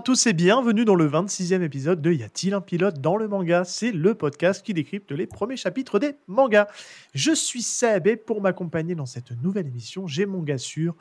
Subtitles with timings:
[0.00, 3.28] À tous et bienvenue dans le 26e épisode de Y a-t-il un pilote dans le
[3.28, 3.64] manga?
[3.64, 6.68] C'est le podcast qui décrypte les premiers chapitres des mangas.
[7.12, 10.94] Je suis Seb et pour m'accompagner dans cette nouvelle émission, j'ai mon gars sûr,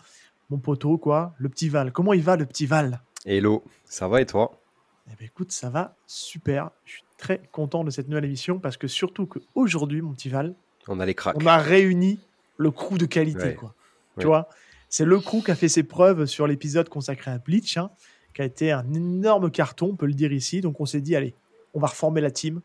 [0.50, 1.94] mon poteau quoi, le petit Val.
[1.94, 3.02] Comment il va le petit Val?
[3.26, 4.60] Hello, ça va et toi?
[5.10, 6.70] Eh bien écoute, ça va super.
[6.84, 10.56] Je suis très content de cette nouvelle émission parce que surtout qu'aujourd'hui, mon petit Val,
[10.90, 11.38] On a les cracks.
[11.42, 12.20] on a réuni
[12.58, 13.56] le crew de qualité Ouais.
[13.56, 13.70] quoi.
[14.18, 14.24] Ouais.
[14.24, 14.50] Tu vois
[14.90, 17.92] C'est le crew qui a fait ses preuves sur l'épisode consacré à Bleach, hein,
[18.34, 20.62] qui a été un énorme carton, on peut le dire ici.
[20.62, 21.36] Donc on s'est dit, allez,
[21.74, 22.62] on va reformer la team.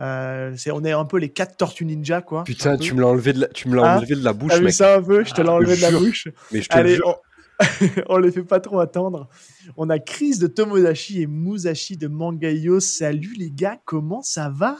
[0.00, 2.44] Euh, c'est, on est un peu les quatre Tortues Ninja, quoi.
[2.44, 4.54] Putain, tu me l'as enlevé de la, tu me l'as Hein enlevé de la bouche,
[4.54, 4.72] vu mec.
[4.74, 6.28] ça un peu Je te l'ai Ah, enlevé de la bouche.
[6.50, 7.08] Mais je te Allez, jure.
[7.08, 7.14] on...
[8.08, 9.28] on les fait pas trop attendre.
[9.76, 12.80] On a Chris de Tomodachi et Musashi de Mangayo.
[12.80, 14.76] Salut les gars, comment ça va?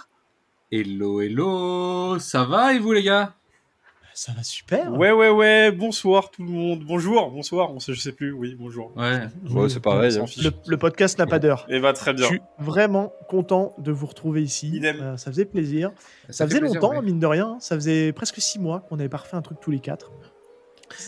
[0.73, 3.35] Hello, hello, ça va et vous les gars?
[4.15, 4.93] Ça va super.
[4.93, 6.85] Ouais, ouais, ouais, bonsoir tout le monde.
[6.87, 8.93] Bonjour, bonsoir, on sait, je sais plus, oui, bonjour.
[8.97, 9.23] Ouais.
[9.51, 10.13] Ouais, c'est pareil.
[10.13, 10.43] S'en hein.
[10.43, 11.67] Le, le podcast n'a pas d'heure.
[11.71, 12.27] Et bah très Je bien.
[12.27, 14.69] suis vraiment content de vous retrouver ici.
[14.69, 14.97] Idem.
[15.01, 15.93] Euh, ça faisait plaisir.
[16.29, 17.03] Ça, faisait plaisir, longtemps, ouais.
[17.03, 17.57] mine de rien.
[17.61, 20.11] Ça faisait presque six mois qu'on n'avait pas refait un truc tous les quatre.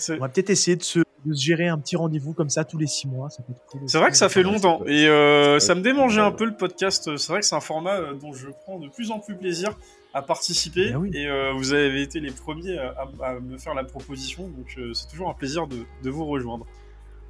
[0.09, 2.79] On va peut-être essayer de se, de se gérer un petit rendez-vous comme ça tous
[2.79, 3.29] les six mois.
[3.69, 6.57] Cool c'est vrai que ça fait longtemps et euh, ça me démangeait un peu le
[6.57, 7.17] podcast.
[7.19, 9.77] C'est vrai que c'est un format euh, dont je prends de plus en plus plaisir
[10.15, 11.11] à participer Ben oui.
[11.13, 14.75] et euh, vous avez été les premiers à, à- à me faire la proposition, donc
[14.79, 16.67] euh, c'est toujours un plaisir de, de vous rejoindre.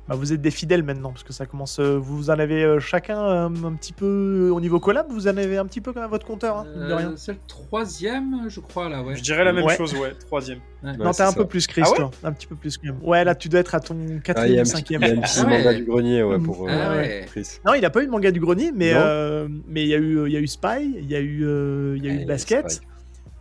[0.07, 1.79] Bah, vous êtes des fidèles maintenant parce que ça commence.
[1.79, 5.07] euh, vous en avez euh, chacun euh, un petit peu au niveau collab.
[5.09, 7.11] Vous en avez un petit peu quand même à votre compteur, hein, mine de rien.
[7.13, 9.17] Euh, c'est le troisième, je crois, là, ouais.
[9.17, 9.77] Je dirais la même Ouais.
[9.79, 10.59] chose, ouais, troisième.
[10.83, 10.91] Ouais.
[10.91, 11.37] Ouais, non, t'as un ça.
[11.39, 12.11] peu plus, Chris, Ah ouais toi.
[12.23, 12.79] Un petit peu plus.
[13.03, 15.01] Ouais, là, tu dois être à ton Ah, quatrième, petit- cinquième.
[15.03, 17.25] il y a un petit Ah manga du grenier, ouais, pour euh, Ah ouais.
[17.27, 17.49] Chris.
[17.65, 20.27] Non, il a pas eu de manga du grenier, mais euh, il y a eu
[20.27, 22.17] il y a eu Spy, il y a eu euh, il y a Ah, eu
[22.17, 22.83] il y a Basket.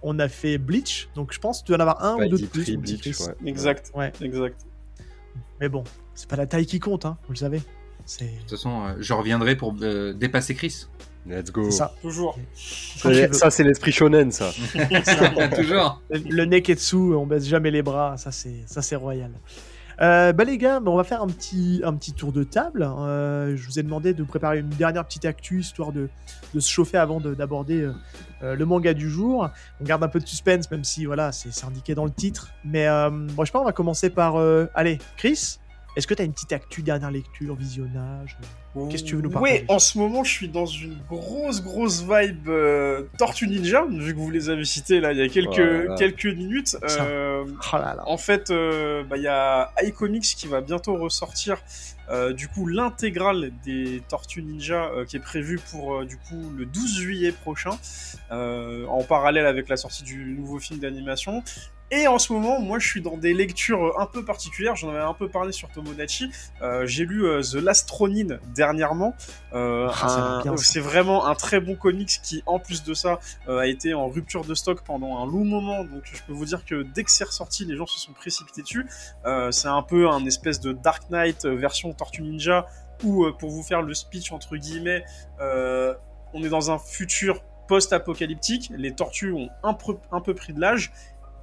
[0.02, 2.30] On a fait Bleach, donc je pense que tu dois en avoir un Spy, ou
[2.30, 2.78] deux de plus.
[2.78, 3.34] Bleach, ouais.
[3.50, 4.14] Exact, Ouais.
[4.22, 4.58] exact.
[5.60, 5.84] Mais bon,
[6.16, 7.59] c'est pas la taille qui compte, hein, vous le savez.
[7.59, 10.88] De toute façon, euh, je reviendrai pour euh, dépasser Chris.
[11.25, 11.72] Let's go.
[11.72, 11.94] ça.
[12.01, 12.38] Toujours.
[12.53, 14.51] Ça, ça, c'est l'esprit shonen, ça.
[15.56, 16.01] Toujours.
[16.09, 19.31] Le neketsu, on baisse jamais les bras, ça c'est ça c'est royal.
[20.01, 22.84] Euh, bah les gars, bah, on va faire un petit, un petit tour de table.
[22.84, 26.09] Euh, je vous ai demandé de préparer une dernière petite actu histoire de,
[26.53, 27.90] de se chauffer avant de- d'aborder
[28.41, 29.50] le manga du jour.
[29.80, 32.50] On garde un peu de suspense, même si voilà, c'est indiqué dans le titre.
[32.66, 34.35] Mais euh, bon, je sais pas, on va commencer par.
[34.35, 35.59] euh, allez, Chris,
[35.96, 38.38] est-ce que tu as une petite actu, dernière lecture, visionnage
[38.90, 41.62] Qu'est-ce que tu veux nous partager Oui, en ce moment, je suis dans une grosse,
[41.62, 45.30] grosse vibe euh, Tortue Ninja, vu que vous les avez cités là il y a
[45.30, 45.96] quelques, Voilà.
[45.96, 46.76] quelques minutes.
[47.00, 48.04] Euh, Oh là là.
[48.08, 51.58] en fait, euh, bah, il y a iComics qui va bientôt ressortir
[52.10, 56.52] euh, du coup l'intégrale des Tortues Ninja euh, qui est prévue pour euh, du coup
[56.58, 57.78] le 12 juillet prochain,
[58.31, 61.44] euh, en parallèle avec la sortie du nouveau film d'animation.
[61.96, 64.76] Et en ce moment, moi, je suis dans des lectures un peu particulières.
[64.76, 66.31] J'en avais un peu parlé sur Tomodachi.
[66.64, 69.14] Euh, J'ai lu euh, The Last Ronin dernièrement.
[69.54, 70.42] Euh, Ah.
[70.58, 74.08] C'est vraiment un très bon comics qui, en plus de ça, euh, a été en
[74.08, 75.84] rupture de stock pendant un long moment.
[75.84, 78.64] Donc, je peux vous dire que dès que c'est ressorti, les gens se sont précipités
[78.64, 78.88] dessus.
[79.25, 82.66] Euh, c'est un peu un espèce de Dark Knight euh, version Tortue Ninja
[83.04, 85.04] où, euh, pour vous faire le speech entre guillemets,
[85.42, 85.94] euh,
[86.34, 88.72] on est dans un futur post-apocalyptique.
[88.75, 90.92] Les tortues ont un peu, un peu pris de l'âge.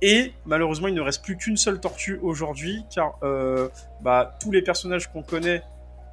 [0.02, 3.68] Et malheureusement, il ne reste plus qu'une seule tortue aujourd'hui, car euh,
[4.00, 5.62] bah, tous les personnages qu'on connaît,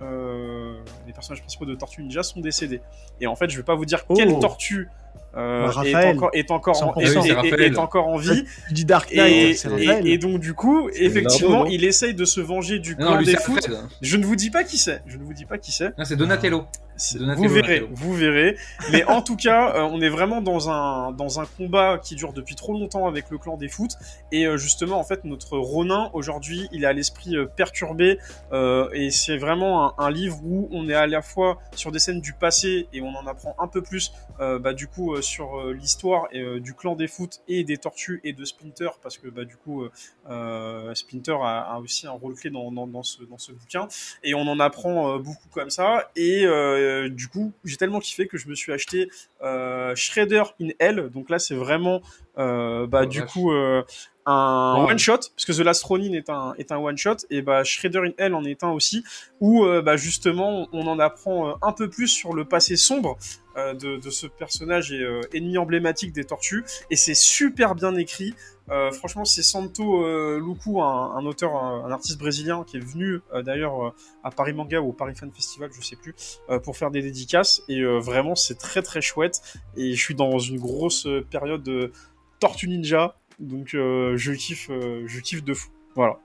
[0.02, 2.82] euh, les personnages principaux de Tortue Ninja, sont décédés.
[3.22, 4.14] Et en fait, je vais pas vous dire Oh.
[4.14, 4.90] quelle tortue
[5.36, 7.02] euh, est, encore, est, encore en, 100%.
[7.02, 7.62] est- Oui, c'est est- est- Raphaël.
[7.74, 8.44] est encore en vie.
[8.68, 12.40] Tu dis Dark Knight, Et, et- donc, du coup, effectivement, Leonardo, il essaye de se
[12.42, 13.36] venger du clan des.
[13.36, 13.78] Alfred.
[14.02, 15.02] Je ne vous dis pas qui c'est.
[15.06, 15.92] Je ne vous dis pas qui c'est.
[16.04, 16.66] C'est Donatello.
[17.00, 17.88] Vous verrez, Donatello.
[17.94, 18.58] vous verrez.
[18.92, 22.34] Mais en tout cas, euh, on est vraiment dans un, dans un combat qui dure
[22.34, 23.92] depuis trop longtemps avec le clan des foot.
[24.32, 28.18] Et euh, justement, en fait, notre Ronin, aujourd'hui, il a l'esprit euh, perturbé.
[28.52, 32.00] euh, et c'est vraiment un, un livre où on est à la fois sur des
[32.00, 35.22] scènes du passé et on en apprend un peu plus, euh, bah, du coup, euh,
[35.28, 38.90] sur euh, l'histoire euh, du clan des foot et des tortues et de Splinter.
[39.04, 39.86] Parce que, bah, du coup,
[40.30, 43.88] euh, Splinter a, aussi un rôle clé dans, ce, dans ce bouquin
[44.24, 46.46] et on en apprend beaucoup comme ça et
[47.10, 49.10] du coup j'ai tellement kiffé que je me suis acheté
[49.96, 52.02] Shredder in Hell donc là c'est vraiment
[52.38, 53.32] bah Oh, du vache.
[53.32, 53.84] coup euh,
[54.26, 57.42] un one shot parce que The Last Ronin est un est un one shot et
[57.42, 59.04] bah Shredder in Hell en est un aussi
[59.40, 63.18] où euh, bah justement on en apprend euh, un peu plus sur le passé sombre
[63.56, 67.96] euh, de, de ce personnage et euh, ennemi emblématique des tortues et c'est super bien
[67.96, 68.36] écrit
[68.70, 72.82] euh, franchement, c'est Santo euh, Luku, un, un auteur, un, un artiste brésilien qui est
[72.82, 73.94] venu euh, d'ailleurs euh,
[74.26, 76.14] à Paris Manga ou au Paris Fan Festival, je sais plus,
[76.50, 77.62] euh, pour faire des dédicaces.
[77.70, 79.42] Et euh, vraiment, c'est très très chouette.
[79.78, 81.94] Et je suis dans une grosse euh, période de
[82.40, 85.70] Tortue Ninja, donc euh, je kiffe, euh, je kiffe de fou.
[85.96, 86.18] Voilà.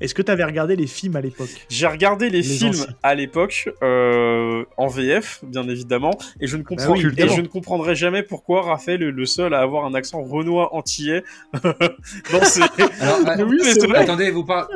[0.00, 1.50] Est-ce que tu avais regardé les films à l'époque?
[1.68, 2.86] J'ai regardé les, Les films anciens.
[3.02, 7.32] à l'époque euh, en VF, bien évidemment, et je ne comprends Bah oui, et évidemment.
[7.34, 11.24] je ne comprendrai jamais pourquoi Raphaël est le seul à avoir un accent renois antillais
[12.32, 12.62] dans ses...
[13.00, 13.98] Alors, Mais oui, mais c'est vrai.
[13.98, 14.68] attendez, vous, par-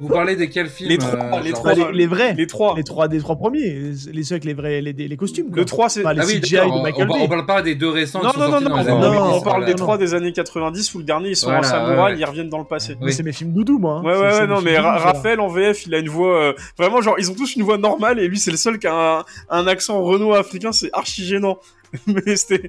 [0.00, 1.74] vous parlez de quel film Les trois, euh, les genre- trois.
[1.74, 2.34] Les, les vrais.
[2.34, 2.74] Les trois.
[2.76, 5.48] Les trois des trois premiers, les ceux avec les vrais les, les costumes.
[5.48, 5.56] quoi.
[5.58, 6.02] Le 3, c'est...
[6.02, 7.20] Pas les Ah oui, CGI de on, Michael on, Bay.
[7.22, 9.00] on parle pas des deux récents Non, qui non, sont non, non, non, années non,
[9.12, 11.96] 90, on parle des trois des années 90 où le dernier ils sont en samouraï,
[11.96, 12.18] ouais, ouais.
[12.18, 12.96] ils reviennent dans le passé.
[13.00, 13.12] Mais Oui.
[13.12, 13.96] c'est mes films doudou, moi.
[13.98, 14.02] hein.
[14.04, 14.98] Ouais, ouais, ouais, non, films mais Ra-.
[14.98, 16.40] Raphaël en VF, il a une voix.
[16.40, 18.86] euh, vraiment, genre, ils ont tous une voix normale et lui, c'est le seul qui
[18.86, 21.58] a un, un accent renois africain, c'est archi gênant.
[22.06, 22.68] mais c'était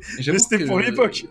[0.66, 1.26] pour l'époque.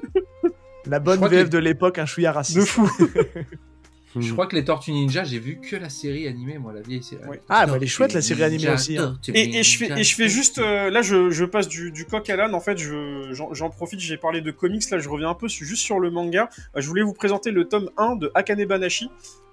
[0.87, 2.59] La bonne VF de l'époque, un chouïa raciste.
[2.59, 2.89] De fou.
[4.17, 7.03] Je crois que les Tortues Ninja, j'ai vu que la série animée, moi, la vieille
[7.03, 7.23] série.
[7.29, 7.41] Ouais.
[7.49, 9.19] Ah, bah, elle est chouette, la série animée aussi, hein.
[9.35, 12.05] Et, et je fais, et je fais juste, euh, là je, je passe du, du
[12.07, 15.31] coq à l'âne, en fait je- j'en profite, j'ai parlé de comics, là je reviens
[15.31, 16.49] un peu su- juste sur le manga.
[16.77, 19.09] Euh, je voulais vous présenter le tome 1 de Akane Banashi,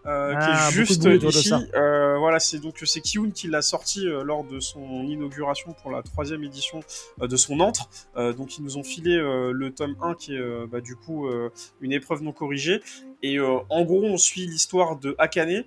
[0.08, 1.04] euh, Ah, qui est de juste
[1.36, 1.54] ici.
[1.76, 5.92] Euh, voilà, c'est donc c'est Kiyun qui l'a sorti euh, lors de son inauguration pour
[5.92, 6.80] la troisième édition
[7.20, 7.90] de son antre.
[8.16, 11.30] Donc ils nous ont filé le tome 1 qui est bah, du coup
[11.82, 12.82] une épreuve non corrigée.
[13.24, 15.64] Et en gros, on suit l'histoire de Akane,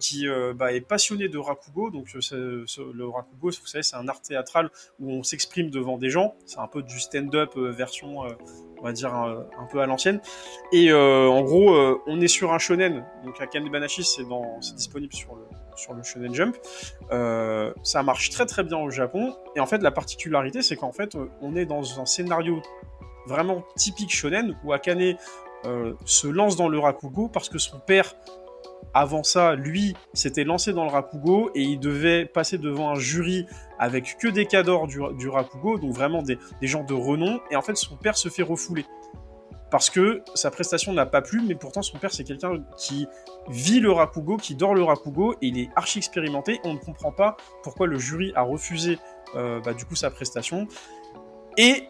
[0.00, 1.90] qui bah, est passionné de Rakugo.
[1.90, 6.34] Donc, le Rakugo, vous savez, c'est un art théâtral où on s'exprime devant des gens.
[6.46, 8.22] C'est un peu du stand-up version,
[8.84, 10.20] on va dire, un, peu à l'ancienne.
[10.70, 13.02] Et euh, en gros, euh, on est sur un shonen.
[13.24, 14.24] Donc, Akane Banashi, c'est
[14.76, 15.42] disponible sur le,
[15.74, 16.54] sur le Shonen Jump.
[17.10, 19.34] Euh, ça marche très très bien au Japon.
[19.56, 22.60] Et en fait, la particularité, c'est qu'en fait, on est dans un scénario
[23.26, 25.16] vraiment typique shonen où Akane
[26.04, 28.14] se lance dans le Rakugo parce que son père,
[28.92, 33.46] avant ça, lui, s'était lancé dans le Rakugo et il devait passer devant un jury
[33.78, 37.40] avec que des cadors du, du Rakugo, donc vraiment des, gens de renom.
[37.50, 38.84] Et en fait, son père se fait refouler
[39.70, 43.08] parce que sa prestation n'a pas plu, mais pourtant son père c'est quelqu'un qui
[43.48, 46.60] vit le Rakugo, qui dort le Rakugo, et il est archi expérimenté.
[46.62, 48.98] On ne comprend pas pourquoi le jury a refusé
[49.34, 50.68] euh, bah, du coup sa prestation,
[51.56, 51.88] et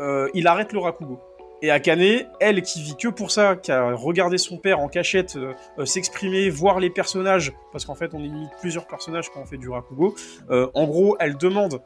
[0.00, 1.20] euh, il arrête le Rakugo.
[1.62, 5.36] Et Akane, elle qui vit que pour ça, qui a regardé son père en cachette
[5.36, 9.46] euh, euh, s'exprimer, voir les personnages, parce qu'en fait on imite plusieurs personnages quand on
[9.46, 10.14] fait du Rakugo,
[10.50, 11.80] euh, en gros elle demande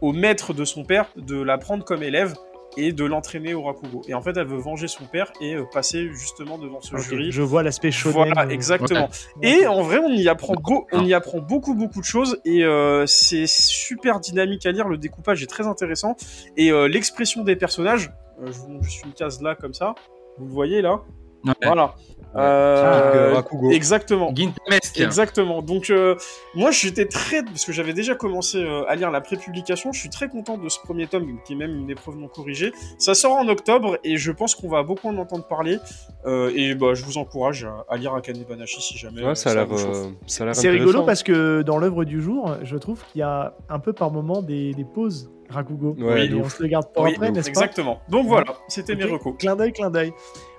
[0.00, 2.34] au maître de son père de la prendre comme élève
[2.76, 4.02] et de l'entraîner au Rakugo.
[4.08, 7.32] Et en fait elle veut venger son père et euh, passer justement devant ce jury.
[7.32, 8.14] Je vois l'aspect shonen.
[8.14, 9.10] Voilà, exactement.
[9.42, 12.64] Et en vrai, on y apprend, beau- on y apprend beaucoup, beaucoup de choses et
[13.06, 14.86] c'est super dynamique à lire.
[14.88, 16.16] Le découpage est très intéressant
[16.56, 18.10] et l'expression des personnages.
[18.42, 19.94] Euh, je vous montre juste une case là comme ça.
[20.38, 21.02] Vous le voyez là.
[21.44, 21.52] Ouais.
[21.62, 21.94] Voilà.
[22.34, 22.40] Ouais.
[22.40, 23.72] Euh, euh, Rakugo.
[23.72, 24.32] exactement.
[24.34, 24.98] Gintamesque.
[25.00, 25.60] Exactement.
[25.60, 26.14] Donc, euh,
[26.54, 27.42] moi, j'étais très.
[27.42, 30.68] Parce que j'avais déjà commencé euh, à lire la pré-publication, je suis très content de
[30.70, 32.72] ce premier tome, qui est même une épreuve non corrigée.
[32.96, 35.78] Ça sort en octobre et je pense qu'on va beaucoup en entendre parler.
[36.24, 39.22] Euh, et bah, je vous encourage à, à lire Akane Banashi si jamais.
[39.22, 40.06] Ouais, ça a l'air vous chauffe.
[40.26, 43.22] ça a l'air C'est rigolo parce que dans l'œuvre du jour, je trouve qu'il y
[43.22, 45.94] a un peu par moment des, des pauses Rakugo.
[45.98, 48.00] Ouais, et on se le garde pour Oui, après, n'est-ce pas Exactement.
[48.08, 49.34] Donc voilà, c'était mes Ok, recos.
[49.38, 50.12] Clin d'œil, clin d'œil.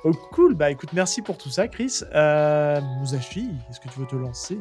[0.06, 2.02] Oh, cool, bah écoute, merci pour tout ça, Chris.
[2.14, 4.58] Euh, Musashi, est-ce que tu veux te lancer?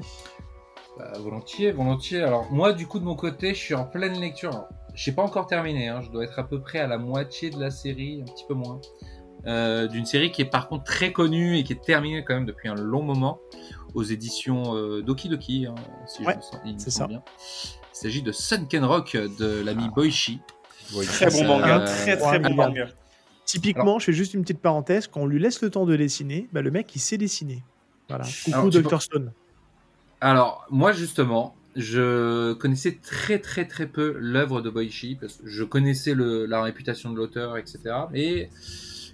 [0.98, 2.22] Bah, volontiers, volontiers.
[2.22, 4.50] Alors moi, du coup, de mon côté, je suis en pleine lecture.
[4.50, 5.88] Alors, j'ai pas encore terminé.
[5.88, 6.00] Hein.
[6.02, 8.54] Je dois être à peu près à la moitié de la série, un petit peu
[8.54, 8.80] moins.
[9.46, 12.46] Euh, D'une série qui est par contre très connue et qui est terminée quand même
[12.46, 13.40] depuis un long moment
[13.94, 15.74] aux éditions euh, Doki Doki, hein,
[16.06, 17.18] si Ouais, je me sens, il me c'est semble ça.
[17.18, 17.22] bien.
[18.02, 20.40] Il s'agit de Sunken Rock de l'ami Boichi.
[20.92, 22.88] Ouais, Très bon manga, euh, très très bon manga.
[23.44, 26.48] Typiquement, je fais juste une petite parenthèse, quand on lui laisse le temps de dessiner,
[26.52, 27.62] bah, le mec il sait dessiner.
[28.08, 28.24] Voilà.
[28.44, 29.30] Coucou Dr Stone.
[30.20, 35.62] Alors, moi, justement, je connaissais très, très, très peu l'œuvre de Boichi, parce que je
[35.62, 37.78] connaissais le, la réputation de l'auteur, etc.
[38.14, 38.48] Et,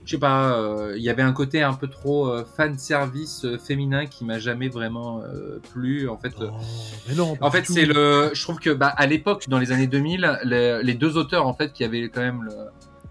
[0.09, 3.45] je sais pas, euh, il y avait un côté un peu trop euh, fan service
[3.45, 6.09] euh, féminin qui m'a jamais vraiment euh, plu.
[6.09, 6.57] En fait, euh, Oh,
[7.07, 8.31] mais non, pas en fait, c'est le.
[8.33, 11.53] Je trouve que bah, à l'époque, dans les années 2000, les, les deux auteurs en
[11.53, 12.53] fait qui avaient quand même le,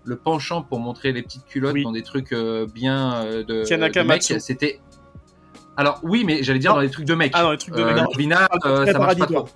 [0.06, 1.84] le penchant pour montrer les petites culottes Oui.
[1.84, 4.80] dans des trucs euh, bien euh, de, de mecs, c'était.
[5.76, 6.78] Alors oui, mais j'allais dire Non.
[6.78, 7.34] dans les trucs de mecs.
[7.36, 7.96] Ah non, les trucs de mec.
[7.96, 9.48] Corvina, euh, très ça marche pas trop.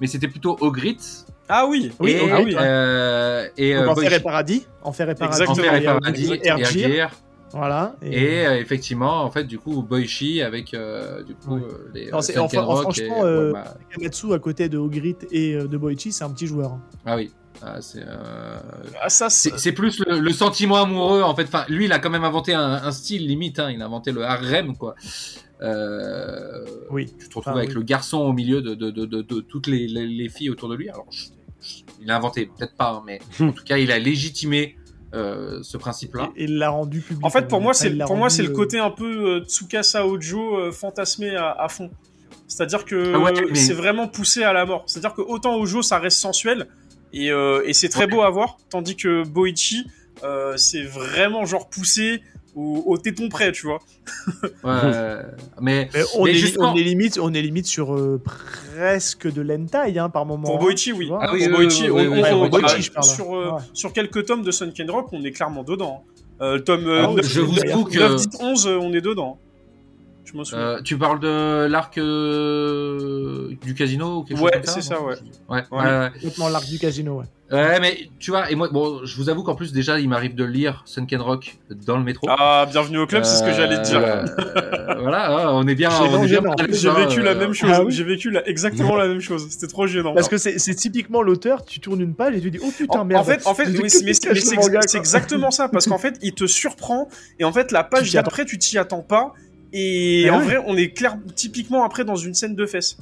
[0.00, 2.54] Mais c'était plutôt Ogritz Ah oui, Oui, et, ah oui.
[2.58, 4.20] euh, et Donc, euh, Enfer et.
[4.20, 4.66] Paradis.
[4.82, 5.42] Enfer et Paradis.
[5.48, 6.88] Enfer et Paradis et Ergir.
[6.88, 7.10] Ergir.
[7.52, 7.96] Voilà.
[8.02, 12.20] Et euh, effectivement, en fait, du coup, Boichi avec euh, du coup euh, les Non,
[12.20, 16.12] c'est- enfin, franchement, et- euh, ouais, bah, Kamatsu à côté de Ogrit et de Boichi,
[16.12, 16.78] c'est un petit joueur.
[17.06, 17.30] ah oui,
[17.62, 18.58] Ah, c'est euh,
[19.02, 19.72] Ah, ça, c'est.
[19.72, 21.44] Plus le, le sentiment amoureux en fait.
[21.44, 23.58] Enfin, lui, il a quand même inventé un, un style limite.
[23.58, 23.70] Hein.
[23.72, 24.94] Il a inventé le harem quoi.
[25.62, 27.06] Euh, Oui.
[27.06, 27.74] Tu te retrouves Enfin, avec oui.
[27.76, 30.68] le garçon au milieu de, de, de, de, de toutes les, les, les filles autour
[30.68, 30.88] de lui.
[30.88, 31.28] Alors, je-
[32.00, 34.76] il a inventé, peut-être pas, hein, mais en tout cas, il a légitimé
[35.14, 36.30] euh, ce principe-là.
[36.36, 37.24] Et il l'a rendu public.
[37.24, 40.06] En fait, pour moi, c'est pour moi c'est le euh, côté un peu euh, Tsukasa
[40.06, 41.90] Ojo euh, fantasmé à, à fond.
[42.46, 44.84] C'est-à-dire que Ah ouais, mais- c'est vraiment poussé à la mort.
[44.86, 46.66] C'est-à-dire que autant Ojo, ça reste sensuel
[47.14, 49.86] et, euh, et c'est très beau à voir, tandis que Boichi,
[50.24, 52.22] euh, c'est vraiment genre poussé
[52.58, 53.78] au, au téton près, tu vois.
[54.64, 55.22] Ouais,
[55.60, 59.32] mais Mais on, Mais est, justement- on est limite, on est limite sur euh, presque
[59.32, 60.44] de l'hentai hein, par moment.
[60.48, 61.10] Pour hein, Boichi, oui.
[61.20, 63.06] Ah oui, Pour Boichi, oui, on- oui, on- oui, on- oui, Boichi, ah, je parle.
[63.06, 63.60] sur, euh, Ouais.
[63.72, 66.04] sur quelques tomes de Sunken Rock, on est clairement dedans.
[66.40, 69.00] Euh, tome euh, Alors, 9, je vous avoue que- 9, 10, 11, euh, on est
[69.00, 69.38] dedans.
[70.30, 70.62] Je m'en souviens.
[70.64, 74.82] euh, tu parles de l'arc euh, du casino ou quelque Ouais, chose comme ça c'est
[74.82, 75.14] ça, ouais.
[75.48, 75.78] Ouais, Ouais.
[75.78, 76.10] ouais, ouais.
[76.14, 77.24] Complètement l'arc du casino, ouais.
[77.50, 80.34] Ouais, mais tu vois, et moi, bon, je vous avoue qu'en plus, déjà, il m'arrive
[80.34, 81.56] de lire Sunken Rock
[81.86, 82.26] dans le métro.
[82.28, 84.00] Ah, bienvenue au club, c'est ce que j'allais te dire.
[84.04, 85.88] Euh, voilà, hein, on est bien.
[85.88, 87.70] J'ai hein, vécu la même chose.
[87.72, 89.46] ah oui J'ai vécu la- exactement la même chose.
[89.48, 90.12] C'était trop gênant.
[90.14, 93.04] Parce que c'est typiquement l'auteur, tu tournes une page et tu dis oh putain En,
[93.06, 93.22] merde.
[93.22, 97.08] en fait, en fait, oui, c'est ex- exactement ça, parce qu'en fait, il te surprend
[97.38, 99.32] et en fait, la page d'après, tu t'y attends pas.
[99.72, 100.44] Et Ah en ouais.
[100.44, 102.96] vrai, on est clair, typiquement après dans une scène de fesses.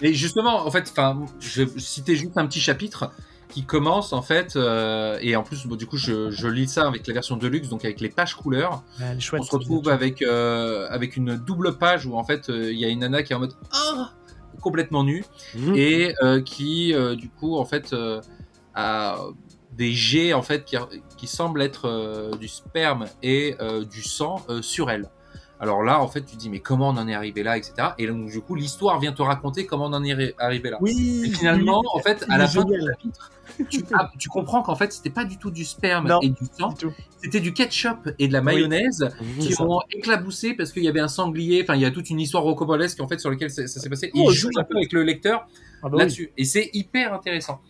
[0.00, 3.12] Et justement, en fait, enfin, je vais citer juste un petit chapitre
[3.50, 6.88] qui commence en fait, euh, et en plus, bon, du coup, je, je lis ça
[6.88, 8.82] avec la version deluxe, donc avec les pages couleurs.
[8.98, 12.72] Ouais, chouette, on se retrouve avec euh, avec une double page où en fait, euh,
[12.72, 14.12] il y a une nana qui est en mode ah
[14.60, 15.74] complètement nue Mhm.
[15.76, 18.20] et euh, qui euh, du coup en fait euh,
[18.74, 19.16] a
[19.76, 20.76] des jets en fait qui,
[21.16, 25.10] qui semblent être euh, du sperme et euh, du sang euh, sur elle.
[25.62, 27.90] Alors là, en fait, tu te dis mais comment on en est arrivé là, etc.
[27.96, 30.78] Et donc du coup, l'histoire vient te raconter comment on en est ri- arrivé là.
[30.80, 31.22] Oui.
[31.24, 33.30] Et finalement, en fait, à la fin du chapitre,
[33.70, 36.18] tu, ah, tu comprends qu'en fait, c'était pas du tout du sperme Non.
[36.20, 36.74] et du sang,
[37.22, 39.62] c'était du ketchup et de la mayonnaise qui ça.
[39.62, 41.60] ont éclaboussé parce qu'il y avait un sanglier.
[41.62, 43.88] Enfin, il y a toute une histoire rocambolesque en fait sur laquelle ça, ça s'est
[43.88, 44.06] passé.
[44.06, 45.46] Et Oh, il joue un peu avec le lecteur
[45.82, 45.98] Ah bah oui.
[46.00, 46.32] là-dessus.
[46.36, 47.60] Et c'est hyper intéressant.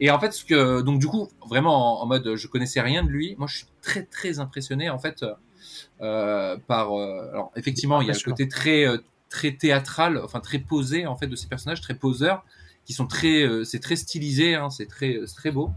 [0.00, 3.04] Et en fait, ce que donc du coup, vraiment en, en mode, je connaissais rien
[3.04, 3.36] de lui.
[3.36, 5.22] Moi, je suis très très impressionné en fait
[6.02, 6.92] euh, par.
[6.92, 11.06] euh, alors effectivement, il y a le côté très euh, très théâtral, enfin très posé
[11.06, 12.44] en fait de ces personnages, très poseurs,
[12.84, 15.70] qui sont très, euh, c'est très stylisé, hein, c'est très très beau.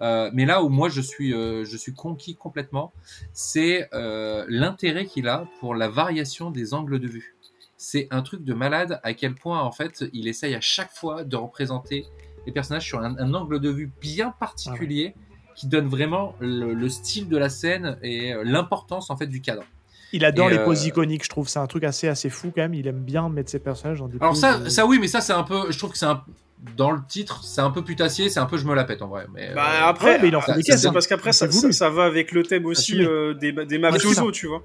[0.00, 2.92] Mais là où moi je suis je suis conquis complètement,
[3.32, 7.34] c'est l'intérêt qu'il a pour la variation des angles de vue.
[7.78, 11.24] C'est un truc de malade à quel point en fait il essaye à chaque fois
[11.24, 12.06] de représenter
[12.46, 15.14] les personnages sur un, un angle de vue bien particulier
[15.56, 19.40] qui donne vraiment le, le style de la scène et euh, l'importance en fait du
[19.40, 19.62] cadre.
[20.12, 21.48] Il adore Et, les euh, poses iconiques, je trouve.
[21.48, 22.74] C'est un truc assez, assez fou quand même.
[22.74, 25.08] Il aime bien mettre ses personnages dans des Alors poses, ça, euh, ça oui, mais
[25.08, 26.22] ça c'est un peu, je trouve que c'est un
[26.76, 29.08] dans le titre, c'est un peu putassier, c'est un peu je me la pète en
[29.08, 29.26] vrai.
[29.34, 30.92] Mais Bah euh, après, ouais, mais il en fait des c'est caisses, hein.
[30.92, 34.46] parce qu'après ça, ça, ça va avec le thème aussi euh, des, des mafiosos, tu
[34.46, 34.62] vois.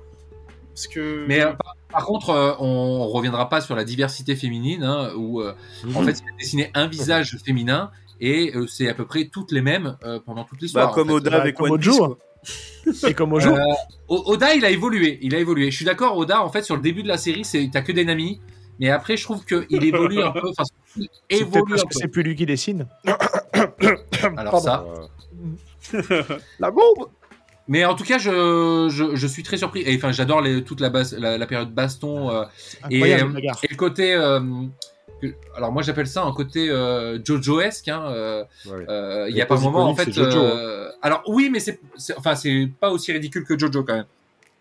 [0.74, 1.26] Parce que.
[1.28, 5.42] Mais euh, par, par contre, euh, on reviendra pas sur la diversité féminine, hein, où
[5.42, 5.98] euh, Mhm.
[5.98, 7.92] en fait il a dessiné un visage féminin
[8.22, 10.88] et euh, c'est à peu près toutes les mêmes euh, pendant toute l'histoire.
[10.90, 11.18] Bah, comme en fait.
[11.18, 11.90] Oda Bah, avec comme One Piece.
[12.00, 13.10] Ojo, quoi.
[13.10, 13.52] Et comme Ojo.
[13.56, 13.60] Euh,
[14.08, 15.20] Oda, il a évolué.
[15.22, 15.70] Il a évolué.
[15.72, 17.92] Je suis d'accord, Oda, en fait, sur le début de la série, c'est t'as que
[17.92, 18.40] des namis.
[18.80, 20.42] Mais après, je trouve qu'il évolue un peu.
[20.50, 20.64] Enfin,
[20.96, 22.00] il évolue parce un que peu.
[22.00, 22.88] c'est plus lui qui dessine.
[24.38, 24.60] Alors Pardon.
[24.60, 24.86] ça.
[26.60, 27.08] La bombe
[27.68, 29.82] Mais en tout cas, je, je, je suis très surpris.
[29.86, 32.46] Et enfin, j'adore toute la, base, la, la période baston euh,
[32.90, 33.60] Et, le bagarre.
[33.64, 34.14] et le côté.
[34.14, 34.40] euh,
[35.56, 37.88] alors moi, j'appelle ça un côté euh, Jojo-esque.
[37.88, 38.86] Hein, euh, ouais.
[38.90, 40.12] euh, Il Les y a par poses moment, en fait.
[40.12, 43.96] Jojo, euh, alors oui, mais c'est, c'est- enfin, c'est pas aussi ridicule que Jojo quand
[43.96, 44.06] même.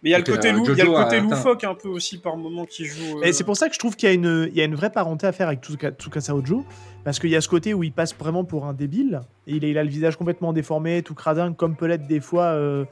[0.03, 1.75] Mais il y a le côté, euh, lou- il y a le côté loufoque un
[1.75, 3.19] peu aussi par moment qui joue.
[3.19, 4.65] euh, Et c'est pour ça que je trouve qu'il y, a une- il y a
[4.65, 6.65] une vraie parenté à faire avec Tsuka- Tsukasa Ojo.
[7.05, 9.21] Parce qu'il y a ce côté où il passe vraiment pour un débile.
[9.47, 12.21] Et il, a, il a le visage complètement déformé, tout cradin, comme peut l'être des
[12.21, 12.85] fois euh,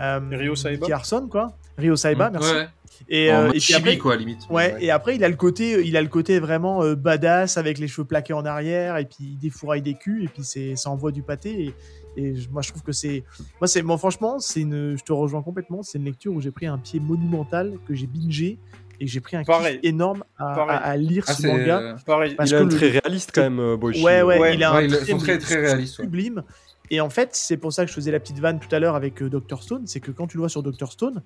[0.00, 0.86] euh, Ryo Saiba.
[0.92, 1.52] Arson, quoi.
[1.78, 2.54] Ryo Saiba, Mm, merci.
[2.54, 2.68] ouais.
[3.08, 4.38] Et, en euh, mode et puis chibi, après, quoi, limite.
[4.50, 7.78] Ouais, et après il a le côté, il a le côté vraiment euh, badass avec
[7.78, 10.90] les cheveux plaqués en arrière et puis il défouraille des culs et puis c'est, ça
[10.90, 11.74] envoie du pâté
[12.16, 13.24] et, moi je trouve que c'est,
[13.60, 16.50] moi c'est, moi franchement c'est une, je te rejoins complètement, c'est une lecture où j'ai
[16.50, 18.58] pris un pied monumental que j'ai bingé
[19.00, 20.76] et j'ai pris un kiff énorme à, Pareil.
[20.76, 21.78] à- à lire Ah, ce manga.
[21.80, 22.34] euh, Pareil.
[22.36, 24.04] Parce il a que un le- très réaliste quand même, euh, Boichi.
[24.04, 24.54] Ouais, ouais, Ouais.
[24.54, 26.04] il a un ils très, sont très, très réalistes, ouais.
[26.04, 26.44] sublime.
[26.90, 28.94] Et en fait, c'est pour ça que je faisais la petite vanne tout à l'heure
[28.94, 31.22] avec euh, Dr Stone, c'est que quand tu le vois sur Dr Stone,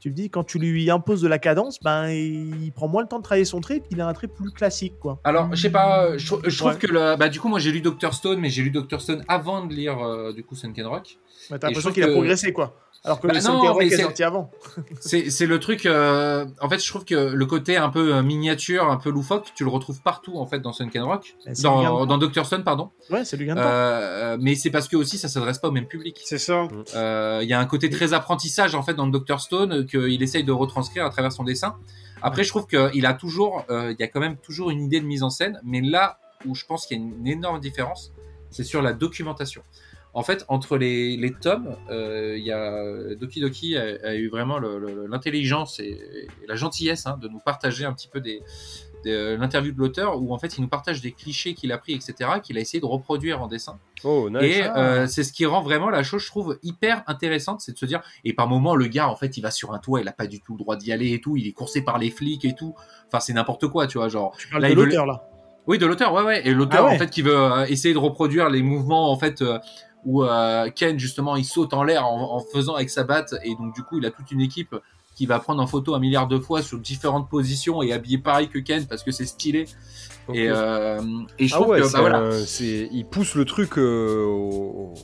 [0.00, 3.08] tu te dis quand tu lui imposes de la cadence, ben il prend moins le
[3.08, 5.20] temps de travailler son trait, puis il a un trait plus classique quoi.
[5.24, 6.78] Alors, je sais pas, je, trou- je trouve Ouais.
[6.78, 9.24] que le, bah, du coup, moi j'ai lu Doctor Stone, mais j'ai lu Doctor Stone
[9.28, 11.18] avant de lire euh, du coup Sunken Rock.
[11.50, 12.76] Ouais, T'as l'impression qu'il a progressé quoi.
[13.04, 14.50] Alors que Bah le non, Rock mais est c'est- sorti avant.
[15.00, 15.86] C'est le truc.
[15.86, 19.52] euh, en fait, je trouve que le côté un peu euh, miniature, un peu loufoque,
[19.54, 22.90] tu le retrouves partout en fait dans Sunken Rock, Bah, dans, Doctor Stone, pardon.
[23.10, 23.66] Ouais, c'est du gain de temps.
[23.66, 26.20] Euh, mais c'est parce que aussi ça s'adresse pas au même public.
[26.24, 26.66] C'est ça.
[26.96, 30.22] Euh, Il y a un côté très apprentissage en fait dans le Doctor Stone qu'il
[30.22, 31.76] essaye de retranscrire à travers son dessin.
[32.20, 35.00] Après, je trouve qu'il a toujours, euh, il y a quand même toujours une idée
[35.00, 38.12] de mise en scène, mais là où je pense qu'il y a une énorme différence,
[38.50, 39.62] c'est sur la documentation.
[40.18, 44.28] En fait, entre les, les tomes, euh, il y a Doki Doki a, a eu
[44.28, 45.90] vraiment l'intelligence et,
[46.42, 48.42] et la gentillesse hein, de nous partager un petit peu des,
[49.04, 51.92] de l'interview de l'auteur où en fait il nous partage des clichés qu'il a pris,
[51.94, 53.78] etc., qu'il a essayé de reproduire en dessin.
[54.04, 54.42] Oh, nice.
[54.42, 54.78] Et Ah.
[55.02, 57.86] euh, c'est ce qui rend vraiment la chose, je trouve, hyper intéressante, c'est de se
[57.86, 60.12] dire, et par moment, le gars, en fait, il va sur un toit, il a
[60.12, 62.44] pas du tout le droit d'y aller et tout, il est coursé par les flics
[62.44, 62.74] et tout.
[63.06, 64.34] Enfin, c'est n'importe quoi, tu vois, genre.
[64.36, 65.22] Tu parles Là, de veut- l'auteur là.
[65.68, 66.48] Oui, de l'auteur, ouais, ouais.
[66.48, 66.94] Et l'auteur, Ah ouais.
[66.94, 69.58] en fait, qui veut euh, essayer de reproduire les mouvements, en fait, euh,
[70.04, 73.54] où euh, Ken, justement, il saute en l'air en, en faisant avec sa batte, et
[73.54, 74.74] donc, du coup, il a toute une équipe
[75.14, 78.48] qui va prendre en photo un milliard de fois sur différentes positions et habillé pareil
[78.48, 79.64] que Ken parce que c'est stylé.
[80.32, 81.00] Et, euh,
[81.40, 82.30] et je ah trouve ouais, que, bah, voilà.
[82.60, 84.94] il pousse le truc, euh, au-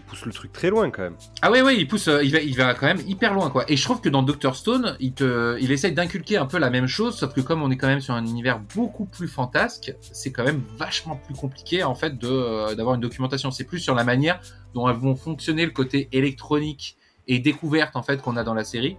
[0.00, 1.16] pousse le truc très loin quand même.
[1.42, 3.64] Ah ouais, ouais, il pousse, euh, il va, il va quand même hyper loin, quoi.
[3.68, 7.16] Et je trouve que dans Doctor Stone, il essaye d'inculquer un peu la même chose,
[7.16, 10.44] sauf que comme on est quand même sur un univers beaucoup plus fantasque, c'est quand
[10.44, 13.50] même vachement plus compliqué, en fait, euh, d'avoir une documentation.
[13.50, 14.40] C'est plus sur la manière
[14.74, 16.96] dont elles vont fonctionner le côté électronique
[17.28, 18.96] et découverte, en fait, qu'on a dans la série,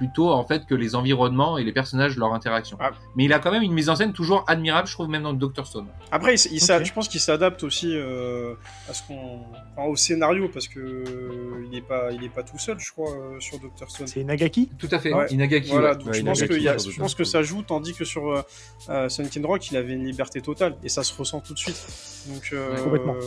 [0.00, 2.78] plutôt, en fait, que les environnements et les personnages, leur interaction.
[2.80, 2.92] Ah.
[3.16, 5.34] Mais il a quand même une mise en scène toujours admirable, je trouve, même dans
[5.34, 5.86] Doctor Stone.
[6.10, 8.54] Après, il, il je pense qu'il s'adapte aussi euh,
[8.88, 9.40] à ce qu'on,
[9.76, 12.90] enfin, au scénario parce que euh, il est pas, il est pas tout seul, je
[12.92, 14.06] crois, euh, sur Doctor Stone.
[14.06, 15.26] C'est Nagaki Tout à fait, Ouais.
[15.28, 15.68] Inagaki.
[15.68, 15.96] Voilà, ouais.
[15.96, 17.92] donc Ouais, je il pense que, y a- sur je pense que ça joue, tandis
[17.92, 18.42] que sur euh,
[18.88, 21.76] euh, Sunken Rock, il avait une liberté totale et ça se ressent tout de suite.
[22.28, 22.74] Donc, euh,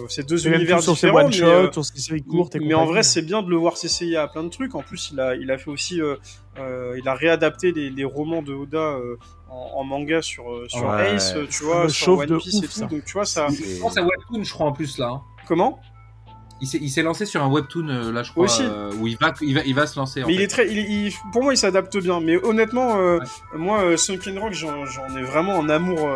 [0.10, 1.20] c'est deux univers sur différents.
[1.20, 3.50] one mais, shot, euh, sur ses séries courtes et mais en vrai, c'est bien de
[3.50, 4.74] le voir s'essayer à plein de trucs.
[4.74, 6.01] En plus, il a, il a fait aussi,
[6.60, 9.17] euh, il a réadapté les, les romans de Oda euh,
[9.50, 11.15] en, en manga sur, euh, sur Ouais.
[11.15, 12.74] Ace, tu vois, sur One de Piece ouf, et tout.
[12.74, 12.86] ça.
[12.86, 13.48] Donc, tu vois, ça.
[13.50, 15.10] Je pense à Webtoon, je crois, en plus, là.
[15.10, 15.22] hein.
[15.48, 15.79] Comment?
[16.62, 18.62] Il s'est, lancé sur un webtoon là je crois Aussi.
[18.63, 20.44] euh, où il va il va il va se lancer en Mais il fait.
[20.44, 22.22] est très, il est- il- pour moi, il s'adapte bien.
[22.22, 23.25] Mais honnêtement, euh, Ouais.
[23.59, 24.85] moi, euh, Sunken Rock, j'en,
[25.18, 26.07] ai vraiment un amour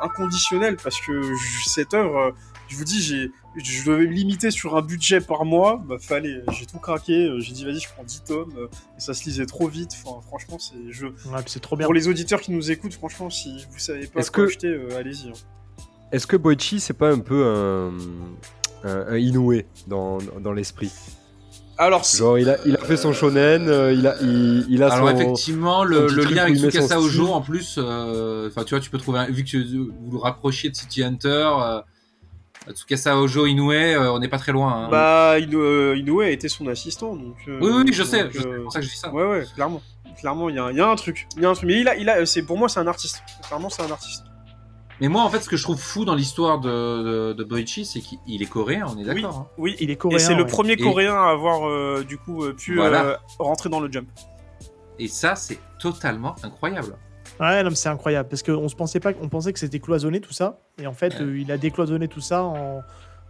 [0.00, 1.34] inconditionnel parce que
[1.66, 2.30] cette œuvre, euh,
[2.68, 5.82] je vous dis, j'ai, je devais me limiter sur un budget par mois.
[5.88, 7.24] Bah, fallait, j'ai tout craqué.
[7.26, 8.52] euh, J'ai dit, vas-y, je prends 10 tomes.
[8.58, 9.90] euh, et ça se lisait trop vite.
[10.04, 11.86] Enfin, franchement, c'est, je, Ouais, puis c'est trop bien.
[11.86, 14.68] pour les auditeurs qui nous écoutent, franchement, si vous savez pas Est-ce quoi que- acheter,
[14.68, 15.28] euh, allez-y.
[15.28, 15.32] hein.
[16.12, 17.92] Est-ce que Boichi c'est pas un peu un,
[18.84, 20.90] un, un Inoue dans, dans l'esprit?
[21.80, 24.82] Alors, c'est- Genre il a, il a fait son shonen, euh, il a, il, il
[24.82, 25.14] a Alors son...
[25.14, 29.20] effectivement le, lien avec Tsukasa Ojo en plus euh, enfin tu vois tu peux trouver
[29.20, 31.28] un- vu que vous le rapprochiez de City Hunter
[31.60, 31.80] euh,
[32.72, 34.88] Tsukasa Ojo Inoue euh, on n'est pas très loin hein.
[34.90, 37.16] bah, Ino- euh, Inoue a été son assistant.
[37.16, 38.84] Donc, euh, oui oui oui, je sais, donc, je sais, euh, c'est pour ça que
[38.86, 39.12] je dis ça.
[39.12, 39.82] Ouais, ouais, clairement.
[40.18, 41.28] Clairement, il y, a un- il y a un truc.
[41.36, 41.68] Il y a un truc.
[41.68, 43.22] Mais il a, il a, c'est, pour moi, c'est un artiste.
[43.46, 44.24] Clairement, c'est un artiste.
[45.00, 46.68] Mais moi en fait ce que je trouve fou dans l'histoire de,
[47.28, 49.22] de, de Boichi c'est qu'il il est coréen on est Oui.
[49.22, 49.46] d'accord hein.
[49.56, 50.18] Oui, Il est et coréen.
[50.18, 53.04] c'est le premier Et- coréen à avoir, euh, du coup, pu Voilà.
[53.04, 54.08] euh, rentrer dans le jump.
[54.98, 56.96] et ça c'est totalement incroyable.
[57.40, 60.20] Ouais, non, mais c'est incroyable parce qu'on se pensait pas, on pensait que c'était cloisonné
[60.20, 62.80] tout ça, et en fait, euh, il a décloisonné tout ça en,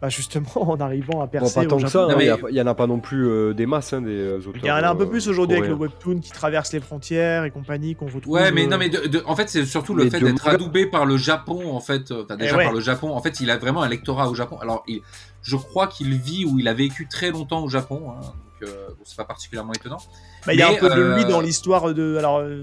[0.01, 2.29] bah, justement, en arrivant à Bon, percer pas tant au que ça, hein, il y
[2.31, 4.38] a- mais- il y, en a pas non plus euh, des masses hein, des euh,
[4.38, 4.53] auteurs.
[4.62, 7.44] Il y en a un peu plus aujourd'hui avec le webtoon qui traverse les frontières
[7.44, 8.35] et compagnie qu'on retrouve.
[8.35, 10.47] Ouais, mais euh, non, mais de- de- en fait, c'est surtout le Mais fait d'être
[10.49, 12.12] adoubé par le Japon, en fait.
[12.12, 12.64] Enfin, déjà Eh ouais.
[12.64, 13.11] par le Japon.
[13.11, 14.57] En fait, il a vraiment un lectorat au Japon.
[14.62, 15.01] Alors, il,
[15.42, 18.12] je crois qu'il vit ou il a vécu très longtemps au Japon.
[18.12, 18.21] Hein,
[18.62, 19.99] euh, bon, c'est pas particulièrement étonnant.
[20.47, 22.16] bah, il y a un peu de lui euh, dans l'histoire de.
[22.16, 22.61] Alors, euh,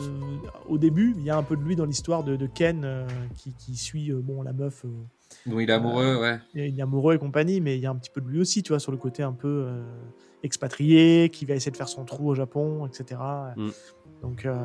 [0.67, 3.07] au début, il y a un peu de lui dans l'histoire de, de Ken euh,
[3.37, 4.83] qui, qui suit euh, bon la meuf.
[4.85, 4.89] euh,
[5.45, 6.39] Donc, il est amoureux, ouais.
[6.53, 8.63] il est amoureux et compagnie, mais il y a un petit peu de lui aussi,
[8.63, 9.83] tu vois, sur le côté un peu euh,
[10.43, 13.19] expatrié, qui va essayer de faire son trou au Japon, etc.
[13.55, 13.69] Mm.
[14.21, 14.55] Donc, euh,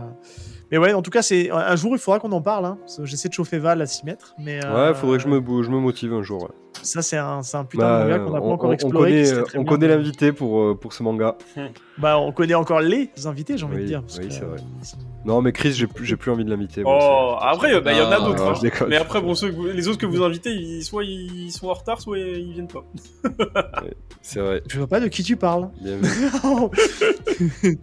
[0.70, 2.64] mais ouais, en tout cas, c'est un jour, il faudra qu'on en parle.
[2.66, 5.40] hein, J'essaie de chauffer Val à s'y mettre, mais euh, Ouais, faudrait que je me,
[5.40, 6.44] bou- je me motive un jour.
[6.44, 6.48] ouais.
[6.82, 9.10] Ça, c'est un, putain Bah, de manga qu'on n'a pas encore exploré.
[9.10, 11.36] connaît, euh, on connaît l'invité pour, euh, pour ce manga.
[11.98, 14.00] Bah, on connaît encore les invités, j'ai envie de dire.
[14.00, 14.56] parce oui, c'est vrai.
[14.58, 16.82] euh, Non, mais Chris, j'ai plus, j'ai plus envie de l'inviter.
[16.86, 18.42] Oh, après, bah, il y en a Ah, d'autres.
[18.42, 18.86] hein.
[18.88, 21.68] Mais après, bon, ceux que vous- les autres que vous invitez, ils, soit ils sont
[21.68, 22.86] en retard, soit ils viennent pas.
[24.22, 24.62] C'est vrai.
[24.66, 25.68] Je vois pas de qui tu parles.
[25.82, 26.08] Bien vu.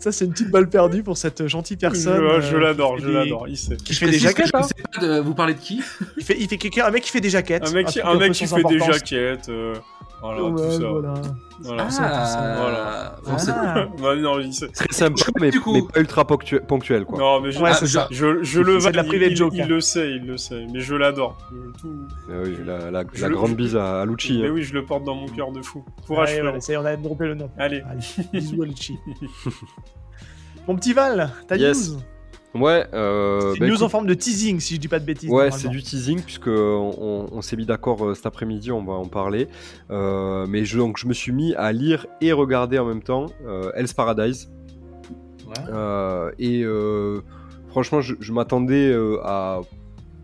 [0.00, 2.22] ça, c'est une petite balle perdue pour cette gentille personne.
[2.40, 3.48] je euh, l'adore, je l'adore.
[3.48, 3.76] Il sait.
[3.76, 4.60] Qui fait des jaquettes, je hein.
[4.62, 5.82] ne sais pas de vous parler de qui.
[6.16, 7.68] Il fait, il fait quelqu'un, un mec qui fait des jaquettes.
[7.68, 9.48] Un mec, qui- truc un mec qui fait des jaquettes.
[9.48, 9.74] euh,
[10.20, 10.88] voilà, Ouais, tout ça.
[10.88, 11.14] voilà.
[11.64, 11.86] Voilà.
[12.00, 13.16] Ah, Voilà.
[13.24, 13.86] bon, c'est- Ah.
[14.00, 14.68] Ouais, non, il sait.
[14.72, 17.18] Très sympa, mais, coup- mais pas ultra ponctu- ponctuel, quoi.
[17.18, 18.08] Non, mais je, Ouais, Ah, c'est je- ça.
[18.10, 19.66] je, je le C'est de la valide, il, joke, il hein.
[19.68, 21.38] le sait, il le sait, mais je l'adore.
[21.80, 24.40] Tout- Ah oui, la, la, Je la le- grande bise à, à Lucci.
[24.42, 24.52] Mais hein.
[24.52, 25.84] oui, je le porte dans mon cœur de fou.
[26.06, 27.50] Courage, Allez, voilà, ça y est, on a droppé le nom.
[27.58, 27.82] Allez.
[27.88, 28.00] Allez,
[28.32, 28.66] bisous à.
[30.68, 31.90] Mon petit Val, ta Yes.
[31.90, 31.98] news?
[32.54, 34.98] Ouais, euh, C'est une bah, news écoute, en forme de teasing, si je dis pas
[34.98, 35.30] de bêtises.
[35.30, 39.06] Ouais, c'est du teasing puisque on, s'est mis d'accord euh, cet après-midi, on va en
[39.06, 39.48] parler.
[39.90, 43.26] Euh, mais je, donc je me suis mis à lire et regarder en même temps
[43.46, 44.50] euh, Hell's Paradise.
[45.46, 45.54] Ouais.
[45.70, 47.20] Euh, et euh,
[47.68, 49.60] franchement, je, je m'attendais euh, à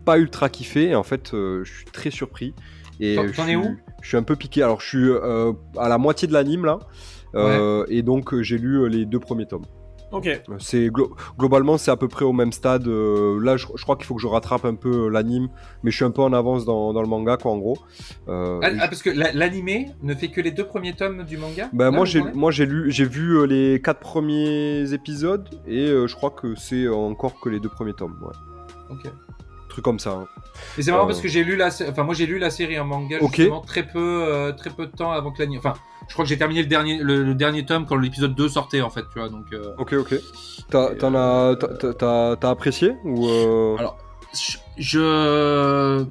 [0.05, 0.89] pas ultra kiffer.
[0.89, 2.53] Et en fait, euh, je suis très surpris.
[2.99, 3.75] Et T'en- je t'en suis- es où?
[4.01, 4.61] Je suis un peu piqué.
[4.61, 6.79] Alors, je suis euh, à la moitié de l'anime là.
[7.35, 9.65] Euh, Et donc, j'ai lu euh, les deux premiers tomes.
[10.11, 10.41] Ok.
[10.57, 12.87] C'est glo- globalement c'est à peu près au même stade.
[12.87, 15.49] euh, là, je, je crois qu'il faut que je rattrape un peu euh, l'anime,
[15.83, 17.77] mais je suis un peu en avance dans, dans le manga, quoi, en gros.
[18.27, 21.37] Euh, Ah, ah, parce que la- l'animé ne fait que les deux premiers tomes du
[21.37, 21.69] manga?
[21.77, 26.15] Là, moi j'ai moi j'ai lu j'ai vu les quatre premiers épisodes et euh, je
[26.15, 28.35] crois que c'est encore que les deux premiers tomes ouais.
[28.89, 29.11] Ok.
[29.79, 30.11] Truc comme ça.
[30.11, 30.27] hein.
[30.77, 31.07] Et c'est marrant Euh.
[31.07, 33.35] parce que j'ai lu la, enfin moi j'ai lu la série en manga Ok.
[33.37, 35.59] justement très peu, euh, très peu de temps avant que l'anime.
[35.59, 35.73] Enfin,
[36.09, 38.81] je crois que j'ai terminé le dernier, le, le dernier tome quand l'épisode 2 sortait
[38.81, 39.29] en fait, tu vois.
[39.29, 40.15] Donc, euh, Ok ok.
[40.69, 43.97] T'as Et, t'en euh, as t'as- t'as- apprécié ou euh, Alors,
[44.77, 46.05] je-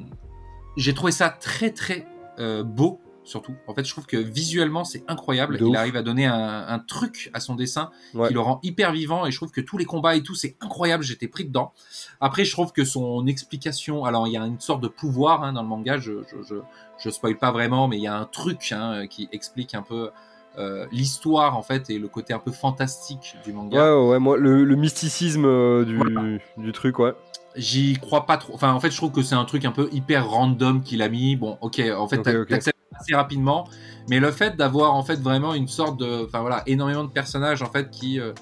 [0.77, 2.07] j'ai trouvé ça très très
[2.39, 3.55] euh, beau surtout.
[3.67, 5.57] En fait, je trouve que visuellement c'est incroyable.
[5.59, 5.77] De Il ouf.
[5.77, 8.29] arrive à donner un, un truc à son dessin Ouais.
[8.29, 10.57] qui le rend hyper vivant et je trouve que tous les combats et tout c'est
[10.61, 11.05] incroyable.
[11.05, 11.73] J'étais pris dedans.
[12.21, 15.53] Après, je trouve que son explication, alors il y a une sorte de pouvoir hein,
[15.53, 15.99] dans le manga.
[15.99, 16.55] Je, je, je,
[16.99, 20.11] je spoil pas vraiment, mais il y a un truc hein, qui explique un peu.
[20.59, 23.79] euh, l'histoire en fait et le côté un peu fantastique du manga.
[23.97, 26.39] Ouais ouais, moi le, le mysticisme euh, du, Voilà.
[26.57, 27.13] du truc ouais.
[27.55, 28.55] J'y crois pas trop.
[28.55, 31.09] Enfin, en fait, je trouve que c'est un truc un peu hyper random qu'il a
[31.09, 31.35] mis.
[31.37, 32.49] Bon, ok, en fait, Ok, t'ac- ok.
[32.49, 33.69] t'acceptes assez rapidement,
[34.09, 37.63] mais le fait d'avoir en fait vraiment une sorte de, enfin voilà, énormément de personnages
[37.63, 38.33] en fait qui euh,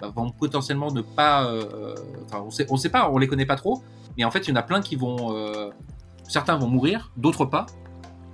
[0.00, 1.94] bah, vont potentiellement ne pas, euh,
[2.26, 3.82] enfin, on sait, on sait pas, on les connaît pas trop,
[4.16, 5.70] mais en fait, il y en a plein qui vont, euh,
[6.28, 7.66] certains vont mourir, d'autres pas.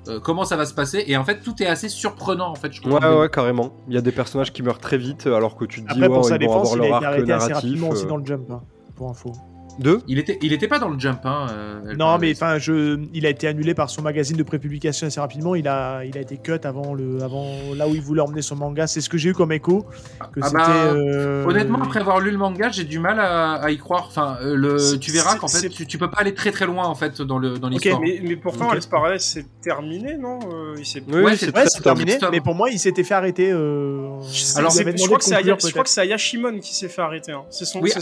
[0.06, 1.04] Euh, comment ça va se passer?
[1.06, 2.70] Et en fait, tout est assez surprenant en fait.
[2.72, 2.82] Je.
[2.82, 3.72] Ouais ouais carrément.
[3.88, 6.08] Il y a des personnages qui meurent très vite alors que tu te dis Après,
[6.08, 7.54] ouais, pour sa ils vont défense, avoir il leur arc narratif.
[7.54, 8.08] rapidement aussi euh.
[8.08, 8.60] dans le jump, hein,
[8.96, 9.32] pour info.
[9.78, 11.20] Deux Il était, il était pas dans le jump.
[11.24, 15.06] Hein, euh, Non, mais enfin, je, il a été annulé par son magazine de prépublication
[15.06, 15.54] assez rapidement.
[15.54, 18.56] Il a, il a été cut avant le, avant là où il voulait emmener son
[18.56, 18.86] manga.
[18.86, 19.86] C'est ce que j'ai eu comme écho.
[20.32, 23.70] Que Ah bah, euh, Honnêtement, après avoir lu le manga, j'ai du mal à, à
[23.70, 24.04] y croire.
[24.08, 26.84] Enfin, euh, le, tu verras qu'en fait, tu, tu peux pas aller très très loin
[26.86, 28.00] en fait dans le dans l'histoire.
[28.00, 28.72] Mais, mais pourtant, Ok.
[28.72, 32.18] Alice Paradise, c'est terminé, non Euh, il s'est- Oui, Ouais, c'est- Ouais, terminé.
[32.32, 33.50] Mais pour moi, il s'était fait arrêter.
[33.52, 34.18] euh,
[34.56, 37.32] Alors, je crois que c'est Aya- Ayashimon qui s'est fait arrêter.
[37.32, 37.42] hein.
[37.50, 38.00] C'est son, Oui, c'est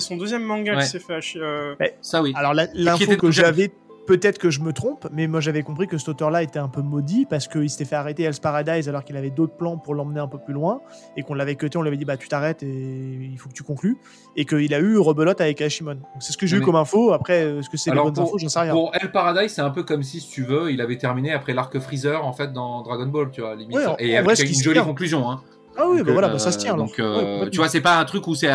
[0.00, 1.14] son deuxième, manga qui s'est fait.
[1.14, 2.32] hacher, euh, Ça oui.
[2.36, 3.70] Alors l'info que j'avais,
[4.06, 6.80] peut-être que je me trompe, mais moi j'avais compris que cet auteur-là était un peu
[6.80, 10.20] maudit parce qu'il s'était fait arrêter Hell's Paradise alors qu'il avait d'autres plans pour l'emmener
[10.20, 10.80] un peu plus loin
[11.16, 13.54] et qu'on l'avait cuté, on lui avait dit bah tu t'arrêtes et il faut que
[13.54, 13.98] tu conclues
[14.34, 15.98] et qu'il a eu rebelote avec Hashimon.
[16.20, 17.12] C'est ce que j'ai eu Mais- comme info.
[17.12, 18.38] Après, euh, est-ce que c'est les bonnes pour- infos?
[18.38, 18.72] J'en sais rien.
[18.72, 21.52] Pour El Paradise, c'est un peu comme si, si tu veux, il avait terminé après
[21.52, 23.76] l'arc Freezer en fait dans Dragon Ball, tu vois, limite.
[23.76, 25.30] Ouais, en- et en vrai, avec qui une jolie conclusion.
[25.30, 25.42] Hein.
[25.76, 26.76] Ah oui, Donc, bah voilà, euh, bah ça se tient.
[26.76, 28.48] Donc, euh, Ouais, tu vois, c'est pas un truc où c'est.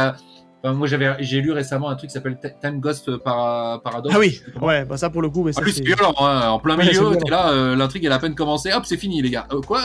[0.65, 4.15] Euh, moi, j'avais, j'ai lu récemment un truc qui s'appelle Ti- Time Ghost Para- Paradox.
[4.15, 6.49] Ah oui, ouais, bah ça pour le coup, mais En ça, plus, c'est- violent, hein,
[6.49, 8.97] en plein Ouais, milieu, t'es là, euh, l'intrigue elle a à peine commencé, hop, c'est
[8.97, 9.45] fini, les gars.
[9.51, 9.81] Euh, quoi?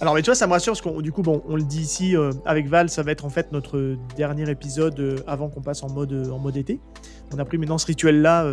[0.00, 1.80] Alors, mais tu vois, ça me rassure parce qu'on, du coup, bon, on le dit
[1.82, 5.60] ici euh, avec Val, ça va être en fait notre dernier épisode euh, avant qu'on
[5.60, 6.80] passe en mode, euh, en mode été.
[7.34, 8.44] On a pris maintenant ce rituel-là.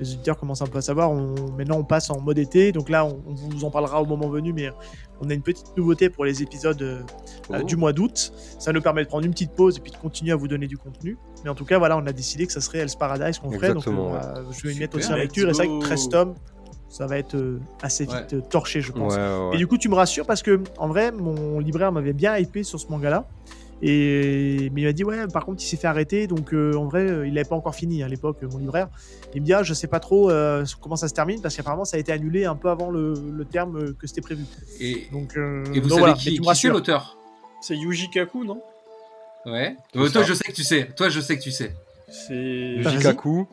[0.00, 1.10] Les auditeurs commencent un peu à savoir.
[1.10, 2.72] On, maintenant, on passe en mode été.
[2.72, 4.70] Donc là, on, on vous en parlera au moment venu, mais
[5.20, 7.00] on a une petite nouveauté pour les épisodes euh,
[7.52, 7.62] euh, Oh.
[7.62, 8.32] du mois d'août.
[8.58, 10.66] Ça nous permet de prendre une petite pause et puis de continuer à vous donner
[10.66, 11.16] du contenu.
[11.44, 13.72] Mais en tout cas, voilà, on a décidé que ça serait Hell's Paradise qu'on ferait.
[13.74, 15.48] Donc, euh, je vais y mettre Super, aussi en lecture.
[15.48, 16.34] Et c'est vrai que 13 tomes,
[16.88, 18.40] ça va être euh, assez vite Ouais.
[18.50, 19.14] torché, je pense.
[19.14, 19.54] Ouais, ouais, ouais.
[19.54, 22.62] Et du coup, tu me rassures parce que, en vrai, mon libraire m'avait bien hypé
[22.62, 23.26] sur ce manga-là.
[23.86, 26.86] Et mais il m'a dit ouais, par contre, il s'est fait arrêter, donc euh, en
[26.86, 28.88] vrai, euh, il n'avait pas encore fini à l'époque, euh, mon libraire.
[29.34, 31.84] Il me dit ah, je sais pas trop euh, comment ça se termine parce qu'apparemment
[31.84, 34.46] ça a été annulé un peu avant le, le terme que c'était prévu.
[34.80, 37.18] Et, Donc, euh, et vous donc savez voilà, qui, qui c'est l'auteur?
[37.60, 38.62] C'est Yuji Kaku, non?
[39.44, 39.76] Ouais.
[39.96, 40.88] Euh, toi, je sais que tu sais.
[40.96, 41.74] Toi, je sais que tu sais.
[42.08, 42.76] C'est.
[42.80, 42.96] Vas-y.
[42.96, 43.46] Jikaku.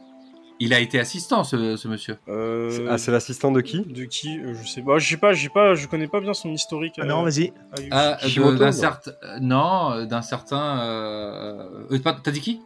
[0.64, 2.18] Il a été assistant, ce, ce monsieur.
[2.30, 5.00] Euh, Ah, c'est l'assistant de qui De qui Euh, Je sais pas.
[5.00, 5.34] Je sais pas.
[5.34, 5.74] J'ai pas.
[5.74, 6.94] Je connais pas bien son historique.
[7.00, 7.52] Ah euh, non, vas-y.
[7.90, 8.72] Ah, d'un non.
[8.72, 9.12] certain.
[9.42, 10.80] Non, d'un certain.
[10.82, 12.62] euh, euh, T'as dit qui?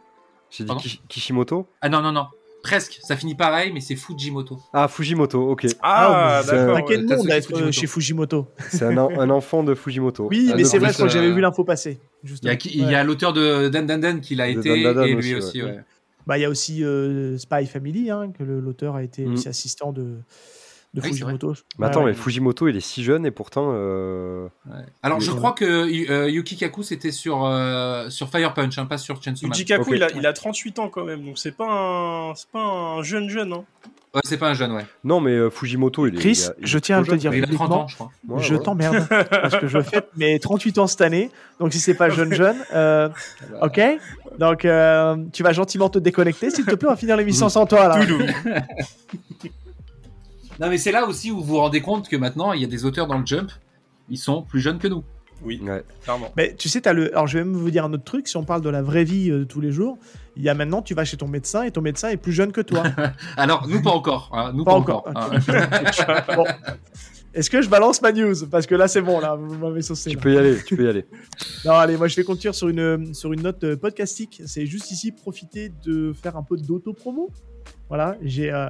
[0.52, 2.26] J'ai dit Kish- Kishimoto Ah non, non, non.
[2.64, 2.98] Presque.
[3.04, 4.60] Ça finit pareil, mais c'est Fujimoto.
[4.74, 5.68] Ah, Fujimoto, ok.
[5.84, 6.86] Ah, c'est- d'accord.
[6.88, 7.72] Quel ouais, monde Tatsuki à être euh, Fujimoto.
[7.72, 8.48] chez Fujimoto?
[8.72, 10.28] C'est un, en- un enfant de Fujimoto.
[10.32, 12.00] Oui, Ah, mais c'est vrai, que j'avais vu l'info passer.
[12.24, 15.14] Il y a, l'auteur de Dan Dan Dan qui l'a été, Dan Dan Dan et
[15.14, 15.80] lui aussi, aussi, ouais.
[16.28, 19.34] Bah, il y a aussi euh, Spy Family, hein, que l'auteur a été Mm.
[19.34, 21.54] aussi assistant de, de Oui, c'est Fujimoto.
[21.78, 22.12] Mais Ouais, attends, ouais.
[22.12, 23.70] mais Fujimoto, il est si jeune et pourtant.
[23.74, 24.78] euh, Ouais.
[25.04, 28.98] Alors, je crois que euh, Yuki Kaku, c'était sur, euh, sur Fire Punch, hein, pas
[28.98, 29.52] sur Chainsaw Man.
[29.54, 31.24] Yuji Kaku, il, a, il a 38 ans quand même.
[31.26, 32.36] Donc c'est pas un.
[32.36, 33.54] C'est pas un jeune jeune.
[33.54, 33.64] Hein.
[34.16, 34.86] Ouais, c'est pas un jeune, ouais.
[35.04, 36.20] Non, mais euh, Fujimoto, il est.
[36.20, 37.18] Chris, il a- il est je tiens à te jeune.
[37.20, 37.82] dire il a 30 publiquement.
[37.84, 38.12] ans, je crois.
[38.30, 38.62] Ouais, je ouais.
[38.64, 41.30] t'emmerde parce que je fête mes 38 ans cette année.
[41.60, 43.10] Donc si c'est pas jeune jeune, euh,
[43.62, 43.80] ok.
[44.40, 46.88] Donc euh, tu vas gentiment te déconnecter, s'il te plaît.
[46.88, 48.00] On va finir l'émission sans toi là.
[50.60, 52.68] Non, mais c'est là aussi où vous vous rendez compte que maintenant, il y a
[52.68, 53.52] des auteurs dans le Jump,
[54.10, 55.04] ils sont plus jeunes que nous.
[55.44, 55.84] Oui, Ouais.
[56.04, 56.32] clairement.
[56.38, 57.12] Mais tu sais, as le.
[57.14, 58.28] Alors je vais même vous dire un autre truc.
[58.28, 59.98] Si on parle de la vraie vie euh, de tous les jours,
[60.36, 62.52] il y a maintenant, tu vas chez ton médecin et ton médecin est plus jeune
[62.52, 62.84] que toi.
[63.38, 64.30] Alors, nous, pas encore.
[64.34, 65.30] hein, nous, Pas pas, encore, hein.
[66.36, 66.46] Bon.
[67.34, 68.48] Est-ce que je balance ma news?
[68.50, 70.10] Parce que là, c'est bon, là, vous m'avez saucé.
[70.12, 70.22] Tu là.
[70.22, 71.06] peux y aller, tu peux y aller.
[71.66, 74.42] Non, allez, moi, je vais continuer sur une, sur une note euh, podcastique.
[74.46, 77.30] C'est juste ici profiter de faire un peu d'auto-promo.
[77.90, 78.70] Voilà, j'ai euh,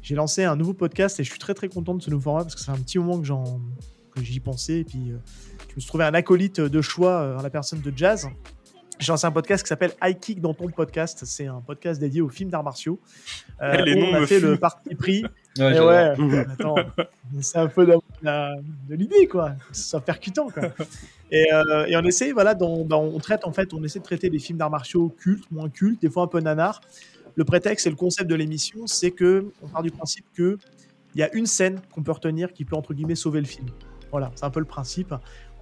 [0.00, 2.42] j'ai lancé un nouveau podcast et je suis très très content de ce nouveau format
[2.42, 3.60] parce que c'est un petit moment que j'en
[4.14, 4.80] que j'y pensais.
[4.80, 5.16] Et puis, euh,
[5.74, 8.28] je me suis trouvé un acolyte de choix euh, en la personne de Jazz.
[9.00, 11.22] J'ai lancé un podcast qui s'appelle High Kick dans ton podcast.
[11.24, 13.00] C'est un podcast dédié aux films d'arts martiaux.
[13.60, 15.24] Euh, Les noms on a fait le parti pris
[15.58, 16.74] Ouais, Eh ouais, attends,
[17.40, 19.50] c'est un peu de, l'idée, quoi.
[19.70, 20.64] Que ce soit percutant, quoi.
[21.30, 24.04] Et, euh, et on essaie, voilà, dans- dans- on traite, en fait, on essaie de
[24.04, 26.80] traiter des films d'arts martiaux cultes, moins cultes, des fois un peu nanar.
[27.36, 30.56] Le prétexte et le concept de l'émission, c'est que on part du principe que
[31.14, 33.66] il y a une scène qu'on peut retenir qui peut, entre guillemets, sauver le film.
[34.10, 35.14] Voilà, c'est un peu le principe.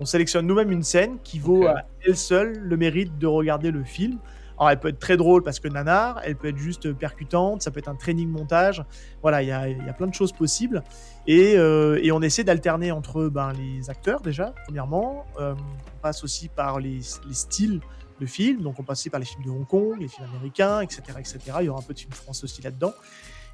[0.02, 3.84] On sélectionne nous-mêmes une scène qui vaut à elle seule le mérite de regarder le
[3.84, 4.18] film.
[4.58, 7.70] Alors, elle peut être très drôle parce que nanar, elle peut être juste percutante, ça
[7.70, 8.84] peut être un training montage.
[9.22, 10.82] Voilà, il y a, il y a plein de choses possibles.
[11.28, 15.24] Et, euh, et on essaie d'alterner entre ben, les acteurs, déjà, premièrement.
[15.40, 17.80] Euh, on passe aussi par les, les styles
[18.20, 18.60] de films.
[18.62, 21.02] Donc, on passe aussi par les films de Hong Kong, les films américains, etc.
[21.20, 21.38] etc.
[21.60, 22.92] Il y aura un peu de films français aussi là-dedans.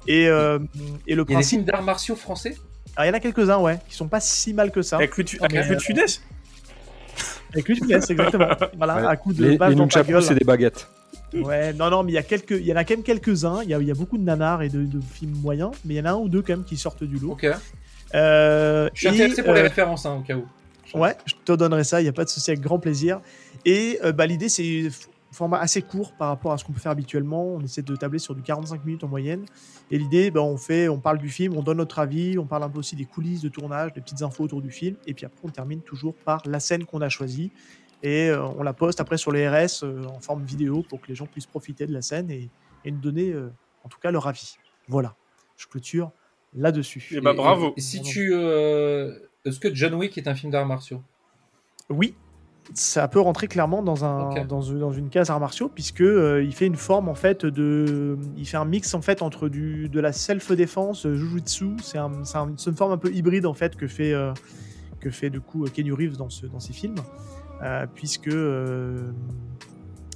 [0.07, 0.57] Et, euh,
[1.05, 1.49] et le Il y a des principe.
[1.59, 2.57] films d'arts martiaux français?
[2.95, 4.95] Alors, il y en a quelques-uns, ouais, qui sont pas si mal que ça.
[4.97, 6.07] Avec le, tu- avec mais, le euh,
[7.53, 8.47] Avec lui, exactement.
[8.77, 9.05] Voilà, Ouais.
[9.07, 10.23] à coup de Les, les dans ta nunchakus, gueule.
[10.23, 10.87] c'est des baguettes.
[11.33, 13.61] Ouais, non, non, mais il y, a quelques, il y en a quand même quelques-uns.
[13.63, 15.93] Il y a, il y a beaucoup de nanars et de, de films moyens, mais
[15.95, 17.31] il y en a un ou deux quand même qui sortent du lot.
[17.33, 17.47] Ok.
[18.15, 20.45] Euh, Je suis et, intéressé pour les euh, références, hein, au cas où.
[20.97, 23.21] Ouais, je te donnerai ça, il n'y a pas de souci, avec grand plaisir.
[23.65, 24.89] Et euh, bah, l'idée, c'est
[25.31, 27.43] format assez court par rapport à ce qu'on peut faire habituellement.
[27.45, 29.45] On essaie de tabler sur du 45 minutes en moyenne.
[29.91, 32.63] Et l'idée, bah, on fait, on parle du film, on donne notre avis, on parle
[32.63, 34.95] un peu aussi des coulisses de tournage, des petites infos autour du film.
[35.07, 37.51] Et puis après, on termine toujours par la scène qu'on a choisie.
[38.01, 41.07] Et euh, on la poste après sur les RS euh, en forme vidéo pour que
[41.09, 42.49] les gens puissent profiter de la scène et,
[42.85, 43.51] et nous donner, euh,
[43.83, 44.55] en tout cas, leur avis.
[44.87, 45.15] Voilà,
[45.57, 46.11] je clôture
[46.55, 47.05] là-dessus.
[47.11, 47.73] Eh bah, bravo.
[47.77, 48.31] Et si tu.
[48.33, 49.13] euh,
[49.45, 51.03] Est-ce que John Wick est un film d'arts martiaux?
[51.89, 52.15] Oui,
[52.73, 54.47] ça peut rentrer clairement dans, un, Ok.
[54.47, 57.45] dans, une- dans une case arts martiaux puisque euh, il fait une forme en fait
[57.45, 61.71] de, il fait un mix en fait entre du de la self défense, jujutsu.
[61.81, 64.31] C'est un, un- une forme un peu hybride en fait que fait euh,
[64.99, 66.95] que fait du coup Kenny Reeves dans ce dans ses films,
[67.63, 69.11] euh, puisque euh,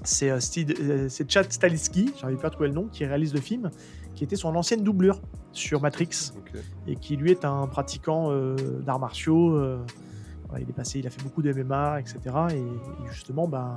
[0.04, 0.39] c'est euh,
[0.80, 3.72] euh, c'est Chad Stahelski, j'arrive pas à trouver le nom, qui réalise le film,
[4.16, 5.20] qui était son ancienne doublure
[5.54, 6.32] sur Matrix
[6.88, 9.56] et qui lui est un pratiquant euh, d'arts martiaux.
[10.49, 12.19] Voilà, il est passé, il a fait beaucoup de MMA, etc.
[12.51, 13.73] Et, et justement, bah,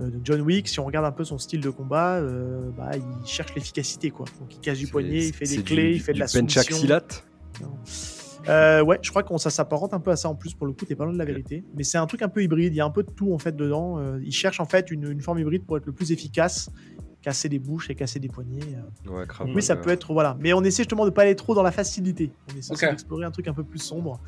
[0.00, 3.26] euh, John Wick, si on regarde un peu son style de combat, euh, bah, il
[3.26, 4.26] cherche l'efficacité, quoi.
[4.40, 6.62] Donc il casse du poignet, il fait des clés, du- il fait de la soumission.
[6.62, 7.02] penchaxilat.
[8.48, 10.54] Euh, ouais, je crois qu'on ça s'apparente un peu à ça en plus.
[10.54, 11.64] Pour le coup, t'es pas loin de la vérité.
[11.76, 12.72] Mais c'est un truc un peu hybride.
[12.72, 13.98] Il y a un peu de tout en fait dedans.
[13.98, 16.70] Euh, il cherche en fait une, une forme hybride pour être le plus efficace,
[17.20, 18.62] casser des bouches et casser des poignets.
[19.06, 19.10] euh.
[19.18, 19.24] Ouais.
[19.54, 20.36] Oui, ça peut être voilà.
[20.40, 22.30] Mais on essaie justement de pas aller trop dans la facilité.
[22.54, 22.80] On essaie Ok.
[22.88, 24.20] d'explorer un truc un peu plus sombre.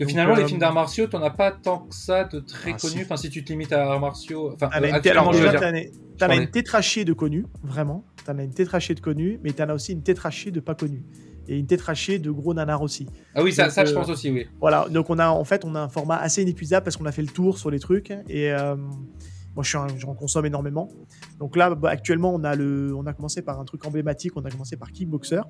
[0.00, 2.40] Que Donc, finalement, euh, les films d'arts martiaux, t'en as pas tant que ça de
[2.40, 2.92] très Ah, connus.
[2.94, 3.02] si.
[3.02, 4.50] Enfin, si tu te limites à arts martiaux.
[4.54, 5.52] Enfin, T'en euh, as une, alors, déjà,
[6.18, 8.06] t'en as- une tétrachée de connus, vraiment.
[8.24, 11.04] T'en as une tétrachée de connus, mais t'en as aussi une tétrachée de pas connus.
[11.48, 13.06] Et une tétrachée de gros nanars aussi.
[13.34, 14.46] Ah oui, ça, Donc, ça je euh, pense aussi, oui.
[14.58, 17.12] Voilà, donc on a en fait on a un format assez inépuisable parce qu'on a
[17.12, 18.76] fait le tour sur les trucs et euh,
[19.54, 20.88] moi je suis un- j'en consomme énormément.
[21.40, 24.44] Donc là bah, actuellement on a le on a commencé par un truc emblématique, on
[24.46, 25.40] a commencé par Kickboxer.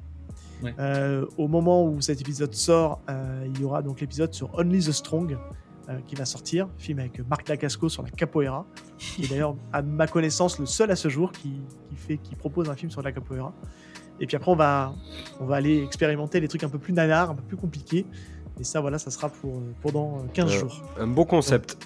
[0.62, 0.74] Ouais.
[0.78, 4.80] Euh, au moment où cet épisode sort, euh, il y aura donc l'épisode sur Only
[4.84, 5.38] the Strong
[5.88, 8.66] euh, qui va sortir, film avec Marc Dacasco sur la capoeira,
[8.98, 12.34] qui est d'ailleurs à ma connaissance le seul à ce jour qui, qui fait qui
[12.34, 13.52] propose un film sur la capoeira.
[14.20, 14.92] Et puis après on va
[15.40, 18.04] on va aller expérimenter les trucs un peu plus nanars, un peu plus compliqués.
[18.58, 20.82] Et ça, voilà, ça sera pour, pour dans euh, 15 Euh, jours.
[20.98, 21.78] Un beau concept.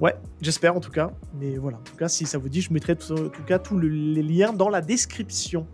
[0.00, 1.10] Ouais, j'espère en tout cas.
[1.40, 3.58] Mais voilà, en tout cas, si ça vous dit, je mettrai tout- en tout cas
[3.58, 5.66] tous le- les liens dans la description.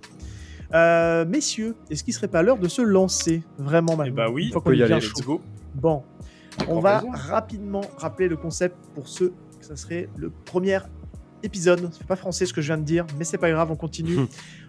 [0.73, 4.61] Euh, messieurs, est-ce qu'il serait pas l'heure de se lancer vraiment maintenant bah oui, on
[4.61, 5.41] qu'on peut y aller, Let's go.
[5.75, 6.03] Bon,
[6.69, 7.19] on va plaisir.
[7.19, 10.79] rapidement rappeler le concept pour ceux que ça serait le premier
[11.43, 11.91] épisode.
[11.93, 14.17] C'est pas français ce que je viens de dire, mais c'est pas grave, on continue.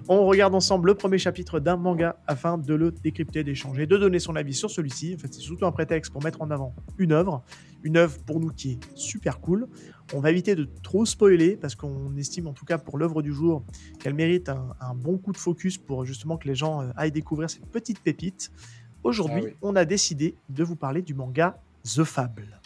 [0.08, 4.20] on regarde ensemble le premier chapitre d'un manga afin de le décrypter, d'échanger, de donner
[4.20, 5.16] son avis sur celui-ci.
[5.16, 7.44] En fait, c'est surtout un prétexte pour mettre en avant une œuvre,
[7.84, 9.68] une œuvre pour nous qui est super cool.
[10.14, 13.34] On va éviter de trop spoiler parce qu'on estime en tout cas pour l'œuvre du
[13.34, 13.64] jour
[14.00, 17.12] qu'elle mérite un, un bon coup de focus pour justement que les gens euh, aillent
[17.12, 18.52] découvrir cette petite pépite.
[19.04, 19.56] Aujourd'hui, Ah oui.
[19.62, 22.60] on a décidé de vous parler du manga The Fable.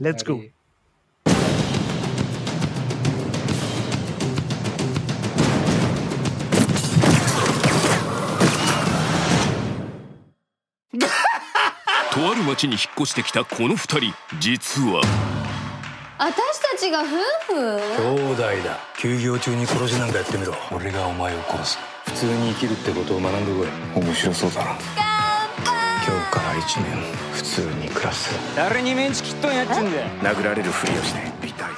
[0.00, 0.40] Let's go.
[12.18, 14.12] とある町に引っ越してきたこの二人。
[14.40, 15.02] 実は。
[16.18, 16.34] 私
[16.72, 17.06] たちが夫
[17.46, 17.54] 婦？
[17.54, 18.80] 兄弟だ。
[18.98, 20.52] 休業中に殺しなんかやってみろ。
[20.72, 21.78] 俺がお前を殺す。
[22.06, 24.02] 普通に生きるってことを学んでこい。
[24.02, 24.70] 面白そうだな。
[24.72, 26.86] 今日から一年
[27.34, 30.08] 普通に暮らす誰にメンチ切っとんやっちゅうんだよ。
[30.22, 31.68] 殴られるふりをして痛い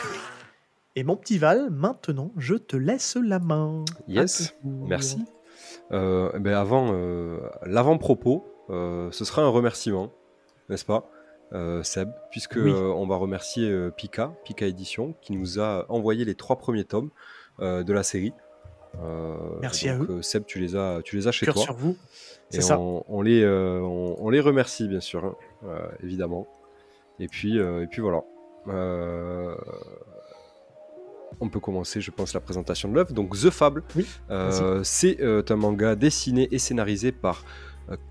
[0.96, 3.84] Et mon petit Val, maintenant, je te laisse la main.
[4.08, 5.18] Yes, merci.
[5.92, 10.10] Euh, ben avant, euh, l'avant-propos, euh, ce sera un remerciement,
[10.70, 11.10] n'est-ce pas,
[11.52, 12.70] euh, Seb, puisque Oui.
[12.72, 16.84] euh, on va remercier euh, Pika, Pika Édition, qui nous a envoyé les trois premiers
[16.84, 17.10] tomes
[17.58, 18.32] de la série.
[19.60, 21.64] Merci à euh, Seb, tu les as, tu les as chez Cœur toi.
[21.64, 21.96] sur vous.
[22.52, 22.78] Et ça.
[22.80, 25.36] on, on les, on, on les remercie, bien sûr, hein,
[26.02, 26.48] évidemment.
[27.18, 28.22] Et puis, et puis voilà.
[28.68, 29.54] Euh,
[31.40, 33.12] on peut commencer, je pense, la présentation de l'œuvre.
[33.12, 37.44] Donc, The Fable, Oui, euh, c'est euh, un manga dessiné et scénarisé par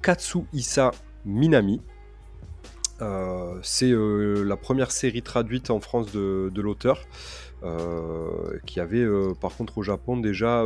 [0.02, 0.91] Katsuhisa
[1.26, 1.82] Minami.
[3.01, 7.05] Euh, c'est euh, la première série traduite en France de, de l'auteur,
[7.63, 9.05] euh, qui avait
[9.39, 10.63] par contre au Japon déjà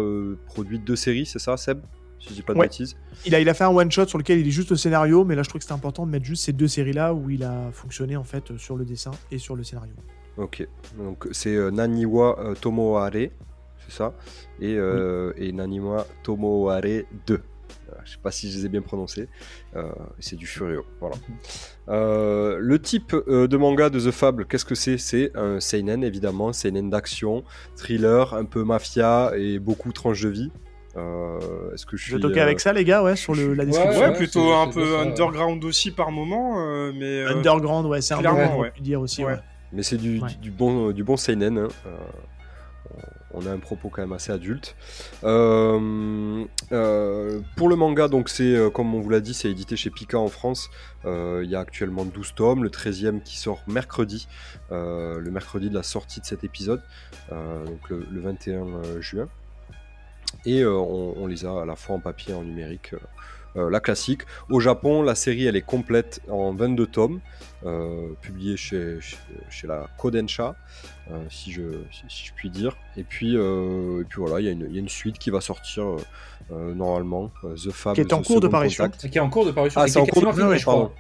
[0.48, 1.80] produit deux séries, c'est ça, Seb?
[2.20, 2.68] Si je dis pas de Ouais.
[2.68, 2.96] bêtises.
[3.26, 5.36] Il a, il a fait un one-shot sur lequel il est juste le scénario, mais
[5.36, 7.70] là je trouve que c'était important de mettre juste ces deux séries-là où il a
[7.74, 9.92] fonctionné en fait sur le dessin et sur le scénario.
[10.38, 10.66] Ok,
[10.98, 14.14] donc c'est euh, Naniwa euh, Tomohare, c'est ça,
[14.62, 17.42] et, euh, et Naniwa Tomohare 2.
[17.90, 19.28] Euh, Je sais pas si je les ai bien prononcés.
[19.76, 19.84] Euh,
[20.20, 21.16] c'est du Furio, voilà.
[21.90, 24.98] Euh, le type euh, de manga de The Fable, qu'est-ce que c'est?
[24.98, 27.44] C'est un seinen évidemment, seinen d'action,
[27.76, 30.52] thriller, un peu mafia et beaucoup tranche de vie.
[30.96, 31.40] Euh,
[31.74, 33.66] Est-ce que je suis vais toquer euh, avec ça les gars, ouais, sur le, la
[33.66, 34.00] description.
[34.02, 35.02] Ouais, ouais, plutôt un peu ça.
[35.02, 37.24] underground aussi par moment, euh, mais.
[37.24, 38.72] euh, Underground, ouais, c'est un on ouais.
[38.80, 39.24] dire aussi.
[39.26, 39.34] Ouais.
[39.34, 39.40] ouais.
[39.72, 40.30] Mais c'est du, Ouais.
[40.30, 41.58] du, du bon, du bon seinen.
[41.58, 41.68] hein.
[43.34, 44.76] On a un propos quand même assez adulte.
[45.24, 49.76] Euh, euh, pour le manga, donc c'est euh, comme on vous l'a dit, c'est édité
[49.76, 50.70] chez Pika en France.
[51.06, 54.28] Il y a actuellement 12 tomes, le 13e qui sort mercredi,
[54.72, 56.82] le mercredi de la sortie de cet épisode,
[57.30, 59.26] donc le, le 21 euh, juin.
[60.46, 62.96] Et on, on les a à la fois en papier et en numérique.
[63.56, 64.22] Euh, la classique.
[64.50, 67.20] Au Japon, la série elle est complète en 22 tomes,
[67.66, 69.18] euh, publiée chez, chez,
[69.50, 70.56] chez la Kodensha,
[71.12, 71.62] euh, si, je,
[71.92, 72.76] si, si je puis dire.
[72.98, 75.18] Et puis, euh, et puis voilà, il y, a une- il y a une suite
[75.20, 75.84] qui va sortir
[76.52, 77.96] normalement, The Fable.
[77.96, 78.90] Qui est en cours de parution.
[78.90, 79.82] Qui est en cours de parution.
[79.82, 80.86] Ah, c'est en cours de je pardon.
[80.88, 80.94] crois.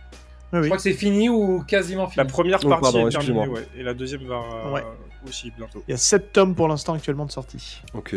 [0.53, 2.17] Oui, Je crois que c'est fini ou quasiment fini.
[2.17, 4.83] La première Oh, partie pardon, est terminée, ouais, et la deuxième va Ouais.
[5.27, 5.83] aussi bientôt.
[5.87, 7.81] Il y a 7 tomes pour l'instant actuellement de sortie.
[7.95, 8.15] Ok.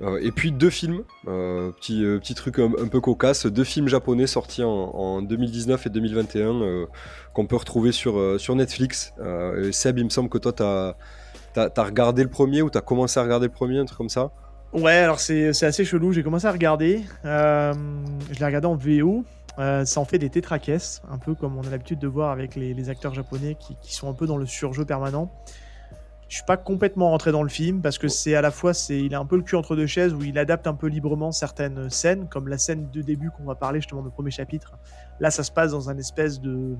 [0.00, 3.88] Euh, et puis deux films, euh, petit, euh, petit truc un, peu cocasse, deux films
[3.88, 6.86] japonais sortis en, en 2019 et 2021 euh,
[7.34, 9.12] qu'on peut retrouver sur, sur Netflix.
[9.62, 10.94] Et Seb, il me semble que toi, t'as
[11.56, 14.30] as, regardé le premier ou t'as commencé à regarder le premier, un truc comme ça?
[14.72, 16.12] Ouais, alors c'est assez chelou.
[16.12, 17.02] J'ai commencé à regarder.
[17.24, 19.24] Je l'ai regardé en VO.
[19.56, 22.74] Ça en fait des tétracaisses, un peu comme on a l'habitude de voir avec les,
[22.74, 25.30] les acteurs japonais qui, qui sont un peu dans le surjeu permanent.
[26.28, 28.98] Je suis pas complètement rentré dans le film parce que c'est à la fois c'est
[28.98, 31.32] il a un peu le cul entre deux chaises où il adapte un peu librement
[31.32, 34.74] certaines scènes comme la scène de début qu'on va parler justement du premier chapitre.
[35.20, 36.76] Là ça se passe dans un espèce de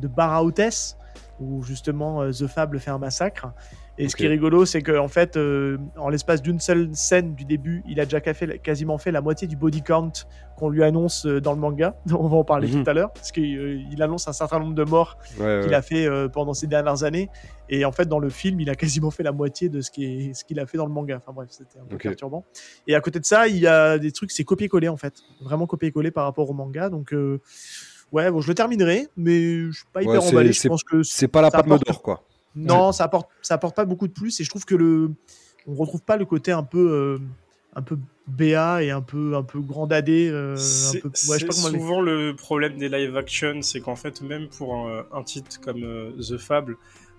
[0.00, 0.98] de bar à hôtesse
[1.38, 3.52] où justement euh, The Fable fait un massacre.
[3.98, 7.46] Et ce qui est rigolo, c'est qu'en fait, euh, en l'espace d'une seule scène du
[7.46, 10.12] début, il a déjà fait- quasiment fait la moitié du body count
[10.58, 11.96] qu'on lui annonce euh, dans le manga.
[12.18, 12.84] On va en parler Mhm.
[12.84, 15.70] tout à l'heure, parce qu'il euh, il annonce un certain nombre de morts Ouais, qu'il
[15.70, 15.74] ouais.
[15.74, 17.30] a fait euh, pendant ces dernières années.
[17.70, 20.60] Et en fait, dans le film, il a quasiment fait la moitié de ce qu'il
[20.60, 21.16] a fait dans le manga.
[21.16, 22.44] Enfin bref, c'était un peu perturbant.
[22.86, 25.14] Et à côté de ça, il y a des trucs, c'est copier-coller en fait.
[25.40, 26.90] Vraiment copier-coller par rapport au manga.
[26.90, 27.14] Donc,
[28.12, 30.52] ouais, bon, je le terminerai, mais je suis pas hyper Ouais, c'est- emballé.
[30.52, 32.22] Je c'est- pense que C'est pas la palme d'or, quoi.
[32.56, 35.10] Non, ça apporte, ça apporte pas beaucoup de plus et je trouve que le,
[35.66, 37.18] on retrouve pas le côté un peu, euh,
[37.74, 40.28] un peu BA et un peu, un peu grand dadé.
[40.30, 44.74] euh, C'est ouais, le- souvent le problème des live action, c'est qu'en fait, même pour
[44.74, 46.76] un, un titre comme euh, The Fable,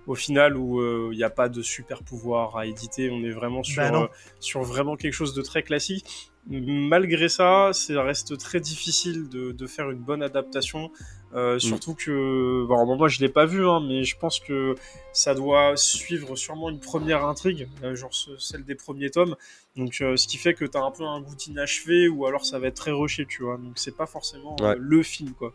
[0.07, 3.29] au final, où euh, il n'y a pas de super pouvoir à éditer, on est
[3.31, 4.03] vraiment sur, Bah non.
[4.05, 4.07] euh,
[4.39, 6.31] sur vraiment quelque chose de très classique.
[6.49, 10.91] Malgré ça, ça reste très difficile de, de faire une bonne adaptation.
[11.33, 14.75] Euh, surtout que, bon, moi je l'ai pas vu, hein, mais je pense que
[15.11, 19.35] ça doit suivre sûrement une première intrigue, euh, genre ce- celle des premiers tomes.
[19.75, 22.59] Donc, euh, ce qui fait que t'as un peu un goût inachevé, ou alors ça
[22.59, 23.57] va être très rushé, tu vois.
[23.57, 24.75] Donc, c'est pas forcément euh, Ouais.
[24.79, 25.53] le film, quoi.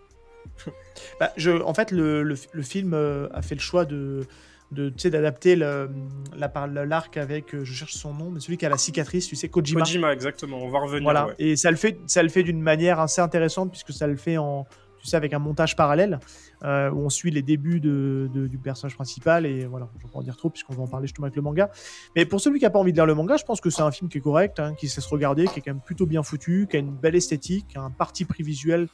[1.19, 4.27] Bah, je, en fait, le, le, le film euh, a fait le choix de,
[4.73, 8.69] de tu sais, d'adapter l'arc avec, euh, je cherche son nom, mais celui qui a
[8.69, 9.81] la cicatrice, tu sais, Kojima.
[9.81, 10.59] Kojima, exactement.
[10.59, 11.03] On va revenir.
[11.05, 11.27] Voilà.
[11.29, 11.35] ouais.
[11.39, 14.39] Et ça le fait, ça le fait d'une manière assez intéressante puisque ça le fait
[14.39, 14.67] en,
[15.01, 16.21] tu sais, avec un montage parallèle
[16.65, 20.13] euh, où on suit les débuts de, de- du personnage principal et voilà, je vais
[20.13, 21.71] pas en dire trop puisqu'on va en parler justement avec le manga.
[22.17, 23.83] Mais pour celui qui a pas envie de lire le manga, je pense que c'est
[23.83, 26.07] un film qui est correct, hein, qui sait se regarder, qui est quand même plutôt
[26.07, 28.89] bien foutu, qui a une belle esthétique, qui a un parti pris visuel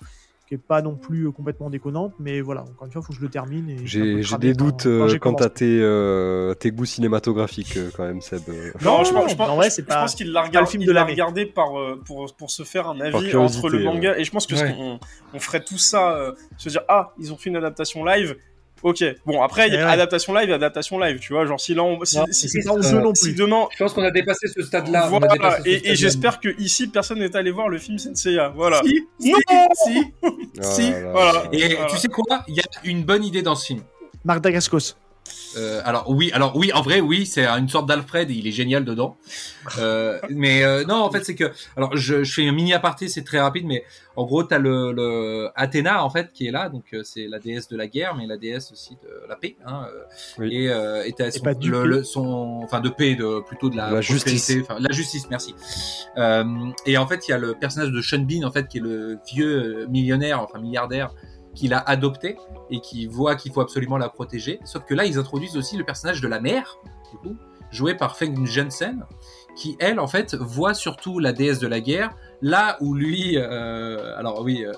[0.48, 3.12] qui est pas non plus euh, complètement déconnante, mais voilà, encore une fois, il faut
[3.12, 3.76] que je le termine.
[3.84, 8.40] J'ai des doutes quand euh, quant à tes, euh, tes goûts cinématographiques quand même, Seb.
[8.82, 9.46] Non, Non, je, pense- je pas-
[10.00, 10.42] pense qu'il l'a
[11.04, 13.84] regardé, par, euh, pour, pour se faire un avis entre le ouais.
[13.84, 14.18] manga.
[14.18, 14.74] Et je pense que Ouais.
[14.78, 14.98] on,
[15.34, 18.36] on ferait tout ça, euh, se dire ah ils ont fait une adaptation live.
[18.82, 19.92] Ok, bon après il y Eh a ouais.
[19.92, 23.14] adaptation live, adaptation live, tu vois, genre si là on, si, Non, si- euh, non
[23.14, 23.34] si plus.
[23.34, 25.08] demain Je pense qu'on a dépassé ce stade-là.
[25.12, 28.52] on a voilà, ce et, j'espère que ici personne n'est allé voir le film Senseiya.
[28.54, 28.80] Voilà.
[28.84, 29.38] Si, si, Non
[29.74, 30.04] si.
[30.60, 31.10] Si, là.
[31.12, 31.44] voilà.
[31.52, 31.86] Et Voilà.
[31.90, 32.44] tu sais quoi?
[32.48, 33.80] Il y a une bonne idée dans ce film.
[34.24, 34.94] Marc Dagascos.
[35.56, 38.84] Euh, alors oui, alors oui, en vrai, oui, c'est une sorte d'Alfred il est génial
[38.84, 39.16] dedans.
[39.78, 43.08] Euh, mais euh, non, en fait, c'est que, alors je, je fais un mini aparté,
[43.08, 43.84] c'est très rapide, mais
[44.16, 47.68] en gros, t'as le, le Athéna en fait qui est là, donc c'est la déesse
[47.68, 49.56] de la guerre, mais la déesse aussi de la paix.
[49.66, 49.86] Hein,
[50.38, 50.54] Oui.
[50.54, 50.68] Et
[51.08, 54.52] et t'as son, le, son, enfin de paix, de plutôt de la, La justice.
[54.78, 55.54] la justice, merci.
[56.86, 58.82] Et en fait, il y a le personnage de Sean Bean en fait qui est
[58.82, 61.10] le vieux millionnaire, enfin milliardaire
[61.58, 62.36] qu'il a adopté
[62.70, 64.60] et qui voit qu'il faut absolument la protéger.
[64.64, 66.78] Sauf que là, ils introduisent aussi le personnage de la mère,
[67.10, 67.36] du coup,
[67.70, 69.04] joué par Feng Jensen,
[69.56, 72.10] qui elle, en fait, voit surtout la déesse de la guerre.
[72.40, 74.72] Là où lui, euh, alors oui, euh,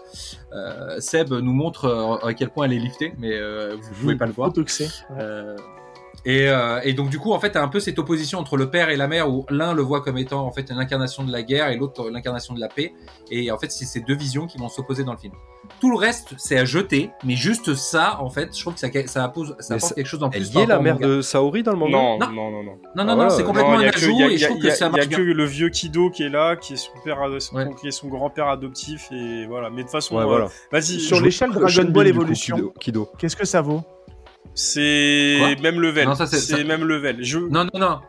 [0.55, 4.27] euh, Seb nous montre à quel point elle est liftée, mais euh, vous pouvez pas
[4.27, 4.51] le voir.
[4.57, 5.57] Ouais.
[6.27, 8.57] Euh, et, euh, et donc du coup en fait t'as un peu cette opposition entre
[8.57, 11.25] le père et la mère où l'un le voit comme étant en fait une incarnation
[11.25, 12.93] de la guerre et l'autre l'incarnation de la paix
[13.31, 15.33] et en fait c'est ces deux visions qui vont s'opposer dans le film.
[15.81, 18.89] Tout le reste c'est à jeter mais juste ça en fait je trouve que ça,
[19.07, 20.51] ça, appose, ça apporte ça- quelque chose en plus.
[20.55, 22.27] Elle est la mère de Saori dans le manga Non, Non.
[22.33, 22.73] non, non, non.
[22.97, 24.47] Non non Ah, non c'est complètement Non, un que- ajout il y a- et je
[24.47, 25.35] trouve a- que ça Il y a marche que bien.
[25.35, 27.67] le vieux Kido qui est là, qui est son père, ad- son- Ouais.
[27.81, 29.71] qui est son grand-père adoptif et voilà.
[29.71, 30.49] Mais de toute façon, Ouais, euh, voilà.
[30.73, 31.01] vas-y.
[31.01, 32.73] Sur l'échelle Dragon Ball Evolution.
[32.79, 33.09] Kido.
[33.19, 33.83] qu'est-ce que ça vaut?
[34.55, 36.07] C'est même level.
[36.09, 37.19] Non, ça, c'est- ça- même level.
[37.23, 37.39] Je...
[37.39, 38.01] Non non non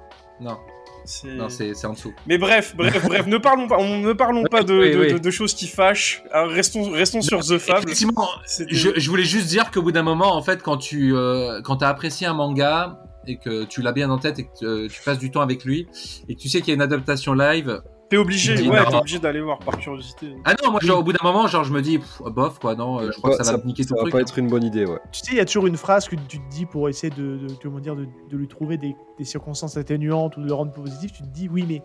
[0.42, 0.58] non
[1.06, 2.14] c'est- non c'est c'est en dessous.
[2.28, 5.14] Mais bref, bref, bref, ne parlons pas, on ne parlons pas de, Oui, de, oui.
[5.14, 6.24] de- de choses qui fâchent.
[6.34, 7.80] Restons, restons sur The Fable.
[7.84, 8.28] Effectivement,
[8.70, 11.82] je, je voulais juste dire qu'au bout d'un moment, en fait, quand tu euh, quand
[11.84, 15.02] as apprécié un manga et que tu l'as bien en tête et que euh, tu
[15.04, 15.88] passes du temps avec lui
[16.28, 17.82] et que tu sais qu'il y a une adaptation live.
[18.12, 20.36] T'es obligé, dis ouais, t'es obligé d'aller voir par curiosité.
[20.44, 22.76] Ah non, moi, genre, au bout d'un moment, genre, je me dis, pff, bof, quoi,
[22.76, 24.12] non, euh, je crois que ça va niquer ça va truc.
[24.12, 24.22] pas hein.
[24.22, 25.00] être une bonne idée, ouais.
[25.14, 27.38] Tu sais, il y a toujours une phrase que tu te dis pour essayer de,
[27.38, 30.74] de- comment dire, de, de lui trouver des, des circonstances atténuantes ou de le rendre
[30.74, 31.14] positif.
[31.14, 31.82] Tu te dis, oui, mais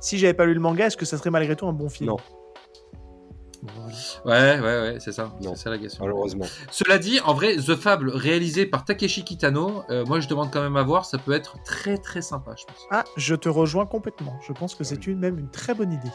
[0.00, 2.08] si j'avais pas lu le manga, est-ce que ça serait malgré tout un bon film?
[2.08, 2.16] Non.
[4.24, 5.32] Ouais, ouais, ouais, c'est ça.
[5.42, 5.54] Non.
[5.54, 6.04] C'est ça la question.
[6.04, 6.44] Malheureusement.
[6.70, 10.62] Cela dit, en vrai, The Fable, réalisé par Takeshi Kitano, euh, moi, je demande quand
[10.62, 12.86] même à voir, ça peut être très, très sympa, je pense.
[12.90, 14.38] Ah, je te rejoins complètement.
[14.46, 16.08] Je pense que c'est une, même une très bonne idée.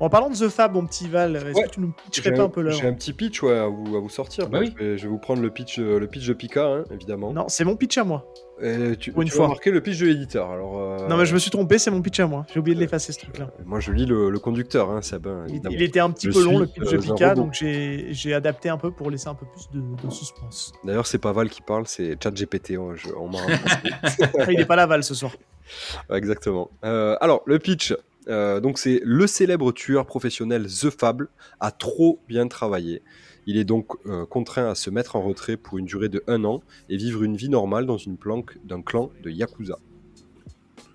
[0.00, 1.64] Bon, en parlant de The Fab, mon petit Val, est-ce Ouais.
[1.64, 3.66] que tu nous pitcherais pas un, un peu l'heure j'ai un petit pitch ouais, à,
[3.66, 4.48] vous, à vous sortir.
[4.48, 4.72] Bah oui.
[4.78, 7.32] je, vais, je vais vous prendre le pitch, euh, le pitch de Pika, hein, évidemment.
[7.32, 8.24] Non, c'est mon pitch à moi.
[8.60, 9.44] Et tu, Pour une tu fois.
[9.46, 10.50] vas marquer le pitch de l'éditeur.
[10.50, 12.44] Alors, euh, Non, mais je me suis trompé, c'est mon pitch à moi.
[12.52, 13.50] J'ai oublié de l'effacer ce truc-là.
[13.64, 15.74] Moi, je lis le, le conducteur, hein, Seb, hein, Il, évidemment.
[15.76, 17.40] il était un petit Je peu long suis, le pitch euh, de un Pika, robot.
[17.42, 20.72] donc j'ai j'ai adapté un peu pour laisser un peu plus de, de suspense.
[20.84, 22.78] D'ailleurs, c'est pas Val qui parle, c'est ChatGPT.
[22.78, 24.22] On, je- on m'a remplacé.
[24.40, 25.32] Ah, il est pas là, Val, ce soir.
[26.10, 26.70] Ouais, Exactement.
[26.84, 27.94] Euh, alors, le pitch.
[28.28, 31.28] euh, donc, c'est le célèbre tueur professionnel The Fable
[31.60, 33.02] a trop bien travaillé.
[33.50, 36.44] Il est donc euh, contraint à se mettre en retrait pour une durée de un
[36.44, 39.78] an et vivre une vie normale dans une planque d'un clan de Yakuza.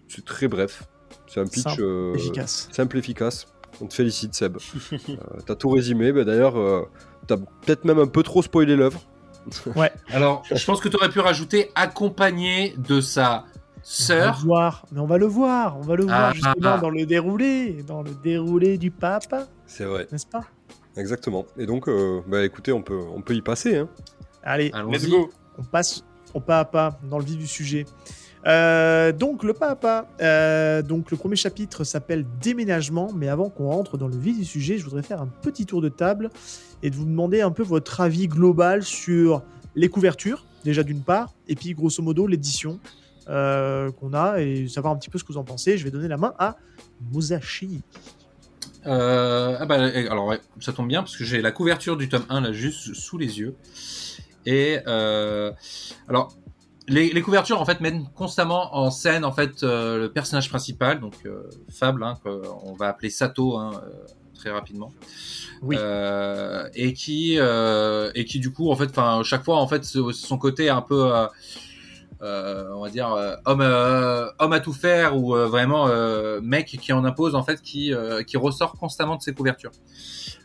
[0.07, 0.83] C'est très bref.
[1.25, 2.69] C'est un pitch Simple, euh, Efficace.
[2.71, 3.47] simple, efficace.
[3.81, 4.57] On te félicite, Seb.
[5.09, 5.15] Euh,
[5.47, 6.11] t'as tout résumé.
[6.11, 6.83] Bah, D'ailleurs, euh,
[7.25, 9.01] t'as peut-être même un peu trop spoilé l'œuvre.
[10.09, 14.39] Alors, je pense que tu aurais pu rajouter accompagné de sa On va le sœur.
[14.45, 16.81] voir, mais on va le voir, on va le Ah, voir justement ah, ah.
[16.81, 19.33] dans le déroulé, dans le déroulé du pape,
[19.65, 20.07] C'est vrai.
[20.11, 20.43] n'est-ce pas?
[20.97, 21.45] Exactement.
[21.57, 23.77] Et donc, euh, bah, écoutez, on peut, on peut y passer.
[23.77, 23.89] Hein.
[24.43, 25.29] Allez, Let's go.
[25.57, 27.85] on passe au pas à pas dans le vif du sujet.
[28.45, 30.09] Euh, donc le pas à pas.
[30.21, 34.43] euh, donc le premier chapitre s'appelle déménagement, mais avant qu'on rentre dans le vif du
[34.45, 36.29] sujet, je voudrais faire un petit tour de table
[36.81, 39.43] et de vous demander un peu votre avis global sur
[39.75, 42.79] les couvertures, déjà d'une part, et puis grosso modo l'édition
[43.29, 45.77] euh, qu'on a et savoir un petit peu ce que vous en pensez.
[45.77, 46.57] Je vais donner la main à
[47.13, 47.81] Musashi.
[48.85, 49.75] Euh, ah bah,
[50.09, 52.93] alors ouais, ça tombe bien parce que j'ai la couverture du tome 1 là juste
[52.93, 53.55] sous les yeux.
[54.45, 55.51] Et euh,
[56.09, 56.33] alors
[56.87, 60.99] les, les couvertures en fait mettent constamment en scène en fait euh, le personnage principal
[60.99, 64.05] donc euh, Fable hein, qu'on va appeler Sato hein, euh,
[64.35, 64.91] très rapidement.
[65.61, 65.77] Oui.
[65.79, 69.85] Euh, et qui euh, et qui du coup en fait enfin chaque fois en fait
[69.85, 71.09] son côté un peu
[72.73, 76.67] on va dire euh, homme euh, homme à tout faire ou euh, vraiment euh, mec
[76.67, 79.71] qui en impose en fait qui euh, qui ressort constamment de ses couvertures.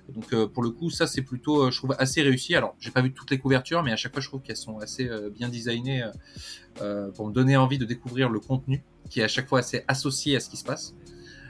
[0.08, 2.54] Donc euh, pour le coup ça c'est plutôt euh, je trouve assez réussi.
[2.54, 4.78] Alors j'ai pas vu toutes les couvertures mais à chaque fois je trouve qu'elles sont
[4.78, 6.10] assez euh, bien designées euh,
[6.82, 9.84] euh, pour me donner envie de découvrir le contenu qui est à chaque fois assez
[9.88, 10.94] associé à ce qui se passe.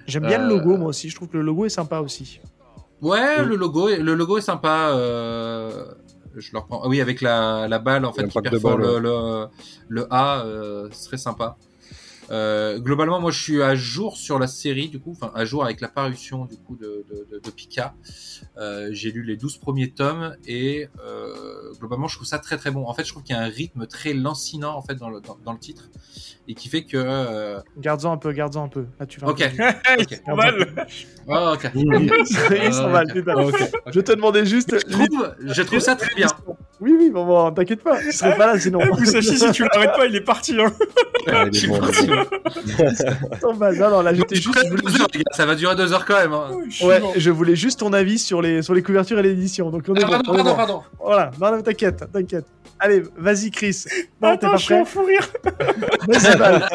[0.07, 1.09] J'aime bien Euh, le logo moi aussi.
[1.09, 2.41] Je trouve que le logo est sympa aussi.
[3.01, 4.91] Ouais, le logo, le logo est sympa.
[6.37, 6.83] Je le reprends.
[6.85, 9.47] Ah oui, avec la, la balle en fait qui perfore le, le,
[9.89, 11.57] le A, euh, c'est très sympa.
[12.31, 15.64] Euh, globalement, moi, je suis à jour sur la série, du coup, enfin à jour
[15.64, 17.95] avec la parution du coup de, de, de, de Pika.
[18.59, 22.70] Euh, J'ai lu les 12 premiers tomes et euh, globalement, je trouve ça très très
[22.70, 22.87] bon.
[22.87, 25.20] En fait, je trouve qu'il y a un rythme très lancinant en fait dans le,
[25.20, 25.89] dans, dans le titre
[26.49, 26.97] et qui fait que.
[26.97, 27.61] Euh...
[27.79, 28.87] Garde-en un peu, garde-en un peu.
[28.99, 29.29] Là, tu vas.
[29.29, 29.41] Ok.
[29.49, 30.87] Ils mal.
[31.29, 31.55] Oh.
[31.74, 33.07] Ils mal.
[33.45, 33.70] Ok.
[33.93, 34.76] Je te demandais juste.
[34.79, 36.29] Je trouve, je trouve ça très bien.
[36.81, 38.01] Oui, oui, bon, bon t'inquiète pas.
[38.01, 38.79] Je serais pas là sinon.
[38.99, 40.57] Musashi, si tu l'arrêtes pas, il est parti.
[40.61, 40.72] Hein.
[41.26, 44.55] Ah, il est Je suis bon, bazar, non, là, j'étais Je juste.
[44.55, 46.33] ferai je voulais deux heures, les gars, Ça va durer deux heures quand même.
[46.33, 46.51] Hein.
[46.68, 47.12] Je suis Ouais, mort.
[47.16, 49.70] je voulais juste ton avis sur les, sur les couvertures et l'édition.
[49.70, 50.57] Donc on est Ah, bon, pardon, on est pardon, bon.
[50.57, 50.83] pardon.
[51.01, 52.47] Voilà, non, non, t'inquiète, t'inquiète.
[52.81, 53.85] Allez, vas-y, Chris.
[54.22, 55.29] Non, t'es Attends, pas je suis prêt en fou rire.
[56.07, 56.68] Vas-y, Val.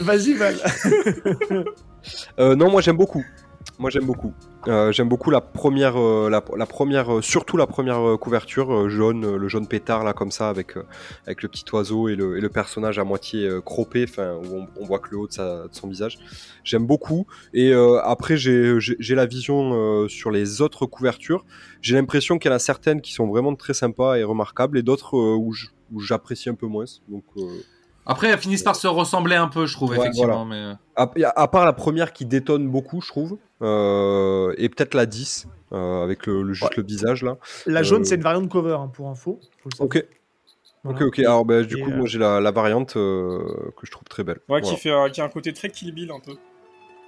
[0.00, 0.54] Vas-y, Val.
[2.38, 3.24] Euh, non, moi j'aime beaucoup.
[3.78, 4.32] Moi j'aime beaucoup.
[4.68, 9.48] Euh, j'aime beaucoup la première, euh, la, première, euh, surtout la première couverture jaune, le
[9.48, 10.76] jaune pétard là comme ça avec
[11.26, 15.10] avec le petit oiseau et le, personnage à moitié croppé, enfin où on, voit que
[15.10, 16.18] le haut de, de son visage.
[16.64, 17.26] J'aime beaucoup.
[17.54, 21.44] Et après j'ai la vision sur les autres couvertures.
[21.80, 24.82] J'ai l'impression qu'il y en a certaines qui sont vraiment très sympas et remarquables et
[24.82, 26.84] d'autres où j'apprécie un peu moins.
[27.08, 27.24] Donc
[28.04, 30.44] Après, elles finissent par se ressembler un peu, je trouve, Ouais, effectivement.
[30.44, 30.56] Mais...
[30.56, 30.74] euh,
[31.36, 36.02] À, part la première qui détonne beaucoup, je trouve, euh, et peut-être la 10, euh,
[36.02, 36.76] avec le, le- juste Ouais.
[36.78, 37.36] le visage là.
[37.66, 39.38] La jaune, Euh, c'est une variante cover, hein, pour info.
[39.78, 40.04] Ok,
[40.82, 40.98] Voilà.
[40.98, 41.18] ok, ok.
[41.20, 43.38] Alors bah, du Et, coup, euh, moi j'ai la, la variante euh,
[43.76, 44.38] que je trouve très belle.
[44.48, 44.66] Ouais, Voilà.
[44.66, 46.32] qui, fait, euh, qui a un côté très Kill Bill un peu.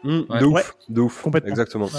[0.04, 0.38] Mm, Ouais.
[0.40, 0.62] De ouf, Ouais.
[0.90, 1.22] de ouf.
[1.22, 1.50] Complètement.
[1.50, 1.86] Exactement.
[1.86, 1.90] Ouais.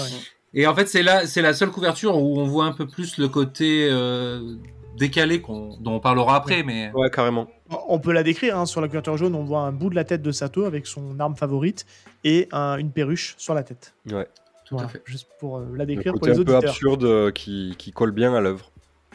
[0.54, 3.18] Et en fait, c'est là, c'est la seule couverture où on voit un peu plus
[3.18, 4.54] le côté euh,
[4.96, 6.62] décalé qu'on, dont on parlera après.
[6.62, 7.46] Mais Ouais, carrément.
[7.88, 10.04] On peut la décrire, hein, sur la couverture jaune, on voit un bout de la
[10.04, 11.84] tête de Sato avec son arme favorite
[12.24, 13.94] et un- une perruche sur la tête.
[14.10, 14.28] Ouais.
[14.66, 15.02] tout Voilà, à fait.
[15.04, 16.70] Juste pour euh, la Le décrire pour côté les un peu auditeurs.
[16.70, 18.70] absurde euh, qui, qui colle bien à l'œuvre.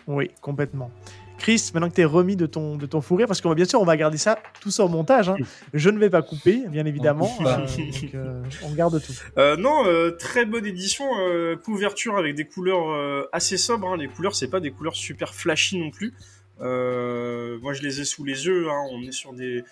[0.08, 0.92] Oui, complètement.
[1.38, 3.66] Chris, maintenant que tu es remis de ton, de ton fou rire, parce que bien
[3.66, 5.28] sûr, on va garder ça, tout ça au montage.
[5.30, 5.36] hein.
[5.74, 7.32] Je ne vais pas couper, bien évidemment.
[7.42, 9.14] euh, donc, euh, on garde tout.
[9.38, 13.88] Euh, non, euh, très bonne édition, euh, couverture avec des couleurs euh, assez sobres.
[13.92, 13.98] hein.
[13.98, 16.14] Les couleurs, c'est pas des couleurs super flashy non plus.
[16.62, 18.70] Euh, moi, je les ai sous les yeux.
[18.70, 18.88] hein.
[18.92, 19.64] On est sur des,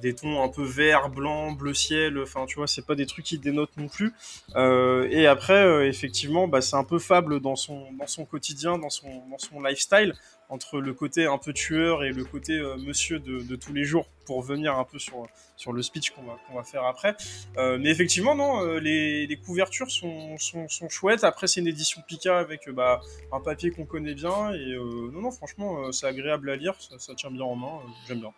[0.00, 2.18] des tons un peu vert, blanc, bleu ciel.
[2.18, 4.12] Enfin, tu vois, c'est pas des trucs qui dénotent non plus.
[4.56, 8.78] Euh, et après, euh, effectivement, bah, c'est un peu fable dans son, dans son quotidien,
[8.78, 10.14] dans son, dans son lifestyle,
[10.48, 13.84] entre le côté un peu tueur et le côté euh, monsieur de, de tous les
[13.84, 15.26] jours, pour venir un peu sur,
[15.56, 17.16] sur le speech qu'on va, qu'on va faire après.
[17.56, 21.24] Euh, mais effectivement, non, euh, les, les couvertures sont, sont, sont chouettes.
[21.24, 23.00] Après, c'est une édition Pika avec euh, bah,
[23.32, 24.52] un papier qu'on connaît bien.
[24.52, 26.74] Et non, non, franchement, c'est agréable à lire.
[26.78, 27.80] Ça, ça tient bien en main.
[28.06, 28.32] J'aime bien.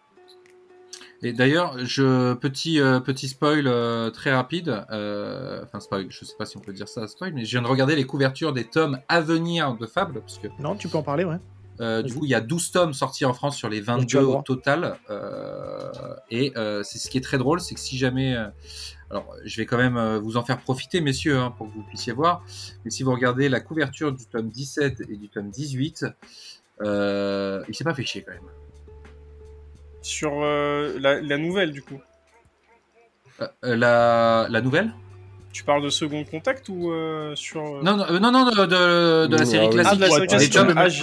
[1.23, 4.85] Et d'ailleurs, je petit euh, petit spoil euh, très rapide.
[4.91, 7.63] euh, Enfin spoil, je sais pas si on peut dire ça spoil, mais je viens
[7.63, 10.99] de regarder les couvertures des tomes à venir de Fable parce que Non, tu peux
[10.99, 11.39] en parler, ouais.
[12.05, 14.21] Du coup, il y a 12 tomes sortis en France sur les tu as 22
[14.21, 14.97] le au total.
[16.31, 18.37] Et c'est ce qui est très drôle, c'est que si jamais...
[19.11, 22.13] alors, je vais quand même vous en faire profiter, messieurs, hein, pour que vous puissiez
[22.13, 22.45] voir.
[22.85, 26.05] Mais si vous regardez la couverture du tome 17 et du tome 18,
[26.83, 28.43] euh, il s'est pas fait chier quand même.
[30.05, 31.99] Sur euh, la, la nouvelle, du coup.
[33.41, 34.93] Euh, euh, la, la nouvelle?
[35.53, 37.61] Tu parles de Second Contact ou euh, sur.
[37.63, 39.81] euh, non, non, euh, non, non, de, de, de la série ah oui.
[39.85, 39.99] Ah, classique.
[39.99, 40.27] de la série Ouais,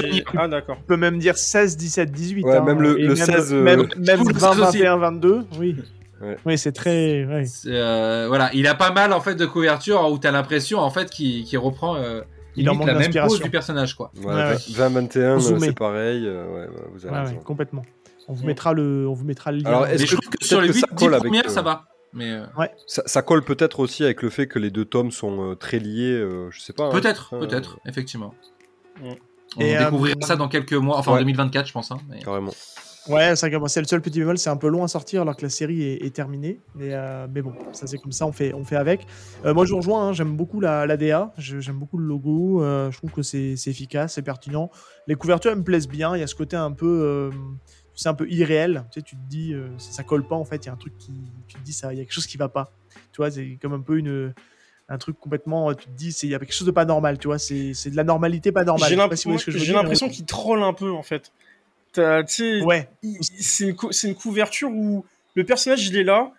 [0.04, 0.28] classique.
[0.36, 0.78] Ah, ah, d'accord.
[0.78, 2.44] Tu peux même dire 16, 17, 18.
[2.46, 4.78] Ouais, hein, même le- le 16, euh, Même, même tout le 20, 16 aussi.
[4.80, 5.46] 21, 22.
[5.58, 5.76] Oui.
[6.22, 6.38] Ouais.
[6.46, 7.26] Oui, c'est très.
[7.26, 7.46] ouais.
[7.66, 11.10] Euh, voilà, il a pas mal en fait de couverture où t'as l'impression en fait
[11.10, 12.22] qu'il qu'il reprend euh,
[12.56, 14.12] Il en manque la même pose du personnage quoi.
[14.24, 14.56] Ouais, Ouais, ouais.
[14.56, 15.68] 20-21, Zoomé.
[15.68, 16.28] c'est pareil.
[16.28, 17.34] euh, vous avez Ouais, raison.
[17.38, 17.82] ouais, complètement.
[18.32, 19.66] On vous mettra le, on vous mettra le lien.
[19.70, 21.46] Alors, est-ce Mais que je trouve que sur les que 8 ça colle avec, premières
[21.48, 21.86] euh, ça va.
[22.14, 22.46] Mais euh,
[22.88, 25.80] Ça, ça colle peut-être aussi avec le fait que les deux tomes sont euh, très
[25.80, 26.12] liés.
[26.14, 26.86] euh, je sais pas.
[26.86, 26.92] hein.
[26.92, 28.34] peut-être, Euh, peut-être, effectivement.
[29.02, 29.10] Mm.
[29.58, 31.20] On Et, euh, découvrira ça dans quelques mois, enfin en Ouais.
[31.22, 31.92] 2024 je pense.
[31.92, 32.52] Hein, mais- Carrément.
[33.10, 33.50] Ouais, c'est
[33.82, 36.06] le seul petit bémol, c'est un peu long à sortir alors que la série est,
[36.06, 36.60] est terminée.
[36.76, 39.08] Mais, euh, mais bon, ça c'est comme ça, on fait, on fait avec.
[39.44, 42.62] Euh, moi je vous rejoins, hein, j'aime beaucoup la, la DA, j'aime beaucoup le logo,
[42.62, 44.70] euh, je trouve que c'est c'est efficace, c'est pertinent.
[45.08, 47.32] Les couvertures elles me plaisent bien, il y a ce côté un peu, euh,
[48.02, 48.84] c'est un peu irréel.
[48.92, 50.78] Tu sais, tu te dis, euh, ça, colle pas en fait, il y a un
[50.78, 51.12] truc qui,
[51.48, 52.72] tu te dis, ça, il y a quelque chose qui va pas.
[53.12, 54.34] Tu vois, c'est comme un peu une.
[54.90, 57.28] Un truc complètement, tu te dis, il y a quelque chose de pas normal, tu
[57.28, 58.90] vois, c'est de la normalité pas normale.
[59.60, 61.32] J'ai si l'impression qu'il troll un peu, en fait.
[61.94, 62.90] T'as- Tu sais, Ouais,
[63.22, 66.32] c'est une, c'est une couverture où le personnage il est là,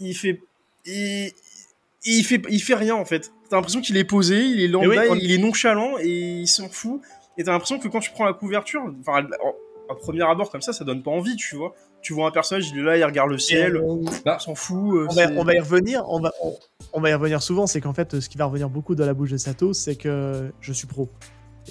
[0.00, 0.40] il fait,
[0.86, 1.30] il,
[2.04, 3.32] il fait, il fait rien en fait.
[3.48, 6.08] T'as l'impression qu'il est posé, il est lambda, oui, on- il est nonchalant et
[6.40, 7.00] il s'en fout.
[7.38, 9.24] Et t'as l'impression que quand tu prends la couverture, enfin,
[9.90, 11.74] à premier abord comme ça, ça donne pas envie, tu vois.
[12.02, 14.54] Tu vois un personnage, il est là, il regarde le ciel, on, Bah, on s'en
[14.54, 14.76] fout.
[14.94, 16.04] euh, on va, c'est- on va y revenir.
[16.08, 16.54] On va, on,
[16.92, 17.66] on va y revenir souvent.
[17.66, 20.50] C'est qu'en fait, ce qui va revenir beaucoup dans la bouche de Sato, c'est que
[20.60, 21.08] je suis pro.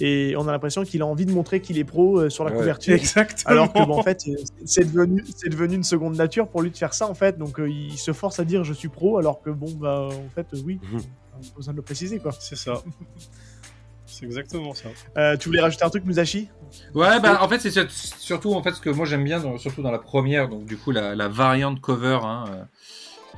[0.00, 2.50] Et on a l'impression qu'il a envie de montrer qu'il est pro euh, sur la
[2.50, 2.56] Ouais.
[2.58, 2.94] couverture.
[2.94, 3.48] Exactement.
[3.52, 4.32] Alors que bon, en fait, euh,
[4.64, 7.38] c'est devenu, c'est devenu une seconde nature pour lui de faire ça en fait.
[7.38, 10.30] Donc euh, il se force à dire je suis pro, alors que bon, bah en
[10.34, 11.00] fait, euh, oui, Mhm.
[11.36, 12.32] on a besoin de le préciser quoi.
[12.40, 12.82] C'est ça.
[14.14, 14.88] C'est exactement ça.
[15.16, 16.48] Euh, tu voulais rajouter un truc, Musashi?
[16.94, 19.58] Ouais, bah en fait c'est sur- surtout en fait ce que moi j'aime bien, dans-
[19.58, 22.64] surtout dans la première, donc du coup la, la variante cover, hein, euh,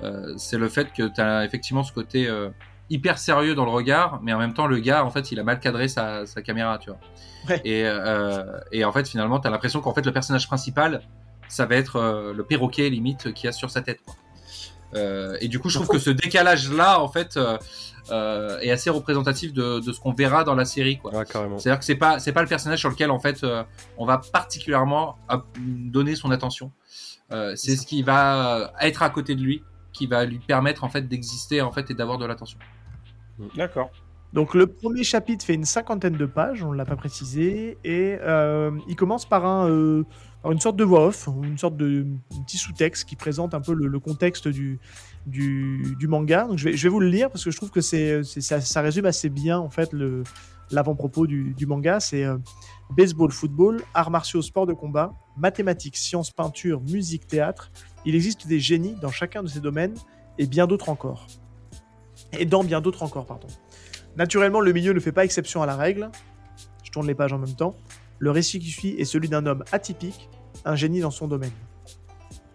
[0.05, 2.51] euh, c'est le fait que tu as effectivement ce côté euh,
[2.91, 5.45] hyper sérieux dans le regard, mais en même temps le gars en fait il a
[5.45, 7.01] mal cadré sa, sa caméra, tu vois.
[7.49, 7.61] Ouais.
[7.65, 11.01] Et, euh, et en fait finalement tu as l'impression qu'en fait le personnage principal
[11.49, 14.01] ça va être euh, le perroquet limite qu'il y a sur sa tête.
[14.05, 14.15] Quoi.
[14.95, 17.59] Euh, et du coup je trouve que ce décalage là en fait euh,
[18.11, 21.13] euh, est assez représentatif de, de ce qu'on verra dans la série quoi.
[21.15, 21.59] Ouais, carrément.
[21.59, 23.65] C'est-à-dire que c'est pas c'est pas le personnage sur lequel en fait euh,
[23.99, 25.17] on va particulièrement
[25.59, 26.71] donner son attention.
[27.33, 29.63] Euh, c'est ce qui va être à côté de lui
[29.93, 32.59] qui va lui permettre en fait d'exister en fait et d'avoir de l'attention.
[33.57, 33.91] D'accord.
[34.33, 38.19] Donc le premier chapitre fait une cinquantaine de pages, on ne l'a pas précisé, et
[38.21, 40.05] euh, il commence par, un, euh,
[40.53, 42.07] une sorte de voix off, une sorte de
[42.47, 44.79] petit sous-texte qui présente un peu le, contexte du,
[46.09, 46.45] manga.
[46.45, 49.59] Donc je vais, vous le lire parce que je trouve que ça, résume assez bien
[49.59, 49.91] en fait
[50.71, 52.01] l'avant-propos du, manga.
[52.01, 52.37] C'est euh,
[52.97, 57.71] baseball, football, arts martiaux, sport de combat, mathématiques, sciences, peinture, musique, théâtre.
[58.05, 59.95] Il existe des génies dans chacun de ces domaines
[60.39, 61.27] et bien d'autres encore.
[62.39, 63.49] Et dans bien d'autres encore, pardon.
[64.17, 66.11] Naturellement, le milieu ne fait pas exception à la règle.
[66.85, 67.75] Je tourne les pages en même temps.
[68.19, 70.31] Le récit qui suit est celui d'un homme atypique,
[70.67, 71.53] un génie dans son domaine.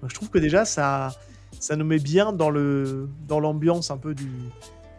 [0.07, 1.12] Je trouve que déjà, ça,
[1.59, 4.30] ça nous met bien dans le dans l'ambiance un peu du,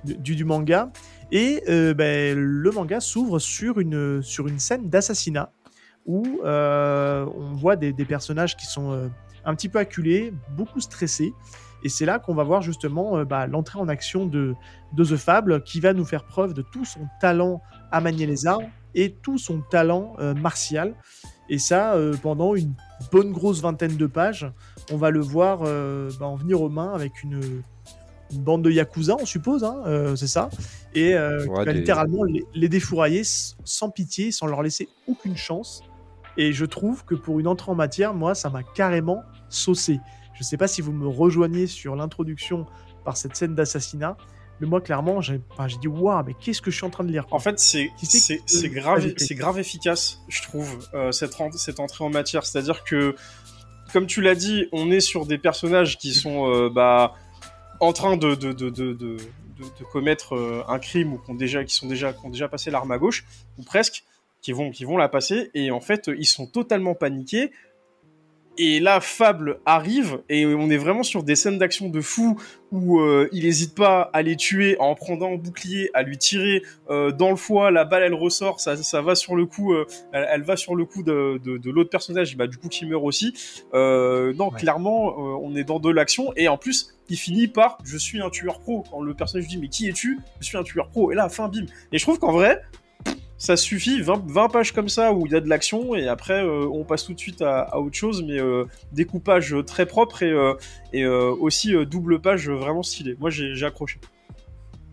[0.05, 0.91] du, manga.
[1.31, 5.51] Et euh, ben, le manga s'ouvre sur une, sur une scène d'assassinat
[6.05, 9.09] où euh, on voit des, personnages qui sont euh,
[9.45, 11.33] un petit peu acculés, beaucoup stressés.
[11.85, 14.55] Et c'est là qu'on va voir justement bah, l'entrée en action de,
[14.93, 17.61] de The Fable qui va nous faire preuve de tout son talent
[17.91, 20.95] à manier les armes et tout son talent martial.
[21.53, 22.73] Et ça, euh, pendant une
[23.13, 24.51] bonne grosse vingtaine de pages,
[24.91, 27.41] on va le voir euh, bah, en venir aux mains avec une,
[28.33, 30.49] une bande de yakuza, on suppose, hein, euh, c'est ça,
[30.95, 35.37] et euh, qui va des- littéralement les, les défourailler sans pitié, sans leur laisser aucune
[35.37, 35.83] chance.
[36.39, 40.01] Et je trouve que pour une entrée en matière, moi, ça m'a carrément saucé.
[40.33, 42.65] Je sais pas si vous me rejoignez sur l'introduction
[43.05, 44.17] par cette scène d'assassinat,
[44.63, 47.11] mais moi, clairement, j'ai enfin, dit waouh, mais qu'est-ce que je suis en train de
[47.11, 51.35] lire En fait, c'est grave, efficace, je trouve, euh, cette,
[51.81, 52.47] entrée en matière.
[52.47, 53.17] C'est-à-dire que,
[53.93, 57.15] comme tu l'as dit, on est sur des personnages qui sont euh, bah,
[57.81, 59.19] en train de, de, de, de, de, de-
[59.79, 62.49] de commettre euh, un crime ou qui ont déjà, qui sont déjà, qui ont déjà
[62.49, 63.25] passé l'arme à gauche,
[63.59, 64.05] ou presque,
[64.41, 67.51] qui vont, qui vont la passer, et en fait, ils sont totalement paniqués.
[68.59, 72.39] Et là, Fable arrive, et on est vraiment sur des scènes d'action de fou
[72.71, 76.63] où euh, il hésite pas à les tuer en prenant un bouclier, à lui tirer
[76.91, 79.87] euh, dans le foie, la balle elle ressort, ça, ça va sur le coup, euh,
[80.13, 82.85] elle, elle va sur le coup de, de, de l'autre personnage, bah, du coup qui
[82.85, 83.33] meurt aussi.
[83.75, 84.59] Euh, non, Ouais.
[84.61, 88.21] clairement, euh, on est dans de l'action, et en plus, il finit par je suis
[88.21, 88.85] un tueur pro.
[88.91, 90.19] Quand le personnage dit mais qui es-tu?
[90.41, 91.65] Je suis un tueur pro, et là, fin bim.
[91.91, 92.61] Et je trouve qu'en vrai,
[93.43, 96.45] ça suffit, 20, 20 pages comme ça où il y a de l'action et après
[96.45, 100.23] euh, on passe tout de suite à, à autre chose, mais euh, découpage très propre
[100.23, 100.55] et, euh,
[100.93, 103.17] et euh, aussi euh, double page vraiment stylé.
[103.19, 103.99] Moi j'ai accroché.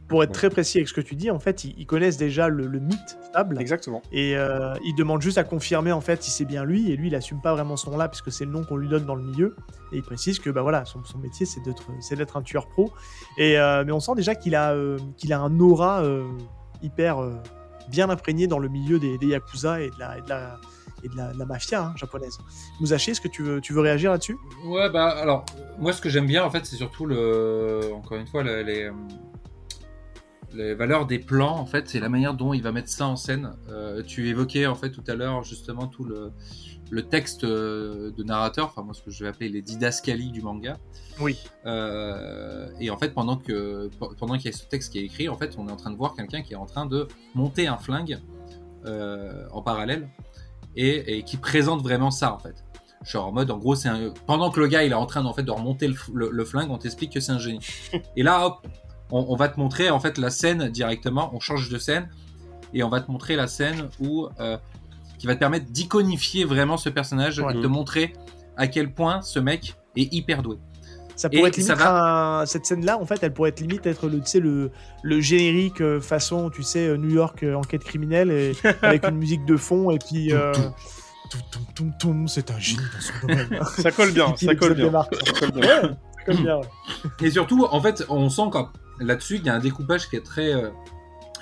[0.07, 2.47] Pour être très précis avec ce que tu dis, en fait, ils, ils connaissent déjà
[2.49, 3.61] le, le mythe Fable.
[3.61, 4.01] Exactement.
[4.11, 7.09] Et euh, il demande juste à confirmer en fait si c'est bien lui, et lui
[7.09, 9.13] il assume pas vraiment son nom là puisque c'est le nom qu'on lui donne dans
[9.13, 9.55] le milieu.
[9.91, 12.91] Et il précise que bah voilà, son, son métier c'est d'être un tueur pro.
[13.37, 16.23] Et euh, mais on sent déjà qu'il a euh, qu'il a un aura euh,
[16.81, 17.35] hyper euh,
[17.89, 22.37] bien imprégné dans le milieu des, des yakuza et de la mafia hein, japonaise.
[22.81, 24.37] Musashi, est-ce que tu veux réagir là-dessus?
[24.65, 25.45] Ouais, bah alors,
[25.77, 27.81] moi ce que j'aime bien en fait, c'est surtout le.
[27.93, 28.89] Encore une fois, le- les.
[30.53, 33.15] Les valeurs des plans, en fait, c'est la manière dont il va mettre ça en
[33.15, 33.51] scène.
[33.69, 36.31] Euh, tu évoquais en fait tout à l'heure justement tout le,
[36.89, 40.41] le texte euh, de narrateur, enfin moi ce que je vais appeler les didascalies du
[40.41, 40.77] manga.
[41.19, 41.37] Oui.
[41.67, 45.29] Euh, et en fait, pendant que pendant qu'il y a ce texte qui est écrit,
[45.29, 47.67] en fait, on est en train de voir quelqu'un qui est en train de monter
[47.67, 48.17] un flingue
[48.85, 50.09] euh, en parallèle
[50.75, 52.63] et, et qui présente vraiment ça en fait.
[53.03, 54.11] Genre en mode, en gros, c'est un...
[54.25, 56.45] pendant que le gars il est en train en fait de remonter le, le- le
[56.45, 57.59] flingue, on t'explique que c'est un génie.
[58.15, 58.67] et là, hop,
[59.11, 61.31] on, on va te montrer en fait la scène directement.
[61.33, 62.09] On change de scène
[62.73, 64.57] et on va te montrer la scène où euh,
[65.17, 67.51] qui va te permettre d'iconifier vraiment ce personnage Ouais.
[67.53, 68.13] et de te montrer
[68.57, 70.57] à quel point ce mec est hyper doué.
[71.15, 73.85] Ça Et pourrait être ça limite un- cette scène-là, en fait, elle pourrait être limite
[73.85, 74.71] être le, tu sais, le,
[75.03, 79.17] le générique euh, façon, tu sais, euh, New York euh, enquête criminelle et avec une
[79.17, 80.53] musique de fond et puis euh,
[82.27, 83.59] c'est un génie dans son domaine.
[83.77, 84.85] Ça colle bien, ça colle bien.
[84.85, 85.81] démarre, Ça colle bien.
[85.81, 86.65] Ouais, ça colle bien, ouais.
[87.21, 88.69] Et surtout, en fait, on sent quand
[88.99, 90.69] là-dessus, il y a un découpage qui est très euh,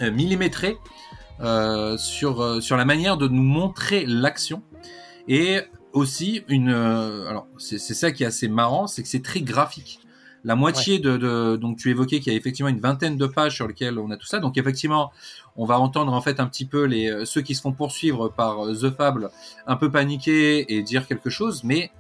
[0.01, 0.77] euh, millimétré
[1.39, 4.63] euh, sur sur la manière de nous montrer l'action
[5.27, 5.61] et
[5.93, 6.69] aussi une.
[6.69, 9.99] alors, c'est c'est ça qui est assez marrant, c'est que c'est très graphique.
[10.43, 13.55] La moitié de, de donc tu évoquais qu'il y a effectivement une vingtaine de pages
[13.55, 14.39] sur lesquelles on a tout ça.
[14.39, 15.11] Donc effectivement,
[15.57, 18.65] on va entendre en fait un petit peu les ceux qui se font poursuivre par
[18.67, 19.29] The Fable
[19.65, 21.91] un peu paniquer et dire quelque chose, mais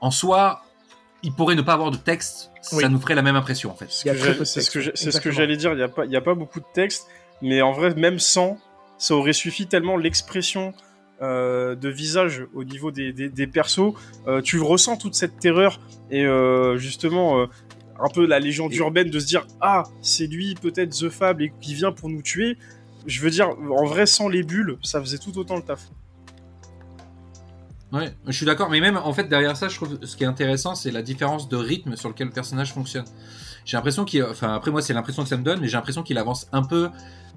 [0.00, 0.62] en soi,
[1.22, 2.82] il pourrait ne pas avoir de texte, Oui.
[2.82, 3.86] ça nous ferait la même impression en fait.
[3.88, 5.72] C'est ce que j'allais dire.
[5.72, 7.06] Il n'y a, pas- y a pas beaucoup de texte,
[7.42, 8.58] mais en vrai, même sans,
[8.98, 10.74] ça aurait suffi tellement l'expression
[11.22, 13.92] euh, de visage au niveau des, des, des persos.
[14.28, 15.80] euh, tu ressens toute cette terreur
[16.10, 17.40] et euh, justement.
[17.40, 17.46] euh,
[18.00, 21.52] un peu la légende urbaine de se dire ah c'est lui peut-être The Fable et
[21.60, 22.56] qui vient pour nous tuer
[23.06, 25.80] je veux dire en vrai sans les bulles ça faisait tout autant le taf
[27.92, 30.26] Ouais, je suis d'accord, mais même en fait derrière ça, je trouve ce qui est
[30.26, 33.04] intéressant, c'est la différence de rythme sur lequel le personnage fonctionne.
[33.64, 36.02] J'ai l'impression qu'il, enfin après moi c'est l'impression que ça me donne, mais j'ai l'impression
[36.02, 36.90] qu'il avance un peu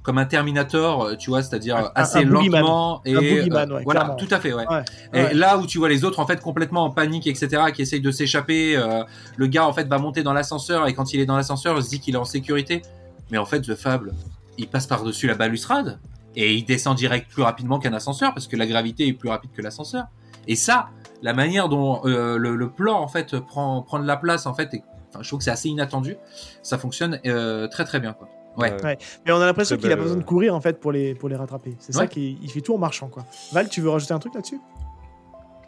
[0.04, 3.50] comme un Terminator, euh, tu vois, c'est-à-dire Un- assez un lentement et euh, ouais,
[3.84, 4.16] voilà, clairement.
[4.16, 4.66] tout à fait, ouais.
[4.68, 7.84] Ouais, Et là où tu vois les autres en fait complètement en panique, etc., qui
[7.84, 9.04] essayent de s'échapper, euh,
[9.38, 11.84] le gars en fait va monter dans l'ascenseur et quand il est dans l'ascenseur, il
[11.84, 12.82] se dit qu'il est en sécurité,
[13.30, 14.14] mais en fait The Fable,
[14.58, 16.00] il passe par-dessus la balustrade
[16.36, 19.52] et il descend direct plus rapidement qu'un ascenseur parce que la gravité est plus rapide
[19.56, 20.06] que l'ascenseur.
[20.48, 20.90] Et ça,
[21.22, 24.54] la manière dont euh, le, le plan en fait prend prend de la place en
[24.54, 24.84] fait, et,
[25.20, 26.16] je trouve que c'est assez inattendu.
[26.64, 28.28] Ça fonctionne euh, très très bien quoi.
[28.58, 28.74] Ouais.
[28.84, 28.98] Ouais.
[29.26, 31.30] Mais on a l'impression qu'il a besoin de euh, courir en fait pour les, pour
[31.30, 31.76] les rattraper.
[31.80, 32.08] C'est ça Ouais.
[32.08, 33.24] qui il fait tout en marchant quoi.
[33.54, 34.60] Val, tu veux rajouter un truc là-dessus?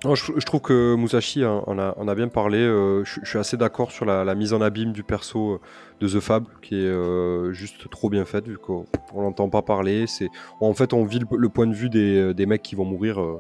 [0.06, 2.58] Non, je, je trouve que Musashi en en a, en a bien parlé.
[2.58, 5.62] euh, je, je suis assez d'accord sur la, la mise en abîme du perso
[6.02, 9.62] de The Fable, qui est euh, juste trop bien faite, vu qu'on on l'entend pas
[9.62, 10.06] parler.
[10.08, 10.28] C'est,
[10.60, 13.22] en fait, on vit le, le point de vue des, des mecs qui vont mourir
[13.22, 13.40] euh,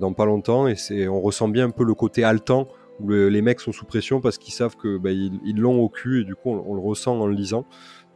[0.00, 2.68] dans pas longtemps, et c'est, on ressent bien un peu le côté haletant,
[3.00, 5.88] où le- les mecs sont sous pression parce qu'ils savent que bah, ils l'ont au
[5.88, 7.64] cul, et du coup, on, le ressent en le lisant.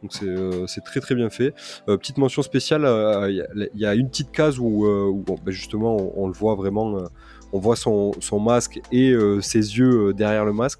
[0.01, 1.53] Donc c'est euh, très très bien fait.
[1.89, 5.97] Euh, petite mention spéciale, euh, il y, a- une petite case où, euh, bah, justement
[6.15, 7.03] on, le voit vraiment, euh,
[7.51, 10.79] on voit son, son masque et euh, ses yeux euh, derrière le masque.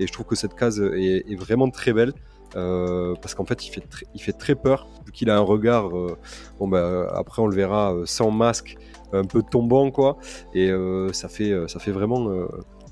[0.00, 2.12] Et je trouve que cette case est, vraiment très belle.
[2.56, 3.82] euh, parce qu'en fait il fait,
[4.14, 6.16] il fait très peur vu qu'il a un regard euh,
[6.58, 8.76] bon bah après on le verra euh, sans masque
[9.12, 10.16] un peu tombant quoi
[10.54, 12.46] et euh, ça fait euh, ça fait vraiment euh,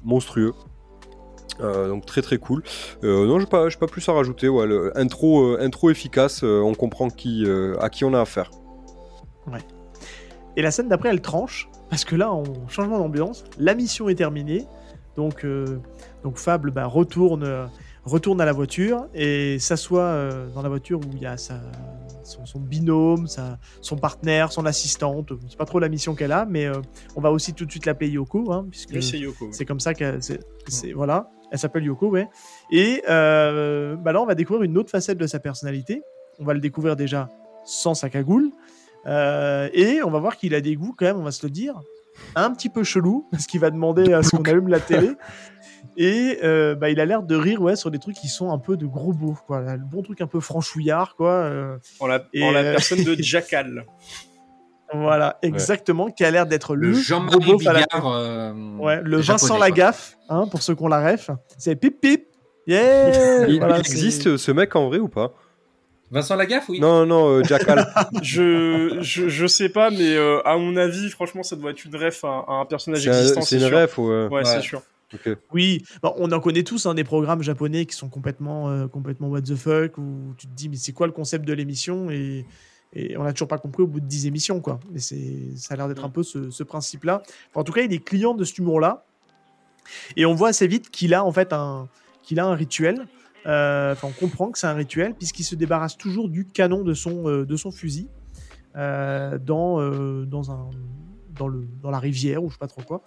[0.05, 0.53] monstrueux
[1.61, 2.65] donc très très cool.
[3.05, 4.49] Non, j'ai pas, pas plus à rajouter.
[4.49, 6.43] Ouais, intro, intro efficace.
[6.43, 7.47] on comprend qui,
[7.79, 8.51] à qui on a affaire.
[10.57, 14.17] Et la scène d'après, elle tranche, parce que là, on changement d'ambiance, la mission est
[14.17, 14.67] terminée,
[15.15, 15.47] donc,
[16.25, 17.69] donc Fable bah, retourne,
[18.05, 21.61] retourne à la voiture et s'assoit dans la voiture où il y a sa,
[22.25, 25.33] son, son binôme, sa, son partenaire, son assistante.
[25.49, 26.81] C'est pas trop la mission qu'elle a, mais euh,
[27.17, 29.49] on va aussi tout de suite l'appeler Yoko, hein, puisque Oui, c'est Yoko.
[29.53, 32.29] c'est comme ça qu'elle c'est, c'est- voilà, elle s'appelle Yoko, ouais.
[32.71, 36.03] Et euh, bah là, on va découvrir une autre facette de sa personnalité.
[36.39, 37.29] On va le découvrir déjà
[37.65, 38.51] sans sa cagoule.
[39.07, 41.51] Euh, et on va voir qu'il a des goûts quand même, on va se le
[41.51, 41.79] dire,
[42.35, 45.11] un petit peu chelou, parce qu'il va demander à ce qu'on allume la télé.
[45.97, 48.59] Et euh, bah, il a l'air de rire ouais, sur des trucs qui sont un
[48.59, 49.61] peu de gros beaux, quoi.
[49.61, 51.31] Le bon truc un peu franchouillard, quoi.
[51.31, 53.85] euh, En la, Et, en la euh, personne de Jackal.
[54.93, 57.85] voilà, exactement, qui a l'air d'être le, Le Jean-Marie Bigard.
[58.07, 59.69] euh, Ouais, le japonais, Vincent quoi.
[59.69, 61.31] Lagaffe, hein, pour ceux qui ont la ref.
[61.59, 62.27] C'est pip pip.
[62.67, 65.33] Yeah Il, Voilà, il c'est- existe ce mec en vrai ou pas?
[66.11, 66.79] Vincent Lagaffe, oui.
[66.81, 67.87] Non, non, euh, Jackal.
[68.23, 71.97] je, je, je sais pas, mais euh, à mon avis, franchement, ça doit être une
[71.97, 73.41] ref à, à un personnage existant.
[73.41, 73.79] c'est C'est une sûr.
[73.79, 73.99] ref.
[73.99, 74.05] Ouais.
[74.07, 74.45] Ouais, Ouais.
[74.45, 74.83] c'est sûr.
[75.53, 79.29] Oui, bon, on en connaît tous hein, des programmes japonais qui sont complètement, euh, complètement
[79.29, 82.11] what the fuck, où tu te dis, mais c'est quoi le concept de l'émission?
[82.11, 82.47] Et,
[82.93, 84.81] et on n'a toujours pas compris au bout de 10 émissions, quoi.
[84.93, 87.23] Mais c'est, ça a l'air d'être un peu ce, ce principe-là.
[87.51, 89.05] Enfin, en tout cas, il est client de cet humour-là.
[90.17, 91.89] Et on voit assez vite qu'il a en fait un,
[92.23, 93.07] qu'il a un rituel.
[93.47, 96.95] Euh, Enfin, on comprend que c'est un rituel puisqu'il se débarrasse toujours du canon de
[96.95, 98.09] son, euh, de son fusil
[98.77, 100.71] euh, dans, euh, dans, un,
[101.31, 103.03] dans, le, dans la rivière ou je sais pas trop quoi.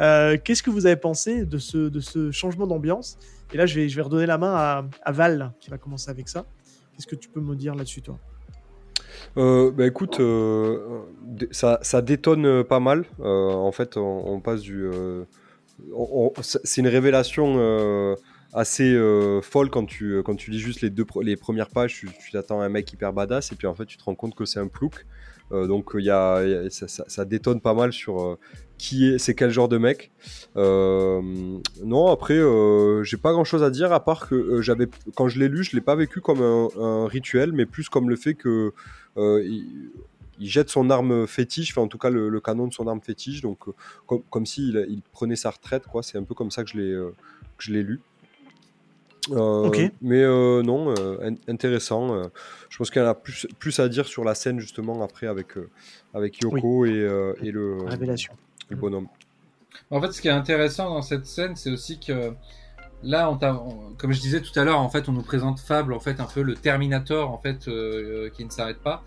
[0.00, 3.18] Euh, Qu'est-ce que vous avez pensé de ce, de ce changement d'ambiance?
[3.52, 6.28] Et là, je vais, je vais redonner la main à, Val qui va commencer avec
[6.28, 6.46] ça.
[6.94, 8.18] Qu'est-ce que tu peux me dire là-dessus, toi?
[9.36, 11.02] Euh, bah écoute, euh,
[11.50, 13.04] ça, ça détonne pas mal.
[13.18, 14.88] En fait, on, passe du.
[16.40, 18.16] c'est une révélation
[18.52, 18.98] assez
[19.42, 21.94] folle quand tu, quand tu lis juste les, deux, les premières pages.
[22.00, 24.34] Tu t'attends à un mec hyper badass et puis en fait, tu te rends compte
[24.34, 25.06] que c'est un plouc.
[25.50, 28.38] Donc, y y a- ça, ça- détonne pas mal sur
[28.78, 30.10] qui est, c'est quel genre de mec.
[30.56, 31.20] Euh,
[31.84, 35.28] non, après, euh, j'ai pas grand chose à dire à part que euh, j'avais, quand
[35.28, 38.16] je l'ai lu, je l'ai pas vécu comme un, un rituel, mais plus comme le
[38.16, 38.72] fait que
[39.16, 39.90] euh, il-
[40.38, 43.00] il jette son arme fétiche, enfin en tout cas le, le canon de son arme
[43.00, 43.72] fétiche, donc euh,
[44.06, 46.02] comme, comme s'il il prenait sa retraite, quoi.
[46.02, 46.92] C'est un peu comme ça que je l'ai
[47.56, 48.00] que je l'ai lu.
[49.30, 49.80] Ok.
[50.02, 50.90] Mais non,
[51.22, 52.22] in- intéressant.
[52.68, 55.26] je pense qu'il y en a plus, plus à dire sur la scène justement après
[55.26, 55.54] avec,
[56.14, 57.08] avec Yoko et,
[57.42, 58.34] et le, Révélation.
[59.90, 62.34] En fait, ce qui est intéressant dans cette scène, c'est aussi que
[63.02, 65.60] là, on t'a- on- comme je disais tout à l'heure, en fait, on nous présente
[65.60, 69.02] Fable, en fait, un peu le Terminator, en fait, euh, qui ne s'arrête pas.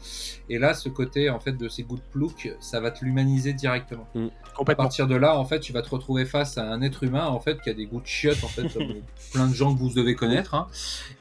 [0.50, 4.08] Et là, ce côté, en fait, de ces gouttes plouc, ça va te l'humaniser directement.
[4.16, 4.20] À
[4.56, 4.84] Complètement.
[4.84, 7.40] partir de là, en fait, tu vas te retrouver face à un être humain, en
[7.40, 8.88] fait, qui a des goûts de chiottes, en fait, comme
[9.34, 10.68] plein de gens que vous devez connaître, hein,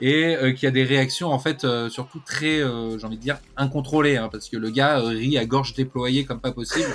[0.01, 3.23] et euh, qui a des réactions, en fait, euh, surtout très, euh, j'ai envie de
[3.23, 6.89] dire, incontrôlées, hein, parce que le gars euh, rit à gorge déployée comme pas possible.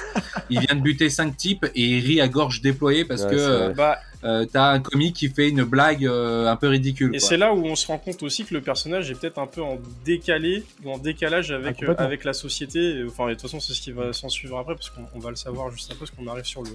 [0.49, 3.73] il vient de buter cinq types et il rit à gorge déployée parce Ouais, que.
[3.73, 7.13] Bah, euh, t'as un comique qui fait une blague euh, un peu ridicule.
[7.15, 9.47] Et c'est là où on se rend compte aussi que le personnage est peut-être un
[9.47, 13.03] peu en décalé ou en décalage Ah, avec, euh, avec la société.
[13.07, 15.19] Enfin, et de toute façon, c'est ce qui va s'en suivre après, parce qu'on on
[15.19, 16.71] va le savoir juste après, parce qu'on arrive sur le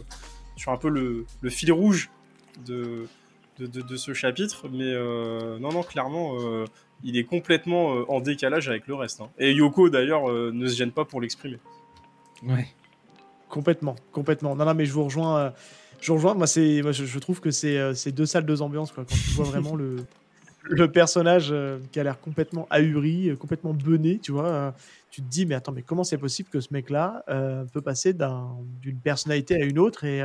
[0.57, 2.11] sur un peu le, le fil rouge
[2.67, 3.07] de,
[3.61, 4.69] de, de- de ce chapitre.
[4.73, 6.65] Mais euh, non, non, clairement, euh,
[7.05, 9.21] il est complètement euh, en décalage avec le reste.
[9.21, 9.31] hein.
[9.39, 11.59] Et Yoko, d'ailleurs, euh, ne se gêne pas pour l'exprimer.
[12.43, 12.67] Ouais.
[13.49, 14.55] Complètement, complètement.
[14.57, 15.55] Non, non, mais je vous rejoins.
[16.01, 16.35] Je rejoins.
[16.35, 18.93] Moi, c'est, moi, je, je trouve que c'est, euh, c'est deux salles, deux ambiances.
[18.93, 19.05] Quoi.
[19.09, 19.97] Quand tu vois vraiment le,
[20.63, 24.71] le personnage euh, qui a l'air complètement ahuri, euh, complètement bené, tu vois, euh,
[25.11, 27.25] tu te dis, mais attends, mais comment c'est possible que ce mec-là
[27.73, 28.49] peut passer d'un,
[28.83, 30.05] d'une personnalité à une autre?
[30.05, 30.23] Et,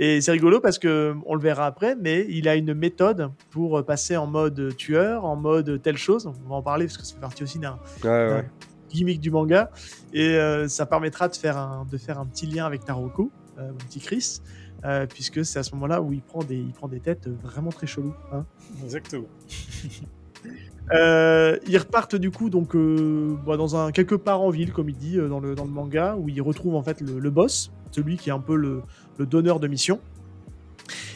[0.00, 3.84] et c'est rigolo parce que on le verra après, mais il a une méthode pour
[3.84, 6.26] passer en mode tueur, en mode telle chose.
[6.26, 8.48] On va en parler parce que ça fait partie aussi d'un, Ouais, ouais.
[8.90, 9.70] gimmick du manga
[10.12, 10.36] et
[10.66, 14.40] ça permettra de faire un de faire un petit lien avec Taroko mon petit Chris
[14.84, 17.70] euh, puisque c'est à ce moment-là où il prend des il prend des têtes vraiment
[17.70, 18.44] très cheloues hein.
[18.84, 19.26] Exactement.
[20.92, 24.88] Euh, ils repartent du coup donc euh, bah, dans un quelque part en ville comme
[24.88, 27.30] il dit euh, dans le dans le manga où ils retrouvent en fait le, le
[27.30, 28.80] boss celui qui est un peu le,
[29.18, 30.00] le donneur de mission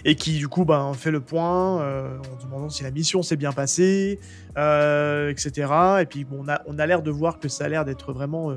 [0.04, 3.52] et qui du coup ben, fait le point en demandant si la mission s'est bien
[3.52, 4.18] passée,
[4.50, 5.72] etc.
[6.00, 8.12] Et puis bon, on a, on a l'air de voir que ça a l'air d'être
[8.12, 8.52] vraiment...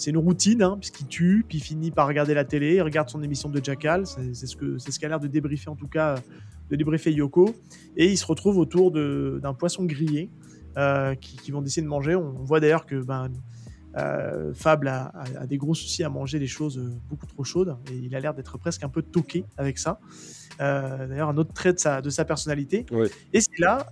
[0.00, 3.08] c'est une routine, hein, puisqu'il tue, puis il finit par regarder la télé, il regarde
[3.10, 5.88] son émission de Jackal, c'est ce que c'est ce qu'a l'air de débriefer en tout
[5.88, 6.14] cas,
[6.70, 7.54] de débriefer Yoko,
[7.96, 10.30] et il se retrouve autour d'un poisson grillé
[10.78, 12.14] euh, qui, qui vont décider de manger.
[12.14, 13.28] On, on voit d'ailleurs que ben,
[13.96, 17.44] euh, Fable a, a- a des gros soucis à manger des choses euh, beaucoup trop
[17.44, 20.00] chaudes, et il a l'air d'être presque un peu toqué avec ça.
[20.60, 22.84] Euh, D'ailleurs, un autre trait de sa, de sa personnalité.
[23.32, 23.86] Et c'est là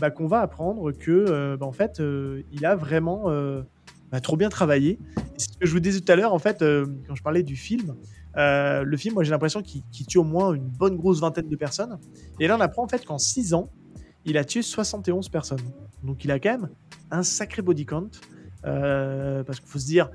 [0.00, 2.00] bah, qu'on va apprendre que, bah, en fait,
[2.52, 3.24] il a vraiment
[4.14, 5.00] bah, trop bien travaillé.
[5.36, 7.42] C'est ce que je vous disais tout à l'heure, en fait, euh, quand je parlais
[7.42, 7.96] du film.
[8.36, 11.56] Euh, le film, moi, j'ai l'impression qu'il tue au moins une bonne grosse vingtaine de
[11.56, 11.98] personnes.
[12.38, 13.70] Et là, on apprend en fait qu'en 6 ans,
[14.24, 15.58] il a tué 71 personnes.
[16.04, 16.68] Donc, il a quand même
[17.10, 18.10] un sacré body count.
[18.64, 20.10] Euh, parce qu'il faut se dire,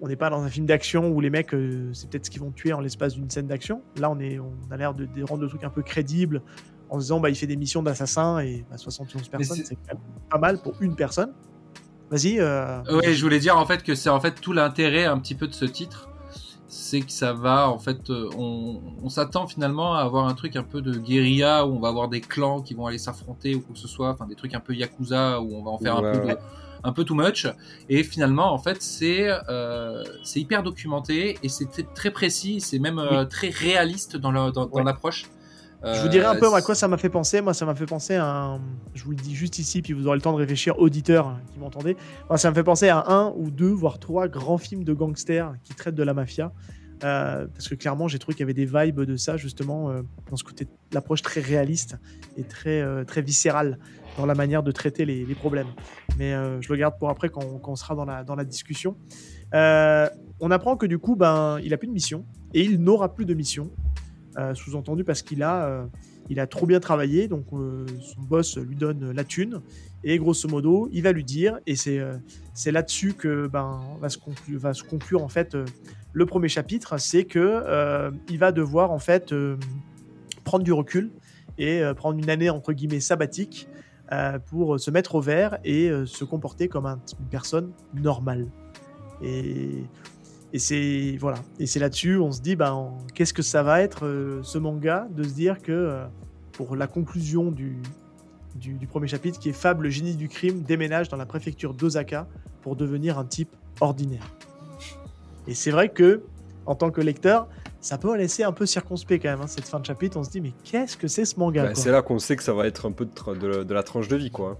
[0.00, 2.40] on n'est pas dans un film d'action où les mecs, euh, c'est peut-être ce qu'ils
[2.40, 3.82] vont tuer en l'espace d'une scène d'action.
[3.98, 6.40] Là, on, est, on a l'air de, de rendre le truc un peu crédible
[6.88, 9.74] en se disant, bah, il fait des missions d'assassin et bah, 71 personnes, c'est- c'est
[9.76, 11.32] quand même pas mal pour une personne.
[12.10, 12.38] Vas-y.
[12.38, 12.82] Euh...
[12.90, 15.46] Ouais, je voulais dire en fait que c'est en fait tout l'intérêt un petit peu
[15.48, 16.08] de ce titre,
[16.68, 20.56] c'est que ça va en fait, euh, on, on s'attend finalement à avoir un truc
[20.56, 23.60] un peu de guérilla où on va avoir des clans qui vont aller s'affronter ou
[23.60, 26.00] quoi que ce soit, enfin des trucs un peu yakuza où on va en faire
[26.00, 26.36] Ouais, un peu de,
[26.84, 27.46] un peu too much.
[27.88, 32.98] Et finalement en fait c'est euh, c'est hyper documenté et c'est très- précis, c'est même
[33.00, 34.84] euh, très réaliste dans Ouais.
[34.84, 35.24] l'approche.
[35.94, 37.40] Je vous dirai un peu Euh, à quoi ça m'a fait penser.
[37.40, 38.60] Moi, ça m'a fait penser à un.
[38.94, 41.58] Je vous le dis juste ici, puis vous aurez le temps de réfléchir, auditeurs qui
[41.58, 41.96] m'entendez.
[42.28, 45.54] Moi, ça me fait penser à un ou deux, voire trois grands films de gangsters
[45.64, 46.52] qui traitent de la mafia.
[47.04, 50.02] Euh, parce que clairement, j'ai trouvé qu'il y avait des vibes de ça, justement, euh,
[50.30, 51.98] dans ce côté, l'approche très réaliste
[52.38, 53.78] et très, euh, très viscérale
[54.16, 55.66] dans la manière de traiter les, les problèmes.
[56.18, 56.32] Mais
[56.62, 58.96] je le garde pour après quand, quand on sera dans la, dans la discussion.
[59.52, 62.24] On apprend que du coup, ben, il a plus de mission
[62.54, 63.70] et il n'aura plus de mission.
[64.54, 65.84] Sous-entendu parce qu'il a, euh,
[66.28, 69.60] il a trop bien travaillé, donc euh, son boss lui donne la thune,
[70.04, 72.14] et grosso modo, il va lui dire, et c'est euh,
[72.52, 75.56] c'est là-dessus que ben, va, se conclure, va se conclure en fait
[76.12, 79.34] le premier chapitre, c'est que il va devoir en fait
[80.44, 81.10] prendre du recul
[81.58, 83.68] et prendre une année entre guillemets sabbatique
[84.46, 88.46] pour se mettre au vert et se comporter comme un- une personne normale.
[89.22, 89.82] Et
[90.52, 91.38] et c'est voilà.
[91.58, 95.06] Et c'est là-dessus, on se dit, ben, qu'est-ce que ça va être euh, ce manga
[95.10, 96.04] de se dire que euh,
[96.52, 97.76] pour la conclusion du,
[98.54, 101.74] du, du premier chapitre, qui est Fable, le génie du crime, déménage dans la préfecture
[101.74, 102.26] d'Osaka
[102.62, 104.34] pour devenir un type ordinaire.
[105.46, 106.22] Et c'est vrai que,
[106.64, 107.48] en tant que lecteur,
[107.80, 110.16] ça peut laisser un peu circonspect quand même, hein, cette fin de chapitre.
[110.16, 112.42] On se dit, mais qu'est-ce que c'est ce manga Bah, c'est là qu'on sait que
[112.42, 114.58] ça va être un peu de, de la tranche de vie, quoi.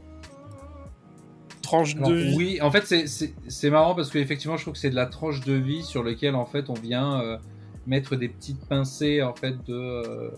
[1.66, 2.34] Tranche de vie.
[2.36, 5.52] Oui, en fait, c'est- marrant parce qu'effectivement, je trouve que c'est de la tranche de
[5.54, 7.36] vie sur lequel, en fait, on vient euh,
[7.86, 10.30] mettre des petites pincées, en fait, de euh,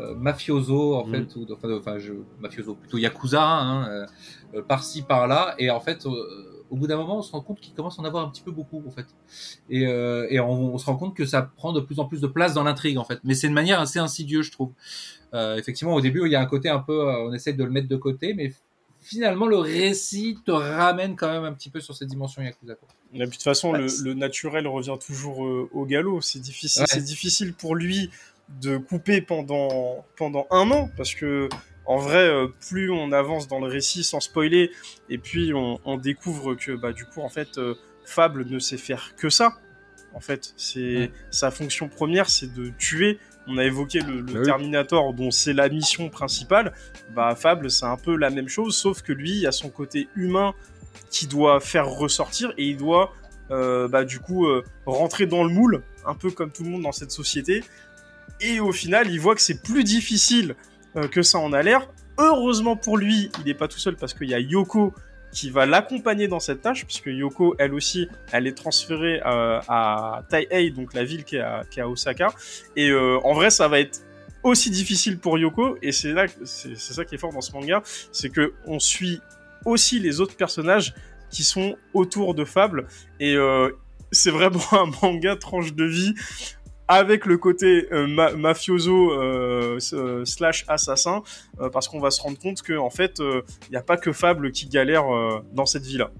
[0.00, 1.10] euh, mafioso, en Mhm.
[1.12, 4.06] fait, ou de- enfin, de- enfin, je, mafioso, plutôt yakuza, hein, euh,
[4.54, 7.60] euh, par-ci, par-là, et en fait, euh, au bout d'un moment, on se rend compte
[7.60, 9.04] qu'il commence à en avoir un petit peu beaucoup, en fait,
[9.68, 12.20] et, euh, et on, on se rend compte que ça prend de plus en plus
[12.22, 14.72] de place dans l'intrigue, en fait, mais c'est de manière assez insidieuse, je trouve.
[15.34, 17.70] Euh, effectivement, au début, il y a un côté un peu, on essaie de le
[17.70, 18.52] mettre de côté, mais
[19.02, 22.74] finalement, le récit te ramène quand même un petit peu sur cette dimension Yakuza.
[22.76, 22.88] Quoi.
[23.12, 26.20] Mais de toute façon, le, le naturel revient toujours euh, au galop.
[26.20, 26.88] C'est difficile, Ouais.
[26.90, 28.10] c'est difficile pour lui
[28.60, 31.48] de couper pendant, pendant un an parce que
[31.84, 34.70] en vrai, euh, plus on avance dans le récit sans spoiler,
[35.08, 37.74] et puis on, on découvre que bah du coup en fait euh,
[38.04, 39.58] Fable ne sait faire que ça.
[40.14, 41.12] En fait, c'est Ouais.
[41.30, 43.18] sa fonction première, c'est de tuer.
[43.46, 44.44] On a évoqué le, le Ah oui.
[44.44, 46.72] Terminator, dont c'est la mission principale.
[47.14, 50.08] Bah Fable, c'est un peu la même chose, sauf que lui, il a son côté
[50.14, 50.54] humain
[51.10, 53.12] qui doit faire ressortir et il doit
[53.50, 56.82] euh, bah, du coup euh, rentrer dans le moule, un peu comme tout le monde
[56.82, 57.62] dans cette société.
[58.40, 60.54] Et au final, il voit que c'est plus difficile
[60.96, 61.88] euh, que ça en a l'air.
[62.18, 64.94] Heureusement pour lui, il n'est pas tout seul parce qu'il y a Yoko
[65.32, 70.22] qui va l'accompagner dans cette tâche, puisque Yoko, elle aussi, elle est transférée euh, à
[70.28, 71.40] Taihei, donc la ville qui est
[71.80, 72.28] à, Osaka.
[72.76, 74.00] Et euh, en vrai, ça va être
[74.42, 77.82] aussi difficile pour Yoko, et c'est là, c'est ça qui est fort dans ce manga,
[78.12, 79.20] c'est que on suit
[79.64, 80.94] aussi les autres personnages
[81.30, 82.86] qui sont autour de Fable,
[83.20, 83.70] et euh,
[84.10, 86.14] c'est vraiment un manga tranche de vie
[86.92, 91.22] avec le côté euh, ma- mafioso euh, euh, slash assassin,
[91.60, 94.12] euh, parce qu'on va se rendre compte que en fait, il n'y a pas que
[94.12, 96.10] Fable qui galère euh, dans cette vie-là.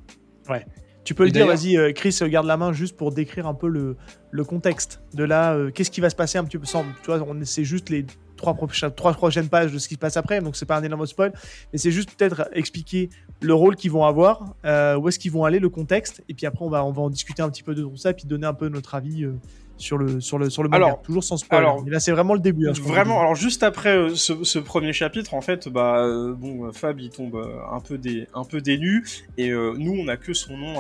[1.05, 3.55] Tu peux le Et dire, vas-y, euh, Chris, garde la main juste pour décrire un
[3.55, 3.97] peu le,
[4.31, 5.53] le contexte de là.
[5.55, 6.85] euh, Qu'est-ce qui va se passer un petit peu sans.
[7.03, 8.07] Tu vois, on c'est juste les
[8.37, 10.83] trois, prochaines- trois prochaines pages de ce qui se passe après, donc c'est pas un
[10.85, 11.33] énorme spoil,
[11.73, 13.09] mais c'est juste peut-être expliquer
[13.41, 16.47] le rôle qu'ils vont avoir, euh, où est-ce qu'ils vont aller, le contexte, et puis
[16.47, 18.47] après on va, on va en discuter un petit peu de tout ça, puis donner
[18.47, 19.33] un peu notre avis euh,
[19.77, 21.61] sur, le, sur, le, sur le manga, Alors- toujours sans spoil.
[21.61, 22.69] alors- là c'est vraiment le début.
[22.69, 26.67] hein, Vraiment, alors juste après euh, ce, ce premier chapitre, en fait, bah euh, bon,
[26.67, 27.37] euh, Fab il tombe
[27.71, 29.05] un peu des, un peu nues
[29.39, 30.75] et euh, nous on a que son nom,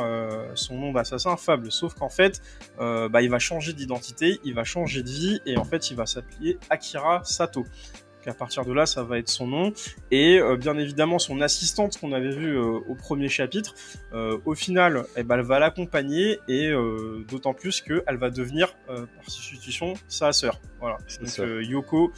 [0.54, 1.70] son nom d'assassin Fable.
[1.72, 2.40] Sauf qu'en fait,
[2.78, 6.06] bah il va changer d'identité, il va changer de vie et en fait il va
[6.06, 7.64] s'appeler Akira Sato.
[8.22, 9.72] Donc à partir de là, ça va être son nom
[10.12, 13.74] et euh, bien évidemment son assistante qu'on avait vue euh, au premier chapitre.
[14.14, 16.72] euh, au final, eh ben, elle va l'accompagner et
[17.28, 20.60] d'autant plus qu'elle va devenir par substitution sa sœur.
[20.78, 20.98] Voilà.
[21.20, 22.12] Donc Yoko,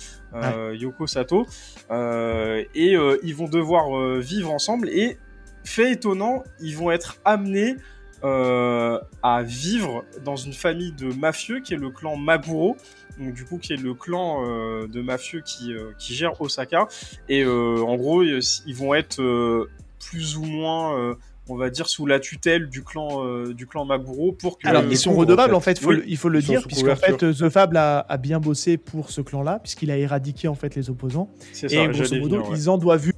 [0.72, 1.46] Yoko Sato,
[1.90, 4.88] et ils vont devoir vivre ensemble.
[4.90, 5.18] Et
[5.64, 7.76] fait étonnant, ils vont être amenés
[8.22, 12.76] à vivre dans une famille de mafieux qui est le clan Maguro.
[13.18, 16.88] Donc, du coup, qui est le clan euh, de mafieux qui, euh, qui gère Osaka.
[17.28, 19.68] Et euh, en gros, ils ils vont être euh,
[20.10, 21.14] plus ou moins, euh,
[21.48, 24.66] on va dire, sous la tutelle du clan, euh, du clan Maguro pour que.
[24.66, 26.66] Alors, ils sont redevables en en fait, faut Oui, le- il faut le ils dire,
[26.66, 30.54] puisqu'en fait, The Fable a, a bien bossé pour ce clan-là, puisqu'il a éradiqué en
[30.54, 31.28] fait les opposants.
[31.52, 32.56] C'est Et ça, grosso modo, venir, ouais.
[32.56, 33.12] ils en doivent vu,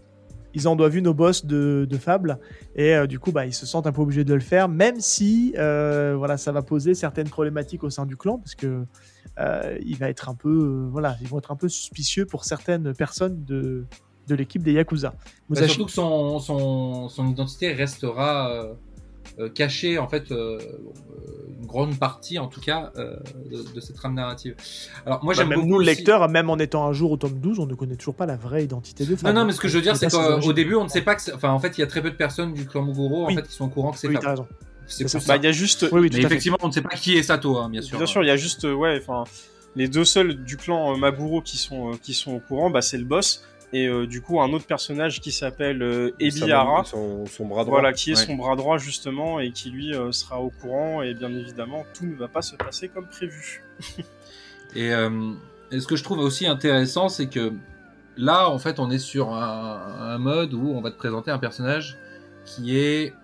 [0.56, 2.38] ils en doivent vu nos boss de, de Fable,
[2.74, 5.00] et euh, du coup, bah, ils se sentent un peu obligés de le faire, même
[5.00, 8.86] si, euh, voilà, ça va poser certaines problématiques au sein du clan, parce que
[9.38, 12.94] euh, il va être un peu, voilà, ils vont être un peu suspicieux pour certaines
[12.94, 13.84] personnes de,
[14.28, 15.12] de l'équipe des Yakuza.
[15.50, 18.66] Bah, surtout que son, son, son identité restera
[19.38, 23.16] euh, cachée, en fait, euh, euh, une grande partie, en tout cas, euh,
[23.50, 24.54] de, de cette trame narrative.
[25.04, 27.10] Alors, moi, Bah, j'aime même beaucoup nous, le aussi- lecteur, même en étant un jour
[27.12, 29.34] au tome 12, on ne connaît toujours pas la vraie identité de Non, Fable.
[29.38, 31.34] non, mais ce que je veux dire, c'est qu'au début, on ne sait pas que.
[31.34, 33.34] Enfin, en fait, il y a très peu de personnes du clan Muguro en Oui.
[33.34, 34.46] fait, qui sont au courant que c'est Oui, raison.
[34.88, 35.18] C'est ça.
[35.26, 37.22] Bah, il y a juste, Oui, oui, Mais effectivement, on ne sait pas qui est
[37.24, 37.96] Sato, hein, bien sûr.
[37.98, 39.24] Bien sûr, il y a juste, ouais, enfin,
[39.74, 42.82] les deux seuls du clan euh, Maguro qui sont, euh, qui sont au courant, bah,
[42.82, 43.42] c'est le boss.
[43.72, 47.80] Et euh, du coup, un autre personnage qui s'appelle euh, Ebihara, Son, son bras droit.
[47.80, 48.24] voilà, qui est Ouais.
[48.24, 51.02] son bras droit justement, et qui lui euh, sera au courant.
[51.02, 53.62] Et bien évidemment, tout ne va pas se passer comme prévu.
[54.74, 55.32] Et, euh,
[55.72, 57.52] et ce que je trouve aussi intéressant, c'est que
[58.16, 61.38] là, en fait, on est sur un, un mode où on va te présenter un
[61.38, 61.96] personnage
[62.44, 63.14] qui est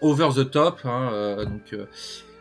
[0.00, 0.80] over the top.
[0.84, 1.76] Hein, euh, donc,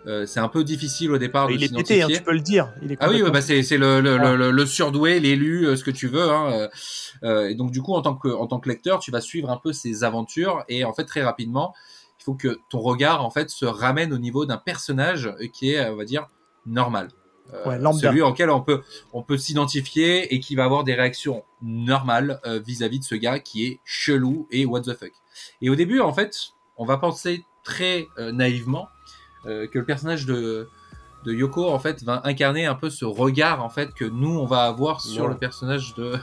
[0.07, 2.39] euh, c'est un peu difficile au départ de Il est pété, hein, tu peux le
[2.39, 2.73] dire.
[2.81, 4.35] Il est Ah oui, ouais, bah c'est c'est le, le, Ah.
[4.35, 6.29] le, le surdoué, l'élu, euh, ce que tu veux.
[6.29, 6.67] Hein, euh,
[7.23, 9.49] euh, et donc du coup, en tant que en tant que lecteur, tu vas suivre
[9.49, 11.73] un peu ses aventures et en fait très rapidement,
[12.19, 15.89] il faut que ton regard en fait se ramène au niveau d'un personnage qui est,
[15.89, 16.27] on va dire,
[16.65, 17.09] normal.
[17.53, 18.81] Euh, Ouais, celui auquel on peut
[19.11, 23.39] on peut s'identifier et qui va avoir des réactions normales euh, vis-à-vis de ce gars
[23.39, 25.11] qui est chelou et what the fuck.
[25.61, 26.35] Et au début, en fait,
[26.77, 28.87] on va penser très euh, naïvement
[29.45, 30.67] euh, que le personnage de
[31.25, 34.45] de Yoko en fait va incarner un peu ce regard en fait que nous on
[34.45, 35.29] va avoir sur Ouais.
[35.29, 36.17] le personnage de,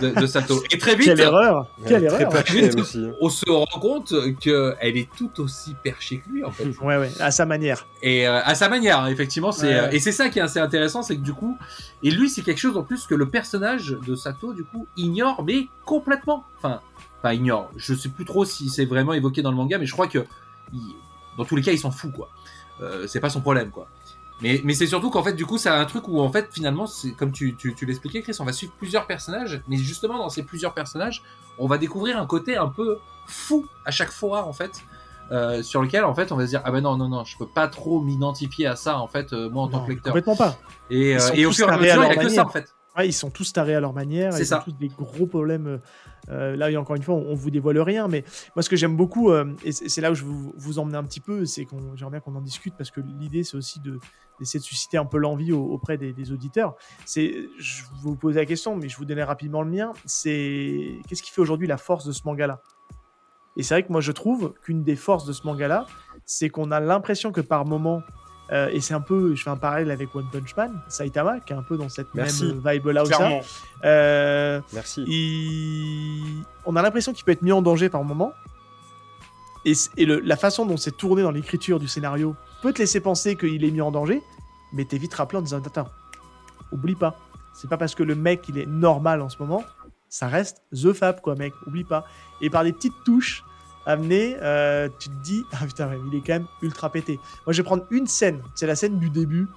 [0.00, 0.62] de, de Sato.
[0.70, 3.06] Et très vite, Quelle erreur Quelle très erreur aussi.
[3.20, 6.64] on se rend compte que elle est tout aussi perchée que lui en fait.
[6.80, 7.86] Ouais, ouais, à sa manière.
[8.02, 9.74] Et euh, à sa manière, hein, effectivement, c'est Ouais.
[9.80, 11.58] euh, et c'est ça qui est assez intéressant, c'est que du coup,
[12.02, 15.44] et lui, c'est quelque chose en plus que le personnage de Sato, du coup, ignore,
[15.44, 16.44] mais complètement.
[16.56, 16.80] Enfin,
[17.20, 17.70] pas ignore.
[17.76, 20.24] Je sais plus trop si c'est vraiment évoqué dans le manga, mais je crois que,
[20.72, 20.80] il-
[21.36, 22.30] dans tous les cas, il s'en fout, quoi.
[22.82, 23.88] Euh, c'est pas son problème, quoi.
[24.42, 26.86] Mais, mais c'est surtout qu'en fait, du coup, c'est un truc où, en fait, finalement,
[26.86, 30.28] c'est comme tu, tu, tu l'expliquais, Chris, on va suivre plusieurs personnages, mais justement, dans
[30.28, 31.22] ces plusieurs personnages,
[31.58, 34.82] on va découvrir un côté un peu fou à chaque fois, en fait,
[35.30, 37.38] euh, sur lequel, en fait, on va se dire, ah ben non, non, non, je
[37.38, 40.12] peux pas trop m'identifier à ça, en fait, euh, moi, en tant que lecteur.
[40.12, 40.58] Complètement pas.
[40.90, 42.74] Et, euh, et au fur et à mesure, il y a que ça, en fait.
[42.96, 44.32] Ouais, ils sont tous tarés à leur manière.
[44.34, 44.62] C'est Ils ont ça.
[44.64, 45.80] tous des gros problèmes.
[46.28, 48.22] Euh, là, et encore une fois, on, on vous dévoile rien, mais
[48.54, 51.02] moi, ce que j'aime beaucoup, euh, et c'est là où je vous, vous emmener un
[51.04, 53.98] petit peu, c'est qu'on j'aimerais bien qu'on en discute parce que l'idée, c'est aussi de
[54.38, 56.74] d'essayer de susciter un peu l'envie au- auprès des, des auditeurs.
[57.04, 59.92] C'est, je vous poser la question, mais je vous donner rapidement le mien.
[60.04, 62.60] C'est qu'est-ce qui fait aujourd'hui la force de ce manga-là?
[63.56, 65.86] Et c'est vrai que moi, je trouve qu'une des forces de ce manga-là,
[66.24, 68.00] c'est qu'on a l'impression que par moment
[68.52, 71.52] euh, et c'est un peu, je fais un parallèle avec One Punch Man, Saitama, qui
[71.52, 72.44] est un peu dans cette Merci.
[72.44, 73.12] même vibe-là aussi.
[73.12, 73.40] Clairement.
[73.84, 75.02] Euh, Merci.
[75.06, 78.32] il- On a l'impression qu'il peut être mis en danger par moment.
[79.64, 82.78] Et, c- et le- la façon dont c'est tourné dans l'écriture du scénario peut te
[82.78, 84.20] laisser penser qu'il est mis en danger,
[84.72, 85.88] mais t'es vite rappelé en disant Attends,
[86.72, 87.16] oublie pas.
[87.54, 89.62] C'est pas parce que le mec il est normal en ce moment,
[90.08, 92.04] ça reste The Fab, quoi, mec, oublie pas.
[92.40, 93.44] Et par des petites touches
[93.86, 97.18] amenées, euh, tu te dis Ah putain, il est quand même ultra pété.
[97.46, 99.48] Moi, je vais prendre une scène, c'est la scène du début.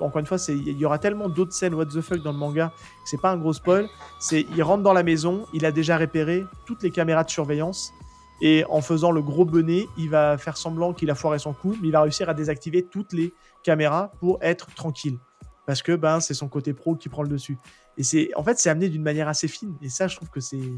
[0.00, 2.68] Encore une fois, il y aura tellement d'autres scènes what the fuck dans le manga
[2.68, 3.88] que c'est pas un gros spoil.
[4.18, 7.92] C'est il rentre dans la maison, il a déjà repéré toutes les caméras de surveillance
[8.40, 11.76] et en faisant le gros bonnet, il va faire semblant qu'il a foiré son coup,
[11.80, 15.18] mais il va réussir à désactiver toutes les caméras pour être tranquille
[15.66, 17.58] parce que ben c'est son côté pro qui prend le dessus.
[17.96, 20.40] Et c'est en fait c'est amené d'une manière assez fine et ça je trouve que
[20.40, 20.72] c'est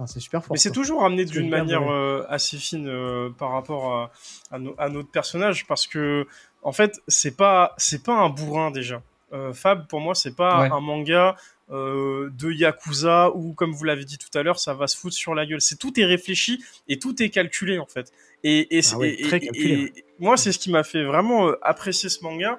[0.00, 0.52] enfin c'est super fort.
[0.54, 4.10] Mais c'est toujours amené d'une manière euh, assez fine euh, par rapport à,
[4.50, 6.26] à, no- à notre personnage parce que
[6.62, 9.02] en fait c'est pas c'est pas un bourrin déjà.
[9.32, 10.70] Euh, Fab pour moi c'est pas Ouais.
[10.72, 11.36] un manga
[11.72, 15.34] de yakuza où comme vous l'avez dit tout à l'heure ça va se foutre sur
[15.36, 15.60] la gueule.
[15.60, 18.12] C'est tout est réfléchi et tout est calculé en fait.
[18.42, 19.16] Et, et, Ah ouais,
[19.54, 22.58] et- moi c'est ce qui m'a fait vraiment apprécier ce manga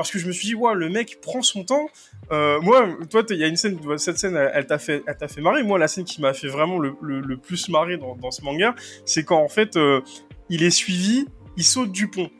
[0.00, 1.86] parce que je me suis dit ouais le mec prend son temps
[2.32, 5.16] euh, moi, toi, il y a une scène, cette scène, elle, elle t'a fait, elle
[5.16, 5.64] t'a fait marrer.
[5.64, 8.42] Moi, la scène qui m'a fait vraiment le, le, le plus marrer dans, dans ce
[8.42, 10.00] manga, c'est quand en fait, euh,
[10.48, 11.26] il est suivi,
[11.56, 12.30] il saute du pont.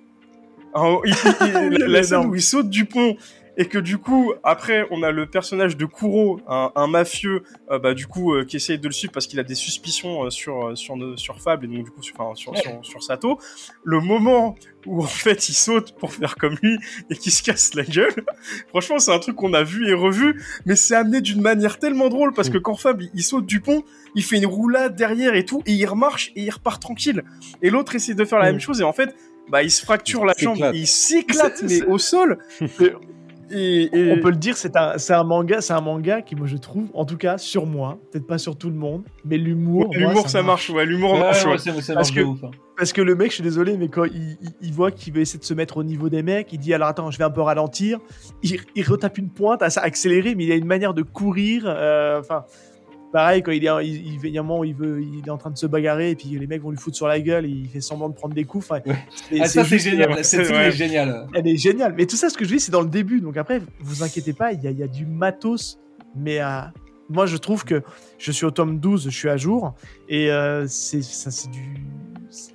[0.75, 3.17] Alors, il- il- il- la, la scène où il saute du pont
[3.61, 7.79] et que du coup, après, on a le personnage de Kuro, un, un mafieux, euh,
[7.79, 10.31] bah du coup, euh, qui essaye de le suivre parce qu'il a des suspicions euh,
[10.31, 13.39] sur sur sur Fable et donc du coup sur enfin, sur, sur, sur Sato.
[13.85, 14.55] Le moment
[14.87, 16.79] où en fait il saute pour faire comme lui
[17.11, 18.25] et qu'il se casse la gueule.
[18.71, 22.09] Franchement, c'est un truc qu'on a vu et revu, mais c'est amené d'une manière tellement
[22.09, 23.85] drôle parce que quand Fab il, il saute du pont,
[24.15, 27.25] il fait une roulade derrière et tout, et il remarche et il repart tranquille.
[27.61, 28.53] Et l'autre essaie de faire la Mm.
[28.53, 29.15] même chose et en fait,
[29.51, 32.39] bah il se fracture la jambe, et il s'éclate mais au sol.
[33.51, 36.37] Et, et- On peut le dire, c'est un, c'est un manga, c'est un manga qui,
[36.37, 39.39] moi, je trouve, en tout cas, sur moi, peut-être pas sur tout le monde, mais
[39.39, 41.45] l'humour, Ouais, moi, l'humour ça marche, ouais, l'humour Ouais, marche.
[41.45, 41.59] ouais, ouais.
[41.59, 42.51] c'est- ça Parce marche que- ouf, hein.
[42.77, 45.21] Parce que le mec, je suis désolé, mais quand il, il- il voit qu'il veut
[45.21, 47.31] essayer de se mettre au niveau des mecs, il dit alors attends, je vais un
[47.31, 47.99] peu ralentir.
[48.43, 51.65] Il, il retape une pointe, à ça accéléré, mais il a une manière de courir.
[51.67, 52.45] euh, Enfin,
[53.13, 55.37] pareil, quand il est, il, y a un moment où il, veut, il est en
[55.39, 57.49] train de se bagarrer, et puis les mecs vont lui foutre sur la gueule, et
[57.49, 58.65] il fait semblant de prendre des coups.
[58.71, 58.97] Enfin, Ouais.
[59.29, 60.13] c'est- Ah, ça, c'est génial.
[60.13, 61.27] euh, Cette scène est géniale.
[61.35, 61.95] elle est géniale.
[61.97, 63.21] Mais tout ça, ce que je dis, c'est dans le début.
[63.21, 65.79] Donc après, vous inquiétez pas, il y a, il y a du matos.
[66.17, 66.61] Mais euh,
[67.09, 67.83] moi, je trouve que
[68.19, 69.75] je suis au tome 12, je suis à jour.
[70.09, 71.01] Et euh, c'est
[71.51, 71.85] du.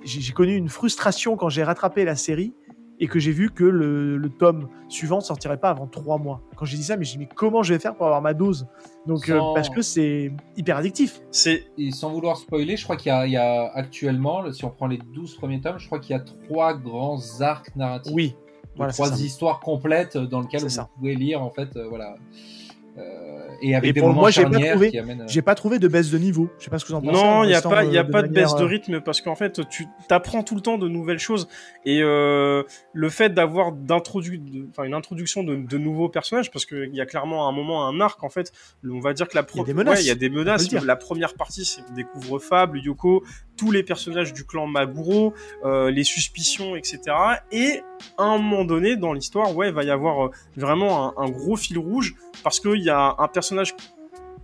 [0.04, 2.52] j'ai connu une frustration quand j'ai rattrapé la série
[2.98, 6.40] et que j'ai vu que le, le tome suivant sortirait pas avant trois mois.
[6.56, 8.32] Quand j'ai dit ça, mais j'ai dit, mais comment je vais faire pour avoir ma
[8.34, 8.66] dose?
[9.06, 11.20] Donc, euh, parce que c'est hyper addictif.
[11.30, 14.86] C'est Et sans vouloir spoiler, je crois qu'il y, y a actuellement, si on prend
[14.86, 18.12] les 12 premiers tomes, je crois qu'il y a trois grands arcs narratifs.
[18.14, 18.34] Oui.
[18.76, 20.88] Voilà, trois histoires complètes dans lesquelles vous ça.
[20.96, 22.16] pouvez lire en fait, euh, voilà.
[22.98, 25.20] Euh, et avec Et des pour moments moi, j'ai pas trouvé- amènent.
[25.22, 26.50] euh, J'ai pas trouvé de baisse de niveau.
[26.58, 27.12] Je sais pas ce que vous en pensez.
[27.22, 29.00] Non, il n'y a pas, il y a euh, pas de baisse de euh, rythme
[29.00, 31.48] parce qu'en fait, tu t'apprends tout le temps de nouvelles choses
[31.84, 32.62] et euh,
[32.92, 37.00] le fait d'avoir d'introdu- de- enfin une introduction de, de nouveaux personnages parce qu'il y
[37.00, 38.52] a clairement un moment un arc en fait.
[38.88, 40.14] On va dire que la Il y a pro- des menaces, ouais, il y a
[40.14, 40.70] des menaces.
[40.72, 43.22] La première partie, c'est on découvre Fable, Yoko,
[43.56, 45.32] tous les personnages du clan Maguro,
[45.64, 47.00] euh, les suspicions, etc.
[47.52, 47.80] Et
[48.18, 51.56] à un moment donné dans l'histoire, ouais, il va y avoir vraiment un, un gros
[51.56, 52.14] fil rouge
[52.44, 53.45] parce qu'il y a un personnage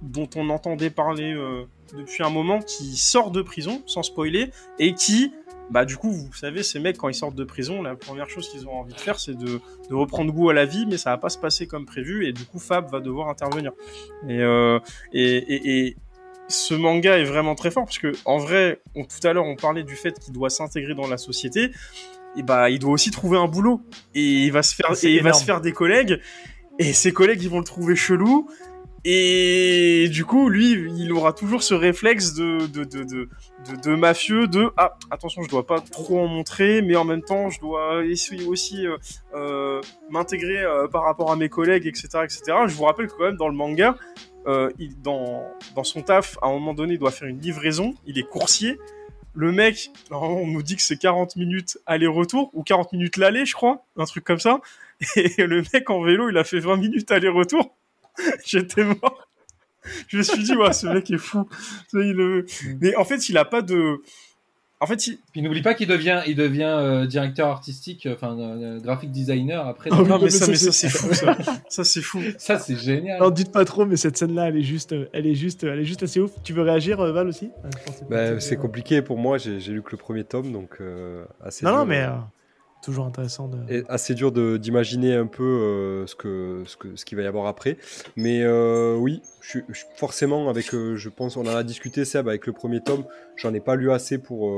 [0.02, 1.64] dont on entendait parler euh,
[1.96, 5.32] depuis un moment qui sort de prison, sans spoiler, et qui
[5.70, 8.48] bah du coup, vous savez, ces mecs, quand ils sortent de prison, la première chose
[8.50, 11.10] qu'ils ont envie de faire, c'est de, de reprendre goût à la vie, mais ça
[11.10, 13.72] va pas se passer comme prévu, et du coup, Fab va devoir intervenir.
[14.28, 14.80] Et, euh,
[15.14, 15.96] et, et, et
[16.48, 19.56] ce manga est vraiment très fort, parce que en vrai, on- tout à l'heure, on
[19.56, 21.70] parlait du fait qu'il doit s'intégrer dans la société,
[22.36, 23.80] et bah, il doit aussi trouver un boulot,
[24.14, 26.20] et il va se faire, et il va se faire des collègues,
[26.78, 28.50] et ses collègues, ils vont le trouver chelou,
[29.04, 33.28] et du coup, lui, il aura toujours ce réflexe de, de, de, de,
[33.82, 37.50] de, mafieux, de ah attention, je dois pas trop en montrer, mais en même temps,
[37.50, 38.96] je dois essayer aussi euh,
[39.34, 42.42] euh, m'intégrer euh, par rapport à mes collègues, etc., etc.
[42.68, 43.96] Je vous rappelle que quand même dans le manga,
[44.46, 47.94] euh, il, dans, dans son taf, à un moment donné, il doit faire une livraison,
[48.06, 48.78] il est coursier.
[49.34, 53.54] Le mec, on nous dit que c'est 40 minutes aller-retour, ou 40 minutes l'aller, je
[53.54, 54.60] crois, un truc comme ça.
[55.16, 57.74] Et le mec en vélo, il a fait 20 minutes aller-retour.
[58.44, 59.28] J'étais mort.
[60.08, 61.48] Je me suis dit, ouais, ce mec est fou.
[61.92, 62.46] Il, euh,
[62.80, 64.00] Mais en fait, il a pas de.
[64.78, 65.18] En fait, il...
[65.32, 69.64] Puis n'oublie pas qu'il devient, il devient euh, directeur artistique, euh, enfin euh, graphic designer
[69.66, 69.90] après.
[69.92, 71.36] Oui, non, mais mais ça, ça, mais ça, c'est- fou, ça.
[71.68, 72.20] Ça, c'est fou.
[72.38, 73.20] Ça c'est génial.
[73.20, 75.78] Non, dites pas trop, mais cette scène-là, elle est juste, euh, elle est juste, elle
[75.78, 76.32] est juste assez ouf.
[76.42, 77.50] Tu veux réagir, euh, Val aussi?
[77.64, 77.68] Euh,
[78.34, 81.64] Bah, c'est compliqué pour moi, j'ai j'ai lu que le premier tome, donc euh, assez
[81.64, 81.78] Non, dur.
[81.78, 82.10] non, mais euh,
[82.82, 83.58] toujours intéressant de.
[83.72, 87.78] Et assez dur d'imaginer un peu euh, ce que ce qu'il va y avoir après.
[88.16, 89.60] Mais euh, oui, je,
[89.96, 93.04] forcément avec, euh, je pense, on en a discuté Seb avec le premier tome.
[93.36, 94.52] J'en ai pas lu assez pour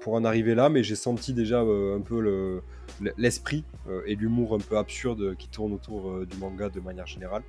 [0.00, 2.62] pour en arriver là, mais j'ai senti déjà un peu le
[3.16, 3.64] l'esprit
[4.06, 7.42] et l'humour un peu absurde qui tourne autour du manga de manière générale.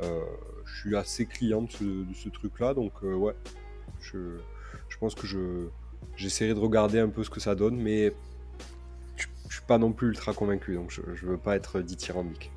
[0.00, 3.34] Je suis assez client de ce, truc-là, donc ouais,
[4.00, 4.38] je,
[4.88, 5.68] je pense que je
[6.16, 8.12] j'essaierai de regarder un peu ce que ça donne, mais
[9.68, 12.50] pas non plus ultra convaincu, donc je, je veux pas être dithyrambique.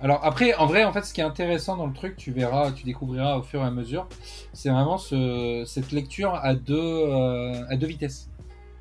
[0.00, 2.72] Alors après, en vrai, en fait, ce qui est intéressant dans le truc, tu verras,
[2.72, 4.08] tu découvriras au fur et à mesure,
[4.52, 8.28] c'est vraiment ce, cette lecture à deux, euh, à deux vitesses.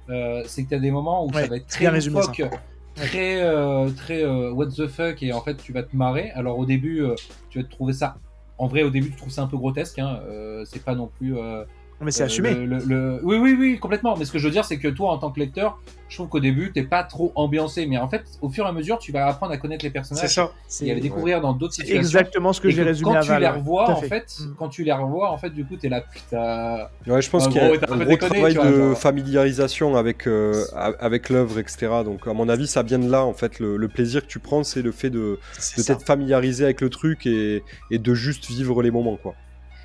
[0.09, 2.41] Euh, c'est que tu as des moments où Ouais, ça va être très loufoque,
[2.95, 6.31] très, euh, très euh, what the fuck, et en fait, tu vas te marrer.
[6.31, 7.15] Alors au début, euh,
[7.49, 8.17] tu vas te trouver ça.
[8.57, 9.99] En vrai, au début, tu trouves ça un peu grotesque.
[9.99, 10.19] Hein.
[10.27, 11.35] euh, c'est pas non plus.
[12.01, 12.53] Non, mais c'est euh, assumé.
[12.55, 14.17] le- le- le- Oui, oui, oui, complètement.
[14.17, 15.79] Mais ce que je veux dire, c'est que toi, en tant que lecteur,
[16.09, 17.85] je trouve qu'au début, t'es pas trop ambiancé.
[17.85, 19.93] Mais en fait, au fur et à mesure, tu vas apprendre à connaître les C'est
[19.93, 20.51] personnages ça.
[20.67, 21.99] C'est et à les découvrir dans d'autres situations.
[22.01, 23.41] exactement ce que j'ai résumé quand à tu Val.
[23.41, 24.07] les revois, en fait.
[24.07, 24.55] fait, Mm.
[24.57, 26.87] quand tu les revois, en fait, du coup, t'es là, putain.
[27.05, 28.97] Ouais, je pense En qu'il y a gros, un gros déconné, travail vois, de genre.
[28.97, 30.65] familiarisation avec, euh,
[30.99, 31.87] avec l'œuvre, etc.
[32.03, 33.59] Donc, à mon avis, ça vient de là, en fait.
[33.59, 35.93] Le, le plaisir que tu prends, c'est le fait de, de ça.
[35.93, 37.61] t'être familiarisé avec le truc et,
[37.91, 39.35] et de juste vivre les moments, quoi.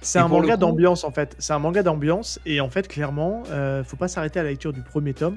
[0.03, 1.35] C'est un manga d'ambiance en fait.
[1.39, 4.73] C'est un manga d'ambiance et en fait clairement, euh, faut pas s'arrêter à la lecture
[4.73, 5.37] du premier tome.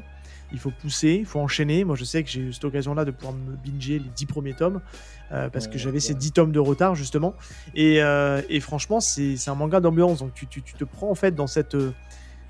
[0.52, 1.84] Il faut pousser, il faut enchaîner.
[1.84, 4.54] Moi je sais que j'ai eu cette occasion-là de pouvoir me binger les 10 premiers
[4.54, 4.82] tomes
[5.32, 6.14] euh, parce que Ouais, j'avais ces.
[6.16, 7.34] 10 tomes de retard justement.
[7.76, 11.16] Et, euh, et franchement c'est un manga d'ambiance donc tu, tu- tu te prends en
[11.16, 11.76] fait dans cette.
[11.76, 11.92] euh,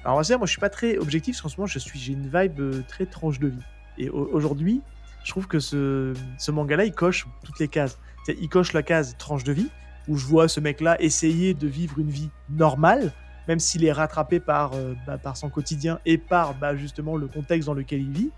[0.04, 1.80] Alors on va dire, moi je suis pas très objectif parce qu'en ce moment je
[1.80, 3.64] suis j'ai une vibe très tranche de vie.
[3.98, 4.82] Et au- aujourd'hui
[5.26, 7.98] je trouve que ce, ce manga-là il coche toutes les cases.
[8.28, 9.70] Il coche la case tranche de vie
[10.10, 13.14] où je vois ce mec-là essayer de vivre une vie normale,
[13.48, 17.28] même s'il est rattrapé par, euh, bah, par son quotidien et par bah, justement le
[17.28, 18.32] contexte dans lequel il vit.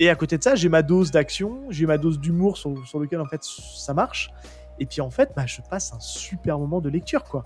[0.00, 2.98] Et à côté de ça, j'ai ma dose d'action, j'ai ma dose d'humour sur, sur
[3.00, 4.30] lequel en fait ça marche.
[4.78, 7.42] Et puis en fait, bah, je passe un super moment de lecture, quoi.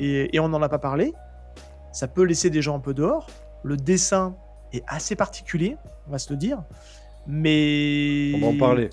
[0.00, 1.12] Et, et on n'en a pas parlé.
[1.92, 3.28] Ça peut laisser des gens un peu dehors.
[3.62, 4.34] Le dessin
[4.72, 5.76] est assez particulier,
[6.08, 6.62] on va se le dire.
[7.26, 8.90] Mais On va en parler.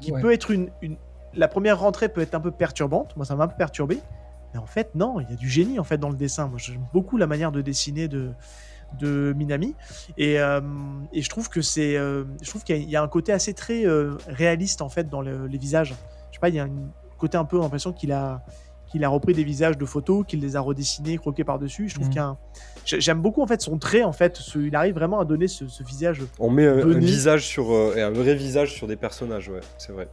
[0.00, 0.20] qui Ouais.
[0.20, 0.96] peut être une, une-
[1.36, 3.14] La première rentrée peut être un peu perturbante.
[3.16, 3.98] Moi, ça m'a un peu perturbé.
[4.54, 6.46] Mais en fait, non, il y a du génie en fait dans le dessin.
[6.48, 8.30] Moi, j'aime beaucoup la manière de dessiner de,
[9.00, 9.74] de Minami.
[10.16, 10.60] Et, euh,
[11.12, 13.08] et je trouve que c'est, euh, je trouve qu'il y, a- il y a un
[13.08, 15.94] côté assez très euh, réaliste en fait dans le- les visages.
[16.30, 16.70] Je sais pas, il y a un
[17.18, 18.42] côté un peu l'impression qu'il a
[18.88, 21.88] qu'il a repris des visages de photos, qu'il les a redessinés, croqués par dessus.
[21.88, 22.38] Je trouve qu'il un-
[22.84, 24.36] j'ai- j'aime beaucoup en fait son trait en fait.
[24.36, 27.94] Ce- il arrive vraiment à donner ce, ce visage On met un, visage sur, euh,
[27.96, 30.06] et un vrai visage sur des personnages, ouais, c'est vrai.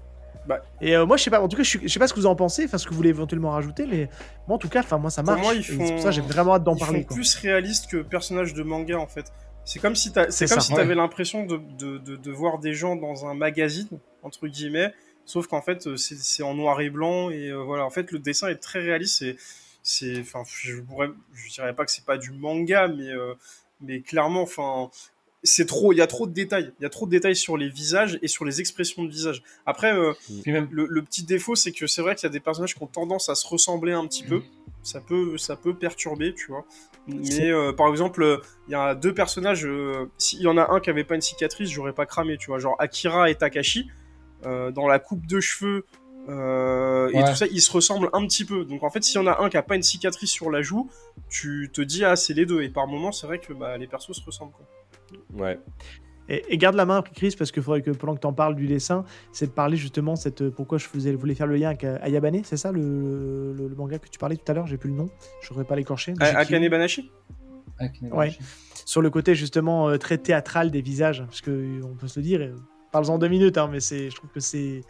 [0.82, 2.14] Et euh, moi, je sais pas, en tout cas, je, suis- je sais pas ce
[2.14, 4.10] que vous en pensez, enfin, ce que vous voulez éventuellement rajouter, mais
[4.48, 5.42] moi, en tout cas, enfin, moi, ça marche.
[5.42, 7.02] moi, ils Et C'est font- pour ça que j'ai vraiment hâte d'en Ils parler.
[7.02, 7.16] font quoi.
[7.16, 9.32] plus réaliste que personnage de manga en fait.
[9.66, 10.76] C'est comme si c'est C'est ouais.
[10.76, 13.88] t'avais l'impression de, de, de, de voir des gens dans un magazine
[14.22, 14.94] entre guillemets,
[15.26, 17.86] sauf qu'en fait euh, c'est c'est en noir et blanc et euh, voilà.
[17.86, 19.20] En fait, le dessin est très réaliste.
[19.20, 19.38] C'est
[19.82, 23.36] c'est enfin je pourrais je dirais pas que c'est pas du manga, mais euh,
[23.80, 24.90] mais clairement enfin
[25.44, 27.58] c'est trop, il y a trop de détails, il y a trop de détails sur
[27.58, 29.44] les visages et sur les expressions de visage.
[29.66, 32.34] Après, euh, Puis même, le, le petit défaut, c'est que c'est vrai qu'il y a
[32.34, 34.42] des personnages qui ont tendance à se ressembler un petit peu.
[34.84, 36.66] Ça peut, ça peut perturber, tu vois.
[37.08, 39.66] Mais euh, par exemple, il y a deux personnages.
[39.66, 42.48] euh, S'il y en a un qui avait pas une cicatrice, j'aurais pas cramé, tu
[42.48, 42.60] vois.
[42.60, 43.90] Genre Akira et Takashi,
[44.46, 45.86] euh, dans la coupe de cheveux
[46.30, 48.64] euh, et tout ça, ils se ressemblent un petit peu.
[48.64, 50.62] Donc en fait, s'il y en a un qui a pas une cicatrice sur la
[50.62, 50.90] joue,
[51.30, 52.62] tu te dis ah c'est les deux.
[52.62, 54.54] Et par moments, c'est vrai que bah, les persos se ressemblent.
[54.54, 54.66] Quoi.
[55.34, 55.60] Ouais.
[56.30, 58.56] Et, et garde la main, Chris, parce qu'il faudrait que pendant que tu en parles
[58.56, 59.04] du dessin,
[59.34, 62.42] c'est de parler justement cette, pourquoi je faisais, voulais faire le lien avec euh, Ayabane,
[62.46, 64.66] c'est ça le, le- le manga que tu parlais tout à l'heure?
[64.66, 65.10] J'ai plus le nom,
[65.42, 66.14] je voudrais pas l'écorcher.
[66.22, 66.40] A- Jikyo.
[66.40, 67.12] Akane Banashi
[68.12, 68.32] Ouais.
[68.86, 72.20] Sur le côté justement euh, très théâtral des visages, parce que euh, on peut se
[72.20, 72.40] le dire,
[72.96, 74.82] euh, parle-en deux minutes, hein, mais c'est, je trouve que c'est.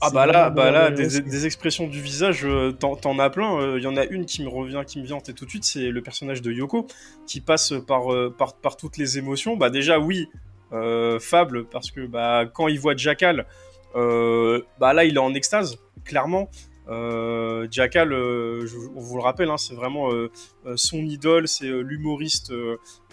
[0.00, 3.76] Ah bah là, bah là de- des, des expressions du visage, euh, t'en as plein.
[3.76, 5.50] Il y en a une qui me revient, qui me vient en tête tout de
[5.50, 6.86] suite, c'est le personnage de Yoko,
[7.26, 9.56] qui passe par, euh, par, par toutes les émotions.
[9.56, 10.28] Bah déjà, oui,
[10.72, 13.46] euh, fable, parce que bah, quand il voit Jackal,
[13.96, 16.50] euh, bah là, il est en extase, clairement.
[16.90, 17.68] Euh,
[18.96, 20.30] on vous le rappelle, hein, c'est vraiment euh,
[20.66, 22.52] euh, son idole, c'est euh, l'humoriste,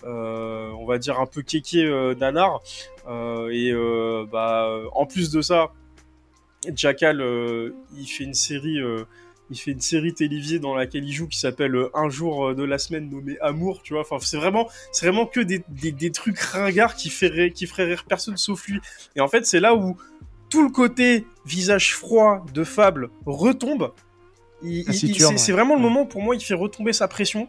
[0.04, 1.86] on va dire un peu kéké.
[1.86, 2.16] Euh,
[3.52, 3.74] et
[4.32, 5.72] bah, en plus de ça,
[6.76, 7.22] Jackal,
[7.96, 8.80] il fait une série,
[9.50, 12.78] il fait une série télévisée dans laquelle il joue qui s'appelle Un jour de la
[12.80, 14.02] semaine nommé Amour, tu vois.
[14.02, 18.68] Enfin, c'est vraiment, c'est vraiment que des, trucs ringards qui qui feraient rire personne sauf
[18.68, 18.82] lui.
[19.16, 19.98] Et en fait, c'est là où
[20.50, 23.92] tout le côté visage froid de Fable retombe.
[24.62, 27.48] C'est vraiment le moment pour moi, il fait retomber sa pression.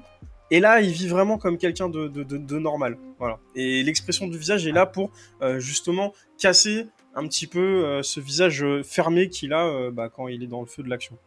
[0.50, 2.96] Et là, il vit vraiment comme quelqu'un de, de, de- de normal.
[3.18, 3.38] Voilà.
[3.54, 5.10] Et l'expression du visage est là pour
[5.42, 10.08] euh, justement casser un petit peu euh, ce visage euh, fermé qu'il a euh, bah,
[10.08, 11.18] quand il est dans le feu de l'action.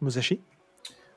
[0.00, 0.40] Musashi?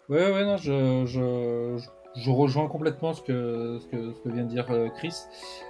[0.09, 4.29] Ouais, ouais, non, je, je, je- je rejoins complètement ce que, ce que, ce que
[4.29, 5.15] vient de dire euh, Chris.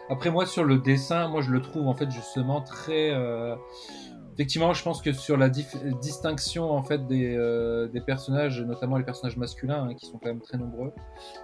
[0.10, 3.12] Après, moi, sur le dessin, moi, je le trouve, en fait, justement, très...
[3.12, 3.56] euh,
[4.34, 9.04] Effectivement, je pense que sur la distinction, en fait, des, euh, des personnages, notamment les
[9.04, 10.92] personnages masculins, hein, qui sont quand même très nombreux,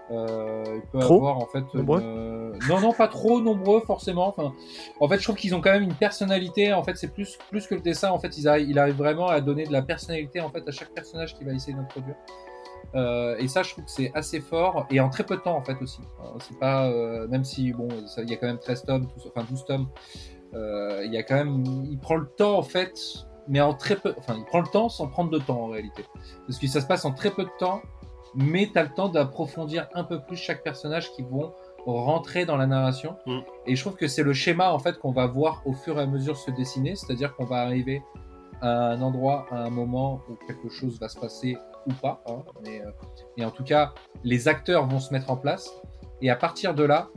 [0.09, 1.63] euh, il peut Trop avoir, en fait...
[1.75, 4.27] nombreux euh, Non, non, pas trop nombreux, forcément.
[4.27, 4.53] Enfin,
[4.99, 6.73] en fait, je trouve qu'ils ont quand même une personnalité.
[6.73, 8.09] En fait, c'est plus, plus que le dessin.
[8.09, 10.71] En fait, ils arrivent, il arrive vraiment à donner de la personnalité, en fait, à
[10.71, 12.15] chaque personnage qu'il va essayer d'introduire.
[12.95, 15.55] Euh, et ça, je trouve que c'est assez fort et en très peu de temps
[15.55, 16.01] en fait aussi.
[16.23, 17.87] Euh, C'est pas euh, même si bon,
[18.17, 19.87] il y a quand même 13 tomes, tout- enfin 12 tomes.
[20.53, 22.99] euh, Il y a quand même, il prend le temps en fait,
[23.47, 24.13] mais en très peu.
[24.17, 26.03] Enfin, il prend le temps sans prendre de temps en réalité,
[26.47, 27.81] parce que ça se passe en très peu de temps,
[28.35, 31.51] mais t'as le temps d'approfondir un peu plus chaque personnage qui vont
[31.85, 33.15] rentrer dans la narration.
[33.25, 33.39] Mm.
[33.67, 36.01] Et je trouve que c'est le schéma en fait qu'on va voir au fur et
[36.03, 38.03] à mesure se dessiner, c'est-à-dire qu'on va arriver
[38.61, 41.57] à un endroit, à un moment où quelque chose va se passer
[41.87, 42.21] ou pas.
[42.27, 42.91] hein, mais, euh,
[43.37, 43.93] et en tout cas,
[44.23, 45.69] les acteurs vont se mettre en place.
[46.21, 47.09] Et à partir de là,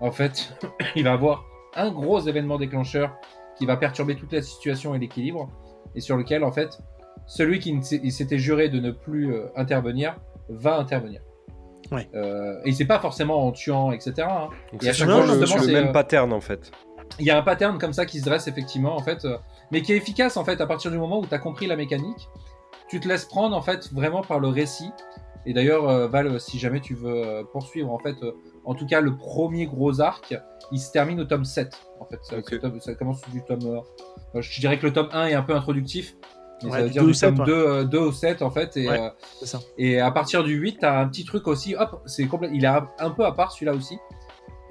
[0.00, 0.54] en fait,
[0.96, 1.44] il va y avoir
[1.74, 3.14] un gros événement déclencheur
[3.56, 5.48] qui va perturber toute la situation et l'équilibre.
[5.94, 6.78] Et sur lequel, en fait,
[7.26, 10.16] celui qui s'était juré de ne plus euh, intervenir
[10.48, 11.20] va intervenir.
[11.90, 12.08] Ouais.
[12.14, 14.12] Euh, et c'est pas forcément en tuant, etc.
[14.22, 14.48] hein.
[14.72, 16.70] Donc Et à chaque fois, le, justement, le c'est, même euh, pattern en fait.
[17.18, 19.36] il y a un pattern comme ça qui se dresse effectivement en fait, euh,
[19.70, 21.76] mais qui est efficace en fait à partir du moment où tu as compris la
[21.76, 22.28] mécanique.
[22.92, 24.90] Tu te laisses prendre en fait vraiment par le récit.
[25.46, 28.32] Et d'ailleurs, euh, Val, si jamais tu veux euh, poursuivre en fait, euh,
[28.66, 30.36] en tout cas le premier gros arc,
[30.72, 31.72] il se termine au tome 7.
[32.00, 33.60] En fait, ça, tome- commence du tome.
[33.64, 33.80] euh,
[34.34, 36.14] euh, je dirais que le tome 1 est un peu introductif.
[36.62, 37.46] Mais Ouais, ça veut du dire deux du au sept, tome ouais.
[37.46, 38.76] 2, euh, 2 au 7 en fait.
[38.76, 39.00] Et, Ouais.
[39.00, 39.08] euh,
[39.40, 39.58] C'est ça.
[39.78, 41.74] et à partir du 8, t'as un petit truc aussi.
[41.74, 42.50] Hop, c'est complet.
[42.52, 43.96] Il est un un peu à part celui-là aussi.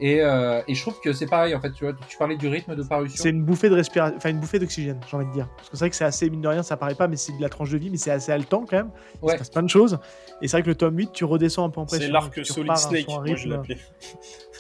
[0.03, 1.71] Et, euh, et je trouve que c'est pareil en fait.
[1.73, 3.21] Tu vois, tu parlais du rythme de parution.
[3.21, 5.47] C'est une bouffée de respiration, enfin une bouffée d'oxygène, j'ai envie de dire.
[5.55, 7.31] Parce que c'est vrai que c'est assez, mine de rien, ça paraît pas, mais c'est
[7.37, 8.89] de la tranche de vie, mais c'est assez haletant quand même.
[9.21, 9.33] Il Ouais.
[9.33, 9.99] se passe plein de choses.
[10.41, 12.07] Et c'est vrai que le tome 8, tu redescends un peu en pression.
[12.07, 13.77] C'est l'arc Solid Snake, un moi je l'appelais.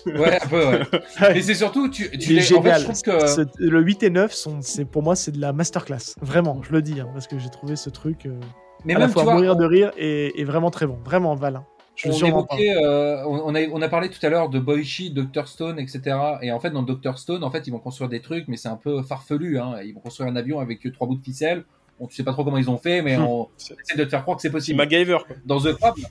[0.05, 0.81] Ouais, un peu, ouais.
[1.35, 3.45] Et c'est surtout, tu, tu les- en fait, je trouve que.
[3.57, 4.59] Le 8 et 9, sont,
[4.91, 6.15] pour moi, c'est de la masterclass.
[6.21, 8.39] Vraiment, je le dis, hein, parce que j'ai trouvé ce truc euh,
[8.85, 10.87] Mais à même, la fois tu vois, mourir on, de rire et, et vraiment très
[10.87, 10.97] bon.
[11.03, 11.55] Vraiment, Val.
[11.57, 11.65] hein.
[11.95, 15.47] Je on évoquait, euh, on, a, on a parlé tout à l'heure de Boichi, Dr.
[15.47, 16.17] Stone, etc.
[16.41, 17.17] Et en fait, dans Dr.
[17.19, 19.59] Stone, en fait, ils vont construire des trucs, mais c'est un peu farfelu.
[19.59, 19.75] Hein.
[19.83, 21.63] Ils vont construire un avion avec trois bouts de ficelle.
[21.99, 23.23] On ne sait pas trop comment ils ont fait, mais Hmm.
[23.25, 24.77] on essaie de te faire croire que c'est possible.
[24.77, 25.35] MacGyver, quoi.
[25.45, 26.01] dans The Fable.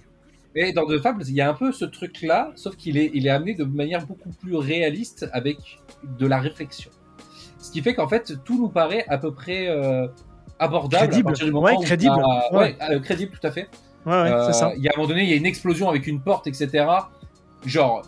[0.55, 3.27] Et dans The Fable, il y a un peu ce truc-là, sauf qu'il est, il
[3.27, 5.59] est amené de manière beaucoup plus réaliste avec
[6.19, 6.91] de la réflexion.
[7.59, 10.07] Ce qui fait qu'en fait, tout nous paraît à peu près euh,
[10.59, 11.29] abordable Crédible.
[11.29, 12.15] à partir du moment Ouais, où crédible.
[12.17, 12.59] t'as- Ouais.
[12.59, 13.69] ouais, euh, crédible, tout à fait.
[14.07, 14.73] Ouais, ouais, Euh, c'est ça.
[14.77, 16.87] Il y a un moment donné, il y a une explosion avec une porte, etc.
[17.67, 18.03] Genre,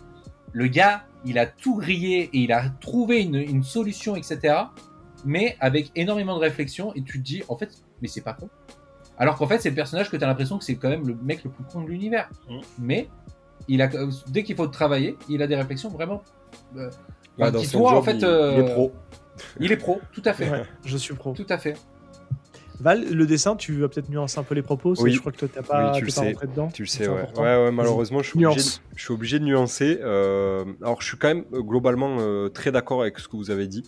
[0.51, 4.55] le gars, il a tout grillé et il a trouvé une, une solution, etc.
[5.25, 7.69] Mais avec énormément de réflexion, et tu te dis, en fait,
[8.01, 8.49] mais c'est pas con.
[9.17, 11.15] Alors qu'en fait, c'est le personnage que tu as l'impression que c'est quand même le
[11.23, 12.29] mec le plus con de l'univers.
[12.49, 12.61] Mhm.
[12.79, 13.07] Mais
[13.67, 13.89] il a,
[14.27, 16.23] dès qu'il faut travailler, il a des réflexions vraiment.
[16.75, 16.89] euh,
[17.51, 18.91] qui toi, job, en fait, il, euh, il est pro.
[19.59, 20.49] Il est pro, tout à fait.
[20.49, 21.33] Ouais, je suis pro.
[21.33, 21.75] Tout à fait.
[22.79, 24.93] Val, le dessin, tu vas peut-être nuancer un peu les propos.
[25.01, 25.11] Oui.
[25.13, 26.27] Je crois que toi, t'as pas, Oui, tu le pas sais.
[26.31, 26.69] rentré dedans.
[26.73, 27.19] Tu le sais, ouais.
[27.21, 27.41] important.
[27.43, 28.81] Ouais, ouais, malheureusement, je suis, obligé, Nuance.
[28.95, 29.99] je suis obligé de nuancer.
[30.01, 33.51] Euh, alors, je suis quand même euh, globalement euh, très d'accord avec ce que vous
[33.51, 33.83] avez dit.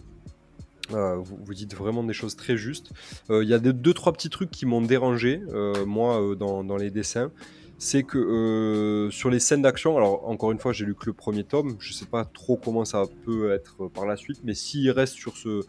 [0.94, 2.92] Euh, vous, vous dites vraiment des choses très justes.
[3.30, 5.42] Il y a des, deux, trois petits trucs qui m'ont dérangé,
[5.86, 7.32] moi, dans, dans les dessins.
[7.80, 11.44] c'est que sur les scènes d'action, alors encore une fois, j'ai lu que le premier
[11.44, 15.16] tome, je sais pas trop comment ça peut être par la suite, mais s'il reste
[15.16, 15.62] sur ce,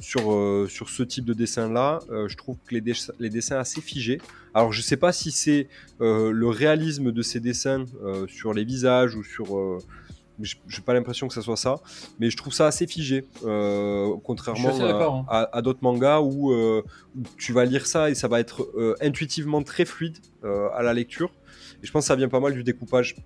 [0.00, 3.58] sur, euh, sur ce type de dessin-là, euh, je trouve que les, dess- les dessins
[3.58, 4.20] assez figés.
[4.54, 5.68] Alors je sais pas si c'est
[6.00, 7.84] euh, le réalisme de ces dessins
[8.26, 9.56] sur les visages ou sur...
[9.56, 9.78] euh,
[10.40, 11.76] j- j'ai pas l'impression que ça soit ça,
[12.18, 13.26] mais je trouve ça assez figé,
[14.24, 15.24] contrairement Je hein.
[15.28, 16.82] à, à- à d'autres mangas où, où
[17.36, 21.30] tu vas lire ça et ça va être intuitivement très fluide à la lecture.
[21.82, 23.16] Et je pense que ça vient pas mal du découpage.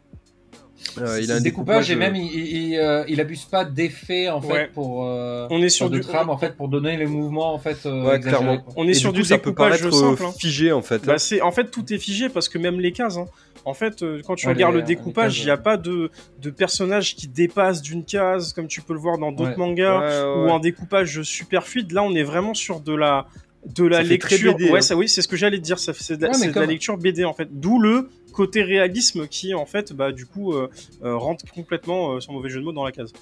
[0.98, 3.64] Euh, il a un découpage, et euh, même il, il, il, euh, il abuse pas
[3.64, 4.70] d'effets en fait Ouais.
[4.72, 7.58] pour euh, On est sur de du trame en fait pour donner les mouvements en
[7.58, 8.64] fait euh, Ouais, clairement.
[8.76, 10.22] On est et sur du du coup, ça peut découpage paraître simple.
[10.24, 10.32] hein.
[10.38, 11.04] figé en fait.
[11.04, 13.16] Bah, c'est en fait tout est figé parce que même les cases.
[13.16, 13.26] hein.
[13.66, 16.10] En fait, quand tu Ouais, regardes les- le découpage, il n'y a pas de,
[16.42, 19.56] de personnage qui dépasse d'une case comme tu peux le voir dans d'autres Ouais.
[19.56, 21.90] mangas Ouais, ouais, ou un découpage super fluide.
[21.92, 23.26] Là, on est vraiment sur de la
[23.74, 24.54] de la Ça lecture.
[24.54, 24.82] BD, ouais, hein.
[24.82, 25.78] ça oui, c'est ce que j'allais te dire.
[25.78, 27.48] Ça c'est de, la- de la lecture BD en fait.
[27.50, 30.68] D'où le côté réalisme qui en fait, bah du coup, euh,
[31.04, 33.12] euh, rentre complètement euh, sans mauvais jeu de mots dans la case.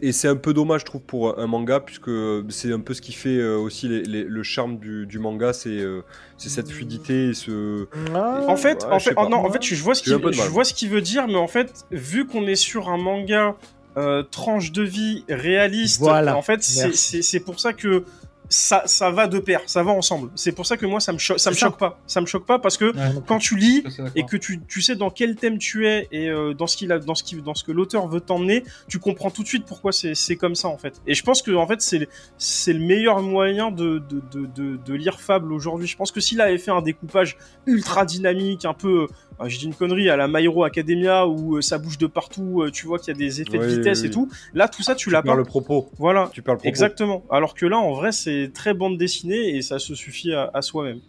[0.00, 2.10] Et c'est un peu dommage, je trouve, pour un manga, puisque
[2.48, 5.52] c'est un peu ce qui fait euh, aussi les- les- le charme du, du manga,
[5.52, 6.00] c'est euh,
[6.38, 7.86] cette fluidité et ce.
[8.14, 10.18] Ah, En fait, ouais, en je fait, oh non, en fait, je vois ce qu'il,
[10.18, 10.48] peu de je mal.
[10.48, 13.56] vois ce qu'il veut dire, mais en fait, vu qu'on est sur un manga
[13.98, 16.34] euh, tranche de vie réaliste, Voilà.
[16.36, 18.04] en fait, c'est pour ça que
[18.48, 20.30] ça, ça va de pair, ça va ensemble.
[20.34, 21.66] C'est pour ça que moi, ça me choque, ça me ça.
[21.66, 23.84] choque pas, ça me choque pas parce que Ouais, donc, quand tu lis
[24.16, 26.90] et que tu, tu sais dans quel thème tu es et euh, dans ce qu'il
[26.92, 29.66] a dans ce qui dans ce que l'auteur veut t'emmener, tu comprends tout de suite
[29.66, 31.00] pourquoi c'est c'est comme ça en fait.
[31.06, 32.08] Et je pense que en fait c'est
[32.38, 35.86] c'est le meilleur moyen de de, de, de, de lire Fable aujourd'hui.
[35.86, 39.06] Je pense que s'il avait fait un découpage ultra dynamique, un peu
[39.40, 42.06] euh, je dis une connerie à la My Hero Academia où euh, ça bouge de
[42.06, 44.28] partout, euh, tu vois qu'il y a des effets de vitesse oui, et tout.
[44.54, 45.38] Là tout ça tu, Tu l'as perds pas.
[45.38, 45.90] le propos.
[45.98, 46.30] Voilà.
[46.32, 46.68] Tu perds le propos.
[46.68, 47.24] Exactement.
[47.30, 51.00] Alors que là, en vrai, c'est très bande dessinée et ça se suffit à, soi-même.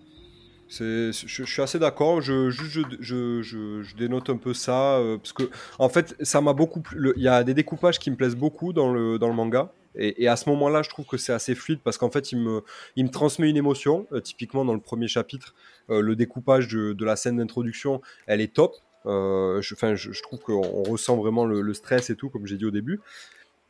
[0.68, 2.22] C'est- Je, je suis assez d'accord.
[2.22, 5.50] Je, je, je, dénote un peu ça euh, parce que
[5.80, 6.82] en fait, ça m'a beaucoup.
[6.96, 9.72] Il y a des découpages qui me plaisent beaucoup dans le dans le manga.
[9.96, 12.64] Et, à ce moment-là, je trouve que c'est assez fluide parce qu'en fait, il me,
[12.96, 14.08] il me transmet une émotion.
[14.12, 15.56] Euh, typiquement, dans le premier chapitre,
[15.90, 18.76] euh, le découpage de, de la scène d'introduction, elle est top.
[19.06, 22.72] Euh, je, trouve qu'on on ressent vraiment le stress et tout, comme j'ai dit au
[22.72, 23.00] début.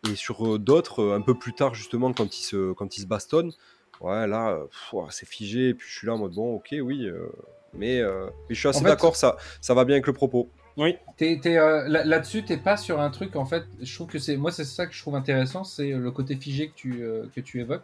[0.08, 3.02] Et sur euh, d'autres, euh, un peu plus tard, justement, quand ils se, quand ils
[3.02, 3.52] se bastonnent,
[4.02, 4.52] ouais, là,
[4.94, 5.70] euh, c'est figé.
[5.70, 7.06] Et puis je suis là en mode, bon, ok, oui.
[7.06, 7.28] euh,
[7.74, 10.50] mais, euh, mais je suis assez fait- d'accord, ça, ça va bien avec le propos.
[11.18, 13.64] T'es- t'es, euh, là- Là-dessus, t'es pas sur un truc en fait.
[13.82, 16.70] Je trouve que c'est moi, c'est ça que je trouve intéressant, c'est le côté figé
[16.70, 17.84] que tu euh, que tu évoques.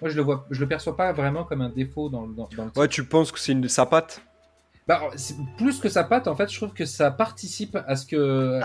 [0.00, 2.48] Moi, je le vois, je le perçois pas vraiment comme un défaut dans, le- dans,
[2.56, 4.22] dans le Ouais, tu penses que c'est une sa patte?
[4.90, 5.02] Bah,
[5.56, 8.60] plus que ça patte, en fait, je trouve que ça participe à ce que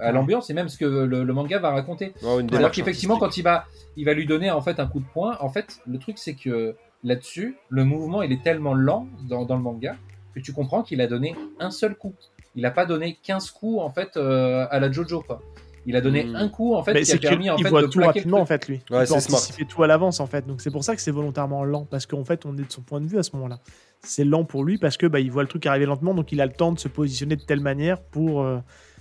[0.00, 2.14] À l'ambiance à et même ce que le, le manga va raconter.
[2.44, 3.66] Démarche qu'effectivement, quand il va,
[3.98, 6.32] il va lui donner en fait un coup de poing, en fait, le truc c'est
[6.32, 9.96] que là-dessus, le mouvement il est tellement lent dans, dans le manga
[10.34, 12.14] que tu comprends qu'il a donné un seul coup.
[12.54, 15.42] Il a pas donné 15 coups en fait euh, à la Jojo quoi.
[15.86, 16.36] Il a donné Mm.
[16.36, 17.98] un coup en fait mais qui a c'est permis en qu'il fait voit de tout
[17.98, 18.76] le rapidement en fait lui.
[18.76, 19.38] Ouais, il peut c'est smart.
[19.38, 20.46] anticiper tout à l'avance en fait.
[20.46, 22.82] Donc c'est pour ça que c'est volontairement lent parce qu'en fait on est de son
[22.82, 23.58] point de vue à ce moment-là.
[24.04, 26.40] C'est lent pour lui parce que bah, il voit le truc arriver lentement donc il
[26.40, 28.58] a le temps de se positionner de telle manière pour euh,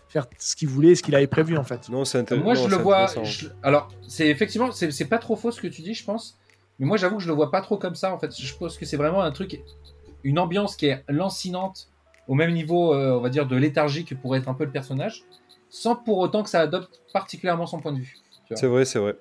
[0.09, 1.87] faire ce qu'il voulait, ce qu'il avait prévu en fait.
[1.89, 2.43] Non, c'est intéressant.
[2.43, 3.07] Moi, je non, le c'est vois.
[3.23, 6.37] je- Alors, c'est effectivement, c'est c'est pas trop faux ce que tu dis, je pense.
[6.79, 8.11] Mais moi, j'avoue que je le vois pas trop comme ça.
[8.13, 9.61] En fait, je pense que c'est vraiment un truc,
[10.23, 11.87] une ambiance qui est lancinante,
[12.27, 14.71] au même niveau, euh, on va dire, de léthargie que pourrait être un peu le
[14.71, 15.23] personnage,
[15.71, 18.17] sans pour autant que ça adopte particulièrement son point de vue.
[18.53, 19.15] C'est vrai, c'est vrai.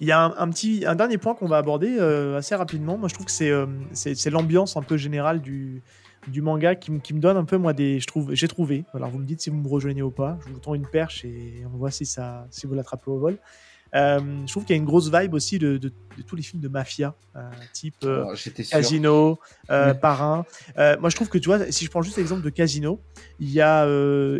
[0.00, 2.98] Il y a un, un petit, un dernier point qu'on va aborder euh, assez rapidement.
[2.98, 5.82] Moi, je trouve que c'est euh, c'est l'ambiance un peu générale du,
[6.26, 8.00] du manga qui, me- qui me donne un peu, moi, des.
[8.00, 8.84] Je trouve, j'ai trouvé.
[8.92, 10.38] Alors, vous me dites si vous me rejoignez ou pas.
[10.46, 13.38] Je vous tends une perche et on voit si, ça, si vous l'attrapez au vol.
[13.94, 16.42] Euh, je trouve qu'il y a une grosse vibe aussi de, de- de tous les
[16.42, 17.40] films de mafia, euh,
[17.72, 18.34] type euh, Oh.
[18.70, 19.38] Casino.
[20.00, 20.44] Parrain.
[20.76, 23.00] Moi, je trouve que tu vois, si je prends juste l'exemple de Casino,
[23.40, 23.86] il y a,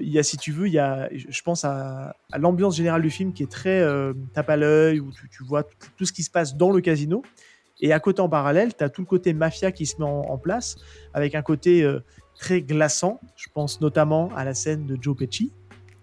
[0.00, 3.02] il y a, si tu veux, il y a, je pense à, à l'ambiance générale
[3.02, 3.84] du film qui est très
[4.32, 5.64] tape à l'œil, où tu, tu vois
[5.96, 7.22] tout, ce qui se passe dans le casino.
[7.80, 10.20] Et à côté, en parallèle, tu as tout le côté mafia qui se met en,
[10.30, 10.76] en place,
[11.12, 11.88] avec un côté
[12.36, 13.20] très glaçant.
[13.36, 15.52] Je pense notamment à la scène de Joe Pesci,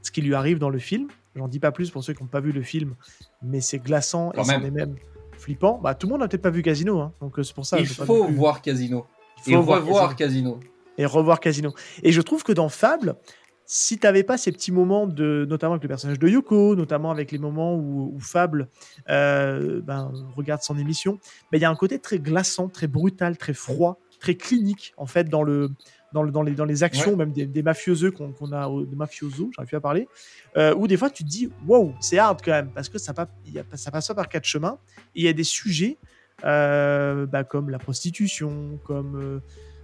[0.02, 1.08] ce qui lui arrive dans le film.
[1.36, 2.96] J'en dis pas plus pour ceux qui n'ont pas vu le film,
[3.42, 4.96] mais c'est glaçant Quand et c'en est même
[5.38, 5.80] flippant.
[5.82, 7.80] Bah, tout le monde n'a peut-être pas vu Casino, hein, donc euh, c'est pour ça.
[7.80, 9.06] Il faut plus- voir Casino.
[9.48, 10.60] il faut voir revoir Casino.
[10.98, 11.74] et revoir Casino.
[12.04, 13.16] Et je trouve que dans Fable,
[13.66, 17.32] si t'avais pas ces petits moments de, notamment avec le personnage de Yoko, notamment avec
[17.32, 18.68] les moments où, où Fable
[19.10, 21.20] euh, ben, regarde son émission,
[21.52, 25.06] ben, il y a un côté très glaçant, très brutal, très froid, très clinique en
[25.06, 25.70] fait dans le
[26.14, 27.18] dans, le, dans, les, dans les actions, Ouais.
[27.18, 30.08] même des, des mafieux qu'on a, au- des mafiosos, j'arrive plus à parler,
[30.58, 33.14] euh, où des fois tu te dis, wow, c'est hard quand même, parce que ça,
[33.14, 34.78] pa- il y a- ça passe pas par quatre chemins,
[35.16, 35.98] et il y a des sujets
[36.44, 39.40] euh, bah, comme la prostitution, comme euh,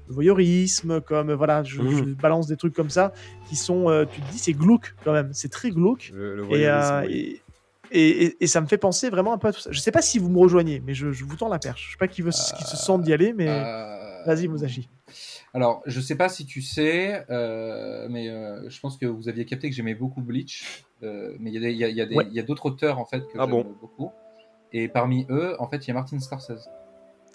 [0.08, 1.92] le voyeurisme, comme voilà, je, Mhm.
[1.98, 3.14] je balance des trucs comme ça
[3.48, 6.12] qui sont, euh, tu te dis, c'est glauque quand même, c'est très glauque.
[6.14, 7.14] Le, le Et, voyeurisme, euh, oui.
[7.92, 9.72] et, et, et- et ça me fait penser vraiment un peu à tout ça.
[9.72, 11.86] Je sais pas si vous me rejoignez, mais je, je vous tends la perche.
[11.88, 14.90] Je sais pas qui, veut, qui se sent d'y aller, mais Euh, vas-y, Musashi.
[15.54, 19.46] Alors, je sais pas si tu sais, euh, mais euh, je pense que vous aviez
[19.46, 20.84] capté que j'aimais beaucoup Bleach.
[21.04, 22.26] euh, mais il y a des- il y a, y a des- Ouais.
[22.30, 24.12] il y a d'autres auteurs en fait que Ah j'aime bon beaucoup.
[24.74, 26.68] Et parmi eux, en fait, il y a Martin Scorsese.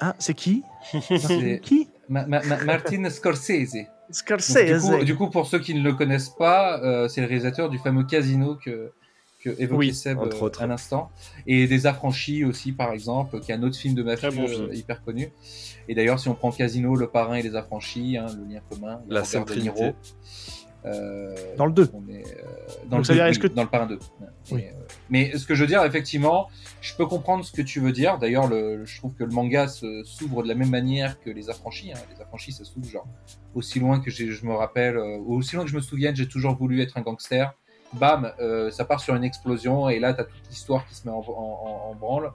[0.01, 0.63] Ah, c'est qui?
[1.19, 1.89] C'est Qui?
[2.09, 3.73] Ma- ma- ma- Martin Scorsese.
[3.75, 4.65] Donc, Scorsese.
[4.67, 7.71] du, coup, du coup, pour ceux qui ne le connaissent pas, euh, c'est le réalisateur
[7.71, 8.93] du fameux Casino que,
[9.43, 10.63] que évoquait Oui, Seb entre euh, autres.
[10.63, 11.11] à l'instant.
[11.47, 14.69] Et des Affranchis aussi, par exemple, qui est un autre film de mafieux bon film.
[14.71, 15.31] euh, hyper connu.
[15.89, 19.01] Et d'ailleurs, si on prend Casino, Le Parrain et les Affranchis, hein, le lien commun,
[19.09, 19.75] La Sainte De Niro.
[19.77, 19.97] Trinité.
[20.85, 21.91] Euh, Dans le 2.
[21.95, 22.43] on est, euh,
[22.89, 23.95] dans, Donc le dire, oui, que- dans le Parrain 2.
[24.51, 24.65] Et, Oui.
[24.65, 24.73] euh,
[25.11, 26.49] mais ce que je veux dire, effectivement,
[26.81, 28.19] je peux comprendre ce que tu veux dire.
[28.19, 31.93] D'ailleurs, le, je trouve que le manga s'ouvre de la même manière que les affranchis.
[31.93, 31.99] hein.
[32.13, 33.07] Les affranchis, ça s'ouvre genre
[33.55, 36.57] aussi loin que je me rappelle, euh, aussi loin que je me souvienne, j'ai toujours
[36.57, 37.55] voulu être un gangster.
[37.95, 41.13] Bam, euh, ça part sur une explosion et là, t'as toute l'histoire qui se met
[41.15, 42.33] en, en- en- branle.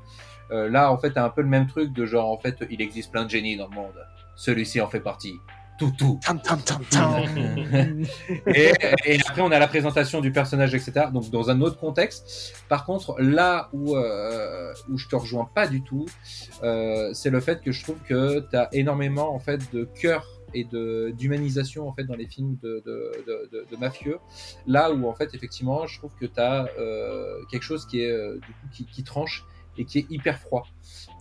[0.51, 2.81] Euh, là, en fait, t'as un peu le même truc de genre, en fait, il
[2.81, 3.93] existe plein de génies dans le monde.
[4.35, 5.35] Celui-ci en fait partie.
[5.79, 6.19] Tout, tout.
[6.25, 7.23] Tam, tam, tam, tam.
[8.47, 8.71] Et,
[9.05, 11.07] et après, on a la présentation du personnage, etc.
[11.13, 12.55] Donc, dans un autre contexte.
[12.67, 16.05] Par contre, là où, euh, où je te rejoins pas du tout,
[16.63, 20.25] euh, c'est le fait que je trouve que tu as énormément en fait de cœur
[20.53, 23.11] et de d'humanisation en fait dans les films de, de,
[23.51, 24.17] de, de- mafieux.
[24.65, 26.67] Là où en fait effectivement, je trouve que tu as
[27.51, 29.45] quelque chose qui est euh, du coup qui, qui tranche
[29.77, 30.65] et qui est hyper froid.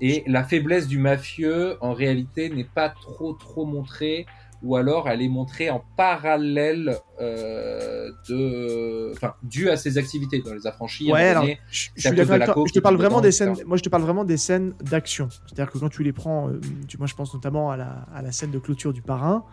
[0.01, 4.27] Et la faiblesse du mafieux en réalité n'est pas trop trop montrée
[4.63, 10.55] ou alors elle est montrée en parallèle euh, de, enfin, dû à ses activités dans
[10.55, 11.13] les affranchis.
[11.13, 13.55] Ouais, alors, donné, je, suis la te parle vraiment dedans, des etc.
[13.55, 13.67] scènes.
[13.67, 15.29] Moi, je te parle vraiment des scènes d'action.
[15.47, 18.23] C'est-à-dire que quand tu les prends, euh, tu, moi, je pense notamment à la, à
[18.23, 19.45] la scène de clôture du parrain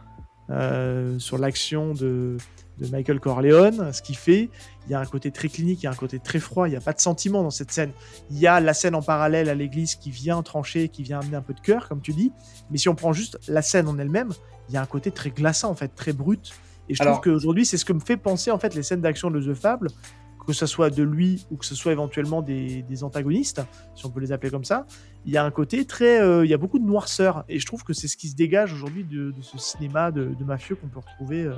[0.50, 2.38] euh, sur l'action de,
[2.78, 4.50] de Michael Corleone, ce qu'il fait.
[4.86, 6.68] Il y a un côté très clinique, il y a un côté très froid.
[6.68, 7.92] Il n'y a pas de sentiment dans cette scène.
[8.30, 11.38] Il y a la scène en parallèle à l'église qui vient trancher, qui vient amener
[11.38, 12.32] un peu de cœur, comme tu dis.
[12.72, 14.34] Mais si on prend juste la scène en elle-même,
[14.70, 16.54] il y a un côté très glaçant, en fait, très brut.
[16.90, 19.02] Et je Alors- trouve qu'aujourd'hui, c'est ce que me fait penser en fait les scènes
[19.02, 19.88] d'action de The Fable,
[20.46, 23.62] que ce soit de lui ou que ce soit éventuellement des, des antagonistes,
[23.96, 24.86] si on peut les appeler comme ça.
[25.26, 27.66] Il y a un côté très, euh, il y a beaucoup de noirceur, et je
[27.66, 30.76] trouve que c'est ce qui se dégage aujourd'hui de, de ce cinéma de, de mafieux
[30.76, 31.44] qu'on peut retrouver.
[31.44, 31.54] euh.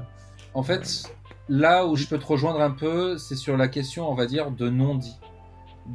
[0.53, 1.03] En fait,
[1.49, 4.51] là où je peux te rejoindre un peu, c'est sur la question, on va dire,
[4.51, 5.17] de non-dit.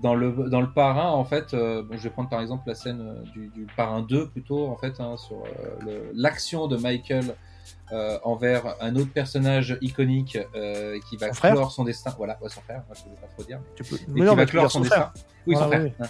[0.03, 2.75] Dans le, dans le parrain, en fait, euh, bon, je vais prendre par exemple la
[2.77, 5.43] scène euh, du, du parrain 2 plutôt, en fait, hein, sur
[5.89, 7.35] euh, l'action de Michael
[7.93, 12.15] euh, envers un autre personnage iconique euh, qui va Son clore son destin.
[12.17, 13.59] Voilà, ouais, son frère, moi, je ne vais pas trop dire.
[13.59, 13.97] mais- Tu peux...
[13.97, 15.13] et Mais qui non, va mais tu clore son son destin.
[15.49, 15.83] Oui, son Ah, frère.
[15.83, 15.93] oui.
[15.99, 16.07] hein.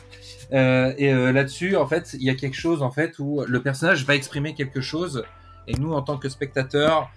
[0.52, 4.04] Euh, et là-dessus, en fait, il y a quelque chose en fait où le personnage
[4.04, 5.24] va exprimer quelque chose,
[5.66, 7.10] et nous, en tant que spectateurs,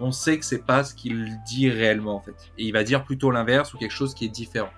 [0.00, 2.34] on sait que c'est pas ce qu'il dit réellement en fait.
[2.58, 4.70] Et il va dire plutôt l'inverse ou quelque chose qui est différent.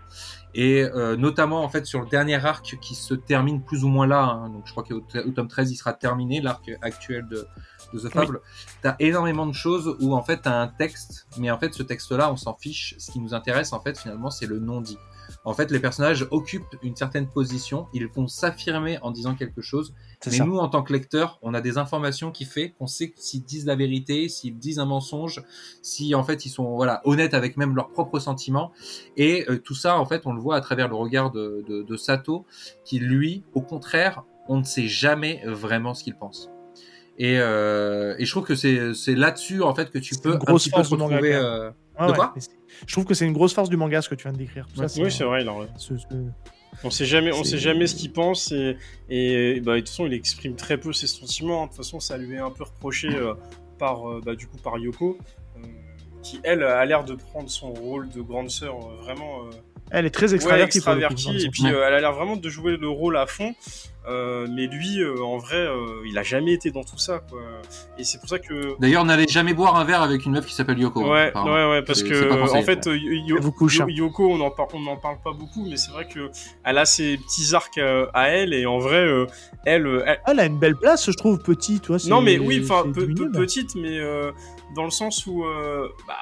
[0.58, 4.06] Et euh, notamment en fait sur le dernier arc qui se termine plus ou moins
[4.06, 7.46] là, hein, donc je crois qu'au au tome 13 il sera terminé, l'arc actuel de,
[7.92, 8.40] de The Fable,
[8.80, 12.32] t'as énormément de choses où en fait t'as un texte, mais en fait ce texte-là
[12.32, 14.96] on s'en fiche, ce qui nous intéresse en fait finalement c'est le non-dit.
[15.44, 19.92] En fait les personnages occupent une certaine position, ils vont s'affirmer en disant quelque chose,
[20.26, 20.44] mais ça.
[20.44, 23.66] nous, en tant que lecteurs, on a des informations qui fait qu'on sait s'ils disent
[23.66, 25.42] la vérité, s'ils disent un mensonge,
[25.82, 28.72] si en fait ils sont voilà honnêtes avec même leurs propres sentiments.
[29.16, 31.82] Et euh, tout ça, en fait, on le voit à travers le regard de, de,
[31.82, 32.46] de Sato,
[32.84, 36.50] qui lui, au contraire, on ne sait jamais vraiment ce qu'il pense.
[37.18, 40.34] Et, euh, et je trouve que c'est c'est là-dessus en fait que tu peux une
[40.36, 41.34] un grosse petit peu force manga, retrouver.
[41.34, 42.16] euh, Ouais, de ouais.
[42.16, 42.34] quoi?
[42.86, 44.66] Je trouve que c'est une grosse force du manga ce que tu viens de décrire.
[44.66, 45.42] Tout ça, Oui, c'est vrai,
[45.78, 46.06] ce- ce-
[46.84, 48.76] On sait jamais, on sait jamais ce qu'il pense et,
[49.08, 51.62] et bah, de toute façon il exprime très peu ses sentiments.
[51.62, 51.66] hein.
[51.66, 53.34] De toute façon ça lui est un peu reproché euh,
[53.78, 55.18] par euh, bah, du coup par Yoko,
[55.56, 55.60] euh,
[56.22, 59.42] qui elle a l'air de prendre son rôle de grande sœur vraiment
[59.90, 60.80] Elle est très ouais, extravertie.
[60.80, 63.54] coup, extravertie et puis euh, elle a l'air vraiment de jouer le rôle à fond.
[64.08, 67.40] Euh, mais lui, euh, en vrai, euh, il a jamais été dans tout ça, quoi.
[67.98, 70.54] Et c'est pour ça que D'ailleurs, n'allez jamais boire un verre avec une meuf qui
[70.54, 71.04] s'appelle Yoko.
[71.04, 72.60] hein, Ouais, ouais, ouais, parce que conseillé.
[72.60, 73.86] en fait, Yo- Elle vous couche, Yo- hein.
[73.88, 76.30] Yoko, on en, par- on en parle pas beaucoup, mais c'est vrai que
[76.62, 77.78] elle a ses petits arcs
[78.14, 79.26] à elle, et en vrai, euh,
[79.64, 81.82] elle, elle- Elle a une belle place, je trouve, petite.
[81.82, 83.32] Toi, non, mais oui, enfin, minime.
[83.32, 84.30] petite, mais euh,
[84.76, 86.14] dans le sens où, euh, bah,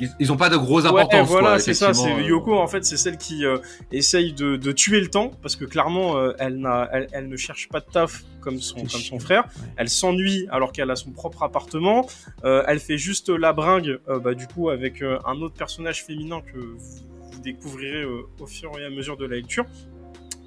[0.00, 1.28] Ils, ils ont pas de grosses Ouais, importances.
[1.28, 1.94] voilà, quoi, c'est ça.
[1.94, 2.22] C'est euh.
[2.22, 3.58] Yoko, en fait, c'est celle qui euh,
[3.92, 7.36] essaye de, de tuer le temps parce que clairement, euh, elle, n'a, elle, elle ne
[7.36, 8.76] cherche pas de taf comme son,
[9.10, 9.44] comme frère.
[9.44, 9.68] ouais.
[9.76, 12.06] Elle s'ennuie alors qu'elle a son propre appartement.
[12.44, 16.04] Euh, elle fait juste la bringue, euh, bah, du coup, avec euh, un autre personnage
[16.04, 16.96] féminin que vous,
[17.32, 19.64] vous découvrirez euh, au fur et à mesure de la lecture.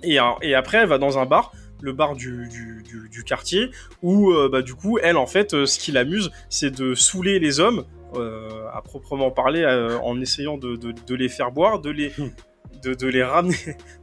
[0.03, 3.69] Et, et après, elle va dans un bar le bar du, du, du, du quartier,
[4.01, 7.37] où euh, bah, du coup, elle, en fait, euh, ce qui l'amuse, c'est de saouler
[7.37, 7.85] les hommes,
[8.15, 12.11] euh, à proprement parler, euh, en essayant de, de, de les faire boire, de les,
[12.83, 13.55] de, de les ramener,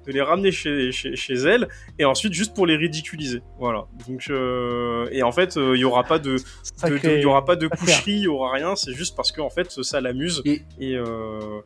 [0.07, 1.69] de les ramener chez, chez, chez elle,
[1.99, 3.43] et ensuite juste pour les ridiculiser.
[3.59, 3.87] Voilà.
[4.09, 7.23] Donc, euh, et en fait, euh, il y aura pas de, de- de- Sacré- il
[7.23, 8.75] y aura pas de coucherie, il y aura rien.
[8.77, 10.43] C'est juste parce que en fait, ça l'amuse.
[10.45, 11.61] Et- Et euh,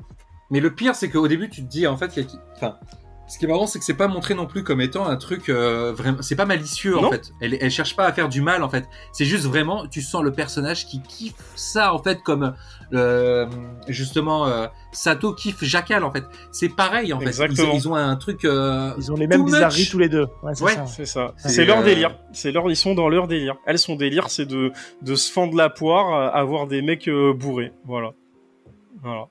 [0.51, 2.39] Mais le pire, c'est qu'au début, tu te dis, en fait, il y a qui-
[2.57, 2.79] enfin,
[3.29, 5.49] ce qui est marrant, c'est que c'est pas montré non plus comme étant un truc
[5.49, 6.23] euh, vraiment.
[6.23, 7.33] C'est pas malicieux en fait.
[7.41, 8.89] Elle, elle cherche pas à faire du mal en fait.
[9.13, 12.55] C'est juste vraiment, tu sens le personnage qui kiffe ça en fait, comme
[12.95, 13.47] euh,
[13.87, 16.25] justement euh, Sato kiffe Jackal en fait.
[16.53, 17.27] C'est pareil en fait.
[17.27, 17.73] Ils, Exactement.
[17.75, 18.45] ils ont un truc.
[18.45, 19.91] euh, Ils ont les mêmes bizarreries much.
[19.91, 20.27] tous les deux.
[20.43, 20.75] Ouais, c'est Ouais.
[20.75, 20.87] ça.
[20.87, 21.35] c'est ça.
[21.37, 22.19] C'est, C'est leur euh, délire.
[22.33, 23.57] C'est leur, ils sont dans leur délire.
[23.67, 24.73] Elles, son délire, c'est de,
[25.03, 27.73] de se fendre la poire, euh, avoir des mecs euh, bourrés.
[27.85, 28.13] Voilà.
[29.03, 29.27] Voilà.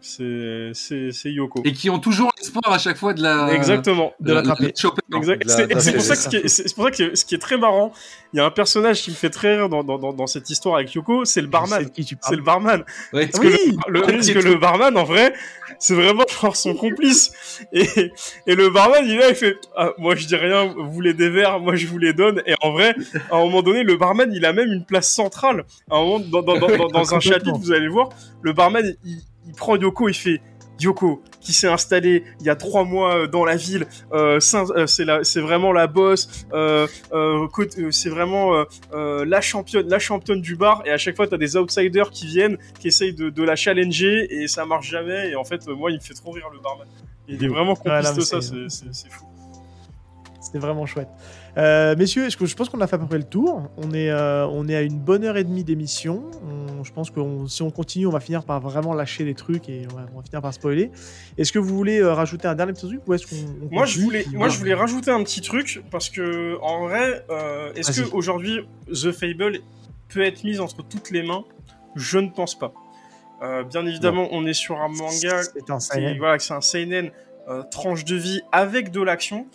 [0.00, 1.62] C'est, Yoko.
[1.64, 3.52] Et qui ont toujours l'espoir à chaque fois de la.
[3.52, 4.12] Exactement.
[4.20, 4.72] de l'attraper.
[5.44, 7.38] la- C'est pour ça que c'est ce qui est, pour ça que ce qui est
[7.38, 7.92] très marrant,
[8.32, 10.48] il y a un personnage qui me fait très rire dans, dans, dans, dans cette
[10.50, 11.84] histoire avec Yoko, c'est le barman.
[11.84, 12.84] de qui tu C'est le barman.
[13.12, 13.26] Ouais.
[13.26, 15.34] Parce que, Oui le, le- parce que le barman, en vrai,
[15.78, 17.32] c'est vraiment genre son complice.
[17.72, 17.86] Et,
[18.46, 21.14] et le barman, il est là, il fait ah, Moi, je dis rien, vous voulez
[21.14, 22.42] des verres, moi, je vous les donne.
[22.46, 22.94] Et en vrai,
[23.30, 25.64] à un moment donné, le barman, il a même une place centrale.
[25.90, 28.08] À un moment, dans, dans, dans, dans, dans un chapitre, vous allez le voir,
[28.42, 30.40] le barman, il, il prend Yoko, il fait
[30.80, 34.86] Yoko, qui s'est installé il y a trois mois euh, dans la ville, euh, euh,
[35.24, 36.86] c'est vraiment la boss, euh,
[37.90, 40.82] c'est vraiment la championne, la championne du bar.
[40.86, 44.26] Et à chaque fois, t'as des outsiders qui viennent, qui essayent de, de la challenger,
[44.42, 45.30] et ça marche jamais.
[45.30, 46.86] Et en fait, moi, il me fait trop rire le barman.
[47.28, 49.24] Il est vraiment complice Ouais, non, de ça, c'est- fou.
[50.40, 51.08] C'est vraiment chouette.
[51.58, 53.62] Euh, messieurs, je pense qu'on a fait à peu près le tour?
[53.76, 56.22] On est, euh, on est à une bonne heure et demie d'émission.
[56.44, 59.34] On- Je pense que on- si on continue, on va finir par vraiment lâcher des
[59.34, 60.90] trucs et on va, on va finir par spoiler.
[61.38, 63.36] Est-ce que vous voulez euh, rajouter un dernier petit truc ou est-ce qu'on
[63.70, 67.24] on Moi je, voulais, moi, je voulais rajouter un petit truc parce que, en vrai,
[67.76, 69.58] est-ce que aujourd'hui The Fable
[70.08, 71.44] peut être mise entre toutes les mains?
[71.94, 72.72] Je ne pense pas.
[73.70, 76.18] Bien évidemment, on est sur un manga C'est un seinen.
[76.18, 77.10] voilà, c'est un seinen
[77.70, 79.46] tranche de vie avec de l'action.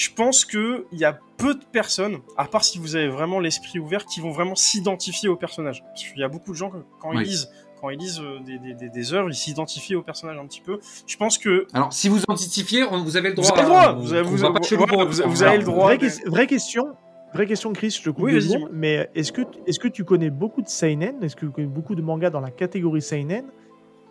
[0.00, 3.38] Je pense que il y a peu de personnes, à part si vous avez vraiment
[3.38, 5.82] l'esprit ouvert, qui vont vraiment s'identifier au personnage.
[5.84, 7.16] Parce qu'il y a beaucoup de gens que, quand Oui.
[7.20, 7.50] ils lisent,
[7.82, 10.62] quand ils lisent euh, des, des, des, des œuvres, ils s'identifient au personnage un petit
[10.62, 10.78] peu.
[11.06, 13.52] Je pense que Alors, si vous identifiez, on- vous avez le vous droit.
[13.58, 13.92] avez le droit, hein.
[14.00, 15.84] vous avez, vous, vous- voilà, vous- vous avez le droit.
[16.26, 16.86] Vraie, question.
[17.34, 20.04] Vraie question, Chris, je te coupe Oui, deux secondes, mais est-ce que, est que tu
[20.04, 21.22] connais beaucoup de seinen?
[21.22, 23.44] Est-ce que tu connais beaucoup de mangas dans la catégorie seinen?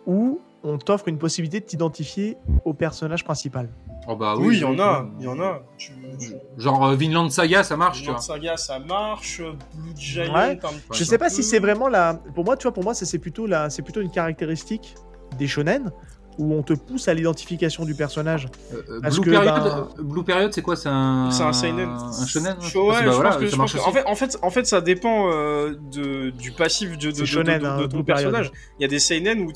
[0.06, 3.68] Où on t'offre une possibilité de t'identifier au personnage principal
[4.08, 4.80] Oh bah Oui, il y en oui.
[4.80, 5.60] a, il y en a.
[5.76, 8.22] Tu, tu- Genre euh, Vinland Saga, ça marche, tu Vinland vois.
[8.22, 9.40] Saga, ça marche.
[9.74, 10.58] Blue Giant, Ouais.
[10.92, 11.34] Je sais pas peu.
[11.34, 12.14] si c'est vraiment la.
[12.34, 14.94] Pour moi, tu vois, pour moi, ça c'est plutôt la, c'est plutôt une caractéristique
[15.38, 15.92] des shonen
[16.38, 18.48] où on te pousse à l'identification du personnage.
[18.72, 21.30] Euh, euh, Parce Blue, que, Period, ben- euh, Blue Period, c'est quoi C'est un.
[21.30, 21.88] C'est un seinen.
[21.88, 23.88] Un shonen Ouais, Parce je que, bah, pense voilà, que, ça je marche pense que-
[23.88, 27.20] en fait, en fait, en fait, ça dépend euh, de, du passif de, de, C'est
[27.20, 28.30] de- shonen, de- de hein, ton Blue Period.
[28.32, 28.52] personnage.
[28.78, 29.52] Il y a des seinen où,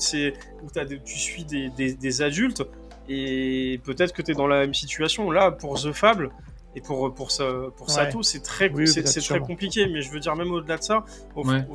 [0.85, 2.63] des- tu suis des, des, des adultes
[3.09, 5.31] et peut-être que tu es dans la même situation.
[5.31, 6.29] Là, pour The Fable
[6.75, 7.45] et pour, pour, sa-
[7.77, 7.93] pour Ouais.
[7.93, 9.87] Sato, c'est très, Oui, c'est, très compliqué.
[9.87, 11.03] Mais je veux dire, même au-delà de ça,
[11.35, 11.65] au- Ouais.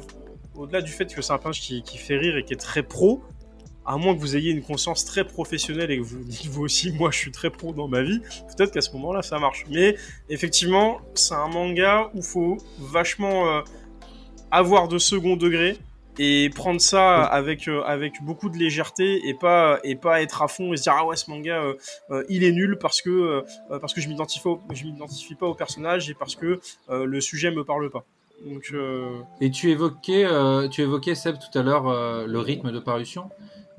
[0.56, 2.82] au- au-delà du fait que c'est un qui, qui fait rire et qui est très
[2.82, 3.22] pro,
[3.86, 6.92] à moins que vous ayez une conscience très professionnelle et que vous dites vous aussi,
[6.92, 8.20] moi je suis très pro dans ma vie,
[8.56, 9.64] peut-être qu'à ce moment-là ça marche.
[9.70, 9.96] Mais
[10.28, 13.60] effectivement, c'est un manga où faut vachement euh,
[14.50, 15.78] avoir de second degré
[16.18, 20.48] et prendre ça avec euh, avec beaucoup de légèreté et pas et pas être à
[20.48, 21.74] fond et se dire ah ouais ce manga euh,
[22.10, 23.42] euh, il est nul parce que
[23.80, 24.40] parce que je m'identifie
[24.72, 28.04] je m'identifie pas au personnage et parce que le sujet me parle pas.
[28.44, 28.72] Donc
[29.40, 30.26] Et tu évoquais,
[30.70, 33.30] tu évoquais Seb tout à l'heure le rythme de parution,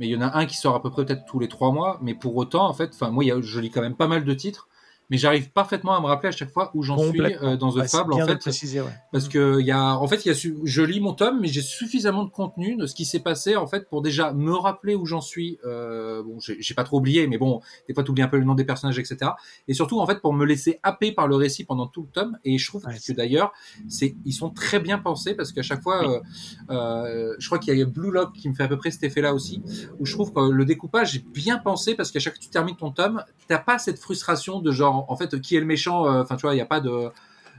[0.01, 1.71] mais il y en a un qui sort à peu près peut-être tous les trois
[1.71, 4.07] mois, mais pour autant en fait, enfin moi y a- je lis quand même pas
[4.07, 4.67] mal de titres,
[5.11, 7.85] mais j'arrive parfaitement à me rappeler à chaque fois où j'en suis euh, dans The
[7.87, 8.89] Fable en fait, préciser, ouais.
[9.11, 11.39] parce que il y a, en fait il y a, su- je lis mon tome,
[11.41, 14.53] mais j'ai suffisamment de contenu de ce qui s'est passé en fait pour déjà me
[14.55, 15.59] rappeler où j'en suis.
[15.65, 18.55] Euh, bon, j'ai pas trop oublié, mais bon, des fois t'oublies un peu le nom
[18.55, 19.31] des personnages, etc.
[19.67, 22.37] Et surtout en fait pour me laisser happer par le récit pendant tout le tome.
[22.45, 23.51] Et je trouve Ouais, que d'ailleurs
[23.89, 26.19] c'est, ils sont très bien pensés parce qu'à chaque fois, euh,
[26.69, 29.03] euh, je crois qu'il y a Blue Lock qui me fait à peu près cet
[29.03, 29.61] effet-là aussi,
[29.99, 32.49] où je trouve que le découpage est bien pensé parce qu'à chaque fois que tu
[32.49, 36.05] termines ton tome, t'as pas cette frustration de genre, en fait, qui est le méchant,
[36.05, 37.09] euh, enfin, tu vois, il n'y a pas de,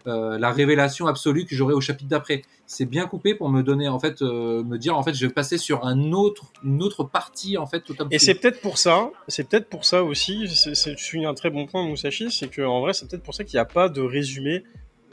[0.08, 2.42] euh, la révélation absolue que j'aurai au chapitre d'après.
[2.66, 5.32] C'est bien coupé pour me donner, en fait, euh, me dire, en fait, je vais
[5.32, 8.78] passer sur un autre, une autre partie, en fait, au tome Et c'est peut-être pour
[8.78, 12.62] ça, c'est peut-être pour ça aussi, c'est- soulignes un très bon point, Musashi, c'est que
[12.62, 14.64] en vrai, c'est peut-être pour ça qu'il n'y a pas de résumé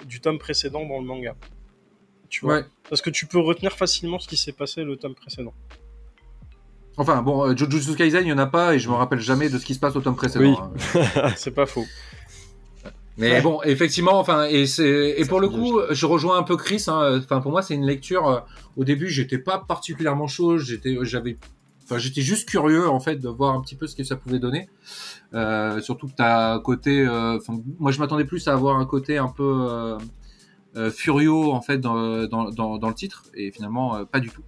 [0.08, 1.36] du tome précédent dans le manga.
[2.30, 2.56] Tu vois?
[2.56, 2.66] Ouais.
[2.90, 5.54] Parce que tu peux retenir facilement ce qui s'est passé le tome précédent.
[6.98, 9.58] Enfin, bon, Jujutsu Kaisen, il y en a pas et je me rappelle jamais de
[9.58, 10.72] ce qui se passe au tome précédent.
[10.96, 11.00] Oui.
[11.16, 11.32] hein.
[11.36, 11.86] c'est pas faux.
[13.20, 13.42] Mais Ouais.
[13.42, 16.84] bon, effectivement, enfin, et c'est et pour le coup, je rejoins un peu Chris.
[16.88, 17.20] hein.
[17.24, 18.28] Enfin, pour moi, c'est une lecture.
[18.28, 18.40] euh,
[18.78, 20.58] Au début, j'étais pas particulièrement chaud.
[20.58, 21.38] J'étais, j'avais,
[21.84, 24.40] enfin, j'étais juste curieux en fait de voir un petit peu ce que ça pouvait
[24.40, 24.70] donner.
[25.34, 27.06] Euh, surtout que t'as un côté.
[27.06, 27.38] euh,
[27.78, 29.98] moi, je m'attendais plus à avoir un côté un peu
[30.76, 34.30] euh, furio en fait dans, dans, dans, dans le titre, et finalement, euh, pas du
[34.30, 34.44] tout.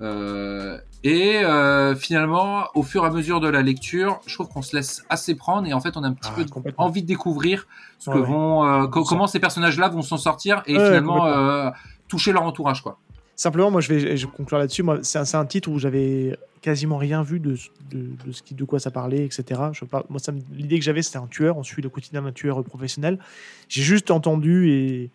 [0.00, 4.62] Euh, et euh, finalement, au fur et à mesure de la lecture, je trouve qu'on
[4.62, 7.06] se laisse assez prendre et en fait, on a un petit Ah, peu envie de
[7.06, 7.66] découvrir
[7.98, 8.26] ce Ouais, que ouais.
[8.28, 11.72] vont, co- comment ces personnages-là vont s'en sortir et Ouais, finalement
[12.08, 12.98] toucher leur entourage, quoi.
[13.36, 14.82] Simplement, moi, je vais, je conclure là-dessus.
[14.82, 17.54] Moi, c'est un, un titre où j'avais quasiment rien vu de,
[17.90, 19.44] de, de ce qui, de quoi ça parlait, etc.
[19.72, 20.18] Je pas, moi,
[20.52, 21.56] l'idée que j'avais, c'était un tueur.
[21.56, 23.20] On suit le quotidien d'un tueur professionnel.
[23.68, 25.10] J'ai juste entendu et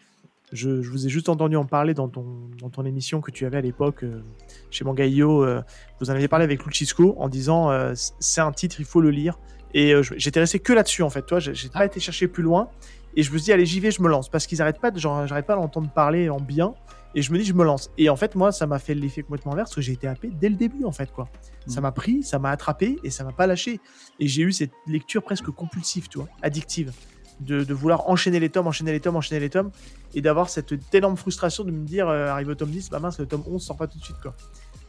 [0.54, 3.46] je, je vous ai juste entendu en parler dans ton, dans ton émission que tu
[3.46, 4.22] avais à l'époque euh,
[4.70, 5.44] chez Mangaio.
[5.44, 5.62] euh,
[6.00, 9.10] vous en aviez parlé avec Lucisco en disant euh, c'est un titre, il faut le
[9.10, 9.40] lire.
[9.74, 11.24] Et j'étais resté que là-dessus en fait.
[11.24, 12.70] Toi, j'ai pas été chercher plus loin.
[13.16, 14.92] Et je me suis dit allez j'y vais, je me lance parce qu'ils arrêtent pas
[14.96, 16.76] j'arrête pas d'entendre parler en bien.
[17.16, 17.92] Et je me dis, je me lance.
[17.98, 20.32] Et en fait, moi, ça m'a fait l'effet complètement inverse, parce que j'ai été happé
[20.34, 21.30] dès le début, en fait, quoi.
[21.68, 23.80] Ça m'a pris, ça m'a attrapé, et ça m'a pas lâché.
[24.20, 26.92] Et j'ai eu cette lecture presque compulsive, tu vois, addictive,
[27.40, 29.72] de, de vouloir enchaîner les tomes, enchaîner les tomes, enchaîner les tomes,
[30.14, 33.20] et d'avoir cette énorme frustration de me dire, euh, arrivé au tome 10, bah mince,
[33.20, 34.34] le tome 11 sort pas tout de suite, quoi.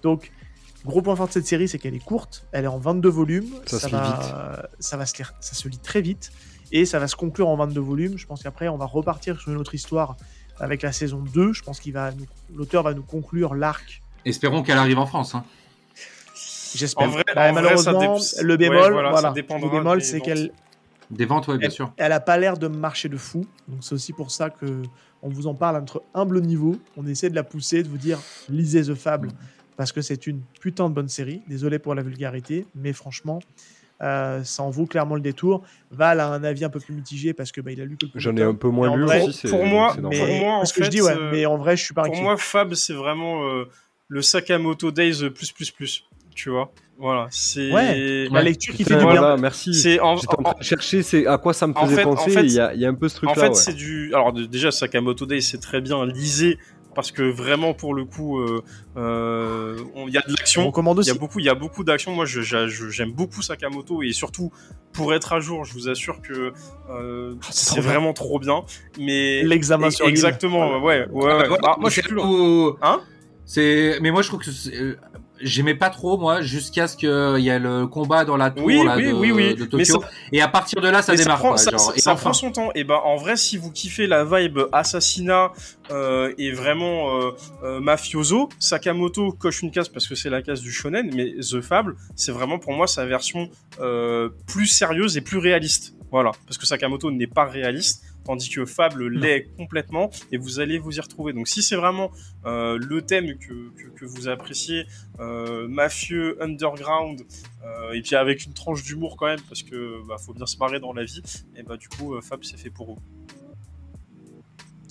[0.02, 0.30] Donc,
[0.84, 3.48] gros point fort de cette série, c'est qu'elle est courte, elle est en 22 volumes,
[3.66, 6.30] Ça se lit va, ça va se lire, ça se lit très vite,
[6.72, 8.18] et ça va se conclure en 22 volumes.
[8.18, 10.16] Je pense qu'après, on va repartir sur une autre histoire
[10.58, 11.52] avec la saison 2.
[11.52, 12.10] Je pense qu'il va
[12.54, 14.02] l'auteur va nous conclure l'arc.
[14.24, 15.34] Espérons qu'elle arrive en France.
[15.34, 15.44] Hein.
[16.74, 17.06] J'espère.
[17.06, 19.66] En vrai- Bah, en vrai, malheureusement, ça dép- le ouais, bémol, voilà, voilà, ça dépendra
[19.70, 20.50] le bémol, c'est qu'elle
[21.10, 21.92] Des ventes, ouais, bien elle, sûr.
[21.96, 23.46] elle a pas l'air de marcher de fou.
[23.68, 24.82] Donc c'est aussi pour ça que
[25.22, 26.76] on vous en parle à notre humble niveau.
[26.96, 28.18] On essaie de la pousser, de vous dire
[28.48, 29.28] lisez The Fable
[29.76, 31.42] parce que c'est une putain de bonne série.
[31.48, 33.40] Désolé pour la vulgarité, mais franchement.
[34.02, 35.62] euh, ça en vaut clairement le détour.
[35.92, 38.06] Val a un avis un peu plus mitigé parce que bah, il a lu que
[38.06, 39.32] le premier J'en ai un peu moins lu vrai, aussi.
[39.38, 40.28] c'est- pour moi- c'est Mais normal.
[40.28, 42.02] Pour moi, en parce que je dis ouais, euh, mais en vrai, je suis pas
[42.02, 42.22] Pour inquiet.
[42.24, 43.68] moi, Fab, c'est vraiment euh,
[44.08, 46.04] le Sakamoto Days plus plus plus.
[46.34, 47.26] Tu vois Voilà.
[47.30, 47.70] C'est.
[47.72, 49.10] Ouais, la lecture qui fait du bien.
[49.20, 49.74] voilà, merci.
[49.74, 51.96] C'est en, J'étais en en- train de chercher c'est à quoi ça me En faisait
[51.96, 52.30] fait- en penser.
[52.30, 53.34] fait- Il y, a, il y a un peu ce En truc-là.
[53.34, 53.54] fait, ouais.
[53.54, 54.14] c'est du.
[54.14, 56.06] Alors déjà, Sakamoto Days, c'est très bien.
[56.06, 56.56] Lisez
[56.94, 58.62] parce que vraiment, pour le coup, euh,
[58.96, 59.76] euh,
[60.06, 60.72] il y a de On l'action.
[60.72, 61.08] Il aussi.
[61.08, 62.12] y a beaucoup, il y a beaucoup d'action.
[62.14, 64.52] Moi, je- je- je- j'aime beaucoup Sakamoto et surtout
[64.92, 66.52] pour être à jour, je vous assure que
[66.90, 67.90] euh, Ah, c'est bien.
[67.90, 68.62] vraiment trop bien.
[69.00, 71.08] Mais L'examen sur exactement, ouais, ouais.
[71.10, 71.32] ouais.
[71.32, 72.28] Ah, bah, Ah, moi, je c'est suis plus loin.
[72.30, 73.00] où- Hein?
[73.46, 74.96] C'est, mais moi je trouve que c'est-
[75.44, 77.08] j'aimais pas trop moi jusqu'à ce qu'il
[77.44, 79.84] y ait le combat dans la tour Oui, là, oui, de, oui, de Tokyo.
[80.00, 81.58] ça- Et à partir de là, ça Mais démarre prend, quoi.
[81.58, 82.70] ça, genre, ça- et ça enfin, prend son temps.
[82.74, 85.52] Et ben en vrai, si vous kiffez la vibe assassinat
[85.90, 87.30] euh, et vraiment euh,
[87.62, 91.60] euh, mafioso, Sakamoto coche une case parce que c'est la case du shonen, mais The
[91.60, 93.48] Fable, c'est vraiment pour moi sa version
[93.80, 95.94] euh, plus sérieuse et plus réaliste.
[96.10, 100.78] Voilà, parce que Sakamoto n'est pas réaliste, tandis que Fable l'est complètement, et vous allez
[100.78, 101.32] vous y retrouver.
[101.32, 102.10] Donc si c'est vraiment
[102.46, 104.86] euh, le thème que, que, que vous appréciez,
[105.20, 107.22] euh, mafieux, underground,
[107.64, 110.56] euh, et puis avec une tranche d'humour quand même, parce que bah, faut bien se
[110.58, 111.22] marrer dans la vie,
[111.56, 112.98] et bah du coup, Fable c'est fait pour vous.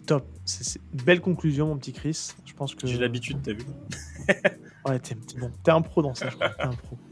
[0.06, 0.28] Top.
[0.46, 2.32] C'est belle conclusion, mon petit Chris.
[2.46, 3.64] Je pense que J'ai l'habitude, t'as vu.
[4.86, 5.50] Ouais, t'es t'es bon.
[5.64, 6.50] T'es un pro dans ça, je crois.
[6.50, 6.98] T'es un pro.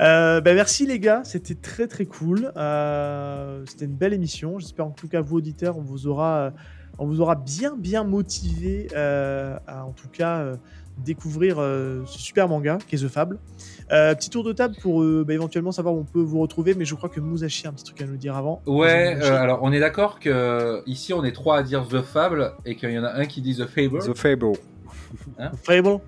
[0.00, 2.52] Euh, bah, merci les gars, c'était très très cool.
[2.56, 4.58] Euh, c'était une belle émission.
[4.58, 6.50] J'espère en tout cas vous auditeurs, on vous aura, euh,
[6.98, 10.56] on vous aura bien bien motivé euh, à en tout cas euh,
[11.04, 13.38] découvrir euh, ce super manga qui est The Fable.
[13.90, 16.74] Euh, petit tour de table pour euh, bah, éventuellement savoir où on peut vous retrouver,
[16.74, 18.62] mais je crois que Musashi a un petit truc à nous dire avant.
[18.66, 22.52] Ouais, euh, alors on est d'accord que ici on est trois à dire The Fable
[22.64, 23.98] et qu'il y en a un qui dit The Fable.
[23.98, 24.52] The Fable.
[25.64, 25.98] Fable.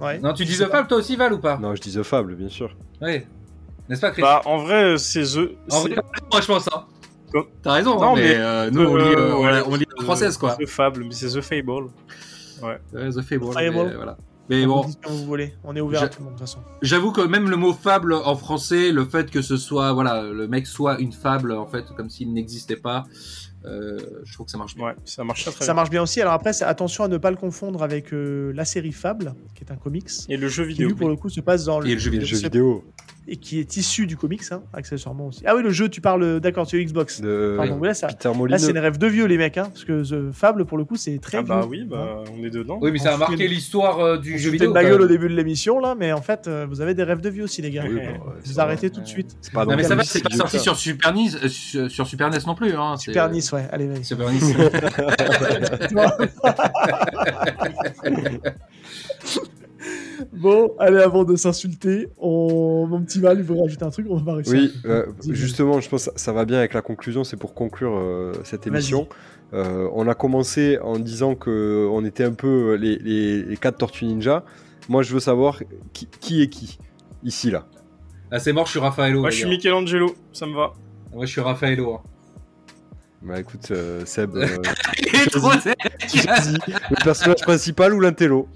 [0.00, 0.18] Ouais.
[0.18, 0.66] Non, tu dis The.
[0.68, 2.74] Fable toi aussi Val ou pas Non, je dis The Fable, bien sûr.
[3.00, 3.26] Ouais.
[3.88, 5.50] N'est-ce pas Chris Bah en vrai, c'est The.
[5.70, 5.94] En vrai,
[6.30, 6.86] moi je pense ça.
[7.30, 9.74] Quoi T'as raison, Non, hein, mais, mais- euh, nous on lit, euh, on, ouais, on
[9.74, 10.56] lit la française quoi.
[10.56, 11.88] The Fable, mais c'est The Fable.
[12.62, 13.52] Ouais, The Fable.
[13.52, 13.70] Fable.
[13.88, 14.16] Mais, voilà.
[14.50, 15.54] Mais On bon, vous voulez.
[15.64, 16.60] On est ouvert à tout le monde de toute façon.
[16.82, 20.46] J'avoue que même le mot fable en français, le fait que ce soit, voilà, le
[20.46, 23.04] mec soit une fable, en fait, comme s'il n'existait pas,
[23.66, 24.86] euh, je trouve que ça marche bien.
[24.86, 25.74] Ouais, ça marche très Ça bien.
[25.74, 26.20] marche bien aussi.
[26.20, 29.70] Alors après, attention à ne pas le confondre avec euh, la série Fable, qui est
[29.72, 30.88] un comics, Et le jeu qui vidéo.
[30.88, 32.84] lui pour le coup se passe dans le, Et le jeu vidéo.
[33.26, 35.42] Et qui est issu du comics, hein, accessoirement aussi.
[35.46, 37.20] Ah oui, le jeu, tu parles, d'accord, c'est Xbox.
[37.20, 39.68] De Pardon, mais là, ça, Peter là, c'est les rêves de vieux, les mecs, hein,
[39.72, 41.68] parce que The Fable, pour le coup, c'est très Ah bah vieux.
[41.70, 42.78] oui, bah on est dedans.
[42.80, 44.72] Oui, mais ça a marqué l'histoire euh, du On jeu vidéo.
[44.72, 45.08] la gueule au même.
[45.08, 47.62] début de l'émission, là, mais en fait, euh, vous avez des rêves de vieux aussi,
[47.62, 47.84] les gars.
[47.88, 49.36] Oui, ouais, vous arrêtez tout de suite.
[49.40, 52.06] C'est pas Non, mais ça va, c'est pas sorti sur Super NES, euh, sur, sur
[52.06, 52.72] Super NES non plus.
[52.74, 54.04] Hein, Super Nice, ouais, allez, vas-y.
[54.04, 54.40] Super NES.
[60.32, 62.86] Bon, allez, avant de s'insulter, on...
[62.86, 64.52] mon petit Val, il veut rajouter un truc, on va réussir.
[64.54, 67.96] Oui, euh, justement, je pense que ça va bien avec la conclusion, c'est pour conclure
[67.96, 69.08] euh, cette émission.
[69.52, 73.78] Euh, on a commencé en disant que on était un peu les, les, les quatre
[73.78, 74.44] Tortues Ninja.
[74.88, 75.60] Moi, je veux savoir
[75.92, 76.78] qui, qui est qui,
[77.22, 77.66] ici, là.
[78.30, 79.20] Ah, c'est mort, je suis Raffaello.
[79.20, 79.48] Moi, je suis.
[79.48, 80.72] Michelangelo, ça me va.
[81.14, 81.94] Moi, je suis Raffaello.
[81.94, 82.00] hein.
[83.24, 84.46] Bah écoute, euh, Seb, euh,
[84.98, 85.72] Il est trop choisis
[86.90, 88.48] le personnage principal ou l'intello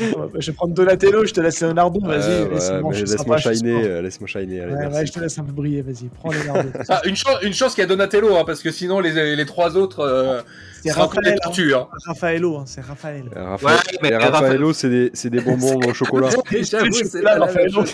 [0.00, 2.30] bah, je vais prendre Donatello, je te laisse Leonardo, vas-y.
[2.30, 2.48] Euh,
[2.92, 4.60] laisse-moi, je shiner, laisse-moi shiner.
[4.60, 6.68] allez, Ouais, ouais, je te laisse un peu briller, vas-y, prends Leonardo.
[6.88, 9.46] Ah, une, chance, une chance qu'il y a Donatello, hein, parce que sinon les, les
[9.46, 10.40] trois autres euh,
[10.84, 11.38] C'est encore des Raphaël, hein.
[11.42, 11.74] tortues.
[11.74, 11.88] Hein.
[11.90, 13.24] Hein, c'est Raphaël.
[13.36, 16.28] Euh, Raphaël- Ouais, mais les Raphaël- Raffaello, c'est des, c'est des bonbons au chocolat.
[16.62, 17.38] J'avoue, C'est là,
[17.68, 17.92] chose.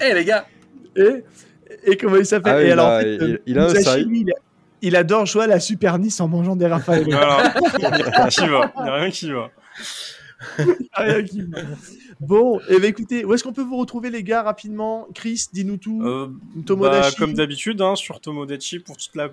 [0.04, 0.44] Eh les gars,
[0.96, 1.24] Et,
[1.84, 3.68] et comment il s'appelle Ah Et il alors, a- en fait, il- euh, il a
[3.68, 7.04] Musashi, adore jouer à la Super NIS en mangeant des Raphaël.
[7.10, 7.54] Voilà.
[7.78, 8.72] Il y a rien qui va.
[8.76, 9.50] Il a rien qui va.
[10.96, 11.58] Rien qui va.
[12.20, 15.76] bon, et ben écoutez, où est-ce qu'on peut vous retrouver, les gars, rapidement Chris, dis-nous
[15.76, 16.02] tout.
[16.02, 16.32] Euh,
[16.66, 17.10] Tomodachi.
[17.10, 19.28] bah, comme d'habitude, hein, sur Tomodachi pour toute la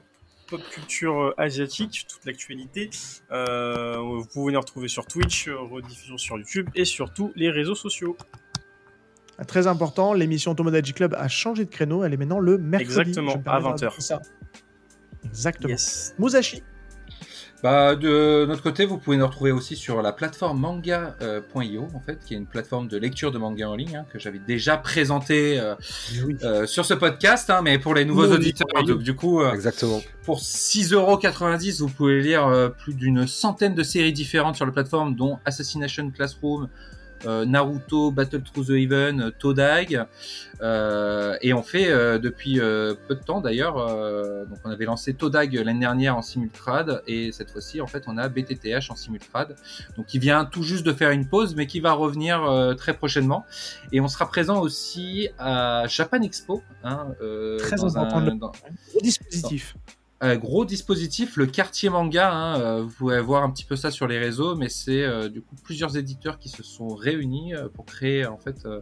[0.49, 2.89] pop culture euh, asiatique, toute l'actualité.
[3.31, 7.76] Euh, vous pouvez nous retrouver sur Twitch, rediffusion sur YouTube et sur tous les réseaux
[7.76, 8.18] sociaux.
[9.45, 13.09] Très important, l'émission Tomodachi Club a changé de créneau, elle est maintenant le mercredi.
[13.09, 13.72] Exactement, à de 20h.
[13.72, 14.22] rajouter ça.
[15.26, 15.69] Exactement.
[15.69, 16.15] Yes.
[16.18, 16.64] Musashi.
[17.64, 22.19] bah, de notre côté, vous pouvez nous retrouver aussi sur la plateforme manga.io, en fait,
[22.26, 25.59] qui est une plateforme de lecture de manga en ligne hein, que j'avais déjà présenté
[25.59, 25.76] euh,
[26.43, 28.85] euh, sur ce podcast, hein, mais pour les nouveaux Oui, auditeurs, oui.
[28.85, 30.01] donc, du coup, euh, Exactement.
[30.23, 35.15] pour 6,90€, vous pouvez lire euh, plus d'une centaine de séries différentes sur la plateforme,
[35.15, 36.68] dont Assassination Classroom, euh,
[37.45, 40.06] Naruto, Battle Through the Even, euh, Todag.
[40.61, 44.85] Euh, et on fait euh, depuis euh, peu de temps d'ailleurs, euh, donc on avait
[44.85, 48.95] lancé Todag l'année dernière en simultrad, et cette fois-ci, en fait, on a BTTH en
[48.95, 49.56] simultrad.
[49.98, 52.94] Donc qui vient tout juste de faire une pause, mais qui va revenir euh, très
[52.95, 53.45] prochainement.
[53.91, 56.64] Et on sera présent aussi à Japan Expo.
[56.84, 58.52] Hein, euh, Très dans important un- dans-
[60.19, 60.34] Gros dispositif.
[60.34, 62.31] un gros dispositif, le quartier manga.
[62.31, 65.30] hein, euh, vous pouvez voir un petit peu ça sur les réseaux, mais c'est euh,
[65.30, 68.81] du coup plusieurs éditeurs qui se sont réunis euh, pour créer en fait euh,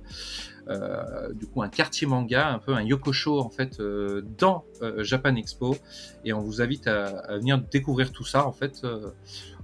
[0.70, 5.04] euh, du coup un quartier manga, un peu un yokosho en fait euh, dans euh,
[5.04, 5.76] Japan Expo.
[6.24, 9.10] Et on vous invite à, à venir découvrir tout ça en fait euh,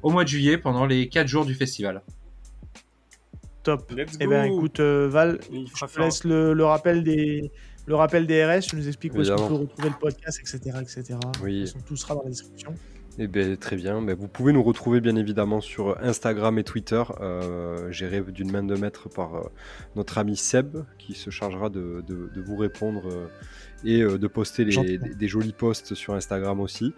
[0.04, 2.02] au mois de juillet pendant les quatre jours du festival.
[3.64, 3.92] Top.
[3.92, 4.32] Let's Eh go.
[4.32, 7.52] ben écoute, euh, Val, Il je te laisse le, le rappel des
[7.92, 10.78] le rappel des RS, tu nous expliques où est-ce qu'on peut retrouver le podcast, etc.
[10.82, 11.20] etc.
[11.44, 11.62] Oui.
[11.68, 12.74] Façon, Tout sera dans la description.
[13.20, 14.02] Eh ben, très bien.
[14.02, 18.64] Ben, vous pouvez nous retrouver bien évidemment sur Instagram et Twitter, euh, géré d'une main
[18.64, 19.42] de maître par euh,
[19.98, 23.28] notre ami Seb, qui se chargera de, de- de vous répondre euh,
[23.84, 26.94] et euh, de poster les- des, des jolis posts sur Instagram aussi.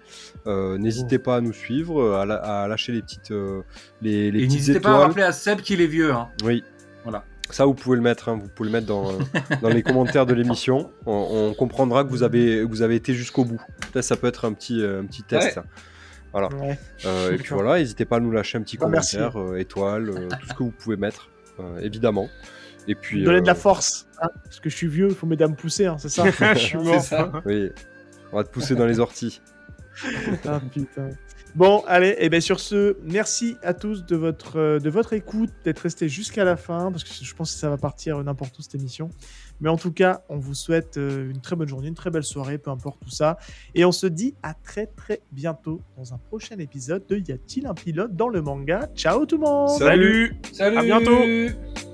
[0.45, 3.63] Euh, N'hésitez pas à nous suivre, à, la- à lâcher les petites, euh,
[4.03, 6.13] les, les et petites n'hésitez pas à rappeler à Seb qu'il est vieux.
[6.13, 6.29] Hein.
[6.43, 6.63] Oui.
[7.03, 7.25] Voilà.
[7.49, 9.17] Ça, vous pouvez le mettre, hein, vous pouvez le mettre dans, euh,
[9.61, 10.91] dans les commentaires de l'émission.
[11.05, 13.61] On, on comprendra que vous avez, que vous avez été jusqu'au bout.
[13.91, 15.57] Peut-être ça peut être un petit, euh, un petit test.
[15.57, 15.63] Ouais.
[16.31, 16.47] Voilà.
[16.55, 16.79] Ouais.
[17.05, 20.09] Euh, et puis voilà, n'hésitez pas à nous lâcher un petit Bah, commentaire, euh, étoile,
[20.09, 21.29] euh, tout ce que vous pouvez mettre,
[21.59, 22.27] euh, évidemment.
[22.87, 23.23] Et puis.
[23.23, 24.07] Donner de la force.
[24.21, 26.23] hein, parce que je suis vieux, il faut m'aider à me pousser, hein, c'est ça
[26.53, 27.01] je suis mort.
[27.01, 27.31] ça.
[27.45, 27.69] Oui,
[28.31, 29.41] on va te pousser dans les orties.
[30.47, 31.09] Ah, putain.
[31.55, 35.51] Bon, allez, et bien sur ce, merci à tous de votre, euh, de votre écoute,
[35.63, 38.63] d'être restés jusqu'à la fin, parce que je pense que ça va partir n'importe où
[38.63, 39.11] cette émission.
[39.61, 42.23] Mais en tout cas, on vous souhaite euh, une très bonne journée, une très belle
[42.23, 43.37] soirée, peu importe tout ça.
[43.75, 47.67] Et on se dit à très très bientôt dans un prochain épisode de Y a-t-il
[47.67, 48.89] un pilote dans le manga?
[48.95, 50.35] Ciao tout le monde Salut.
[50.51, 50.77] Salut.
[50.77, 51.92] À bientôt.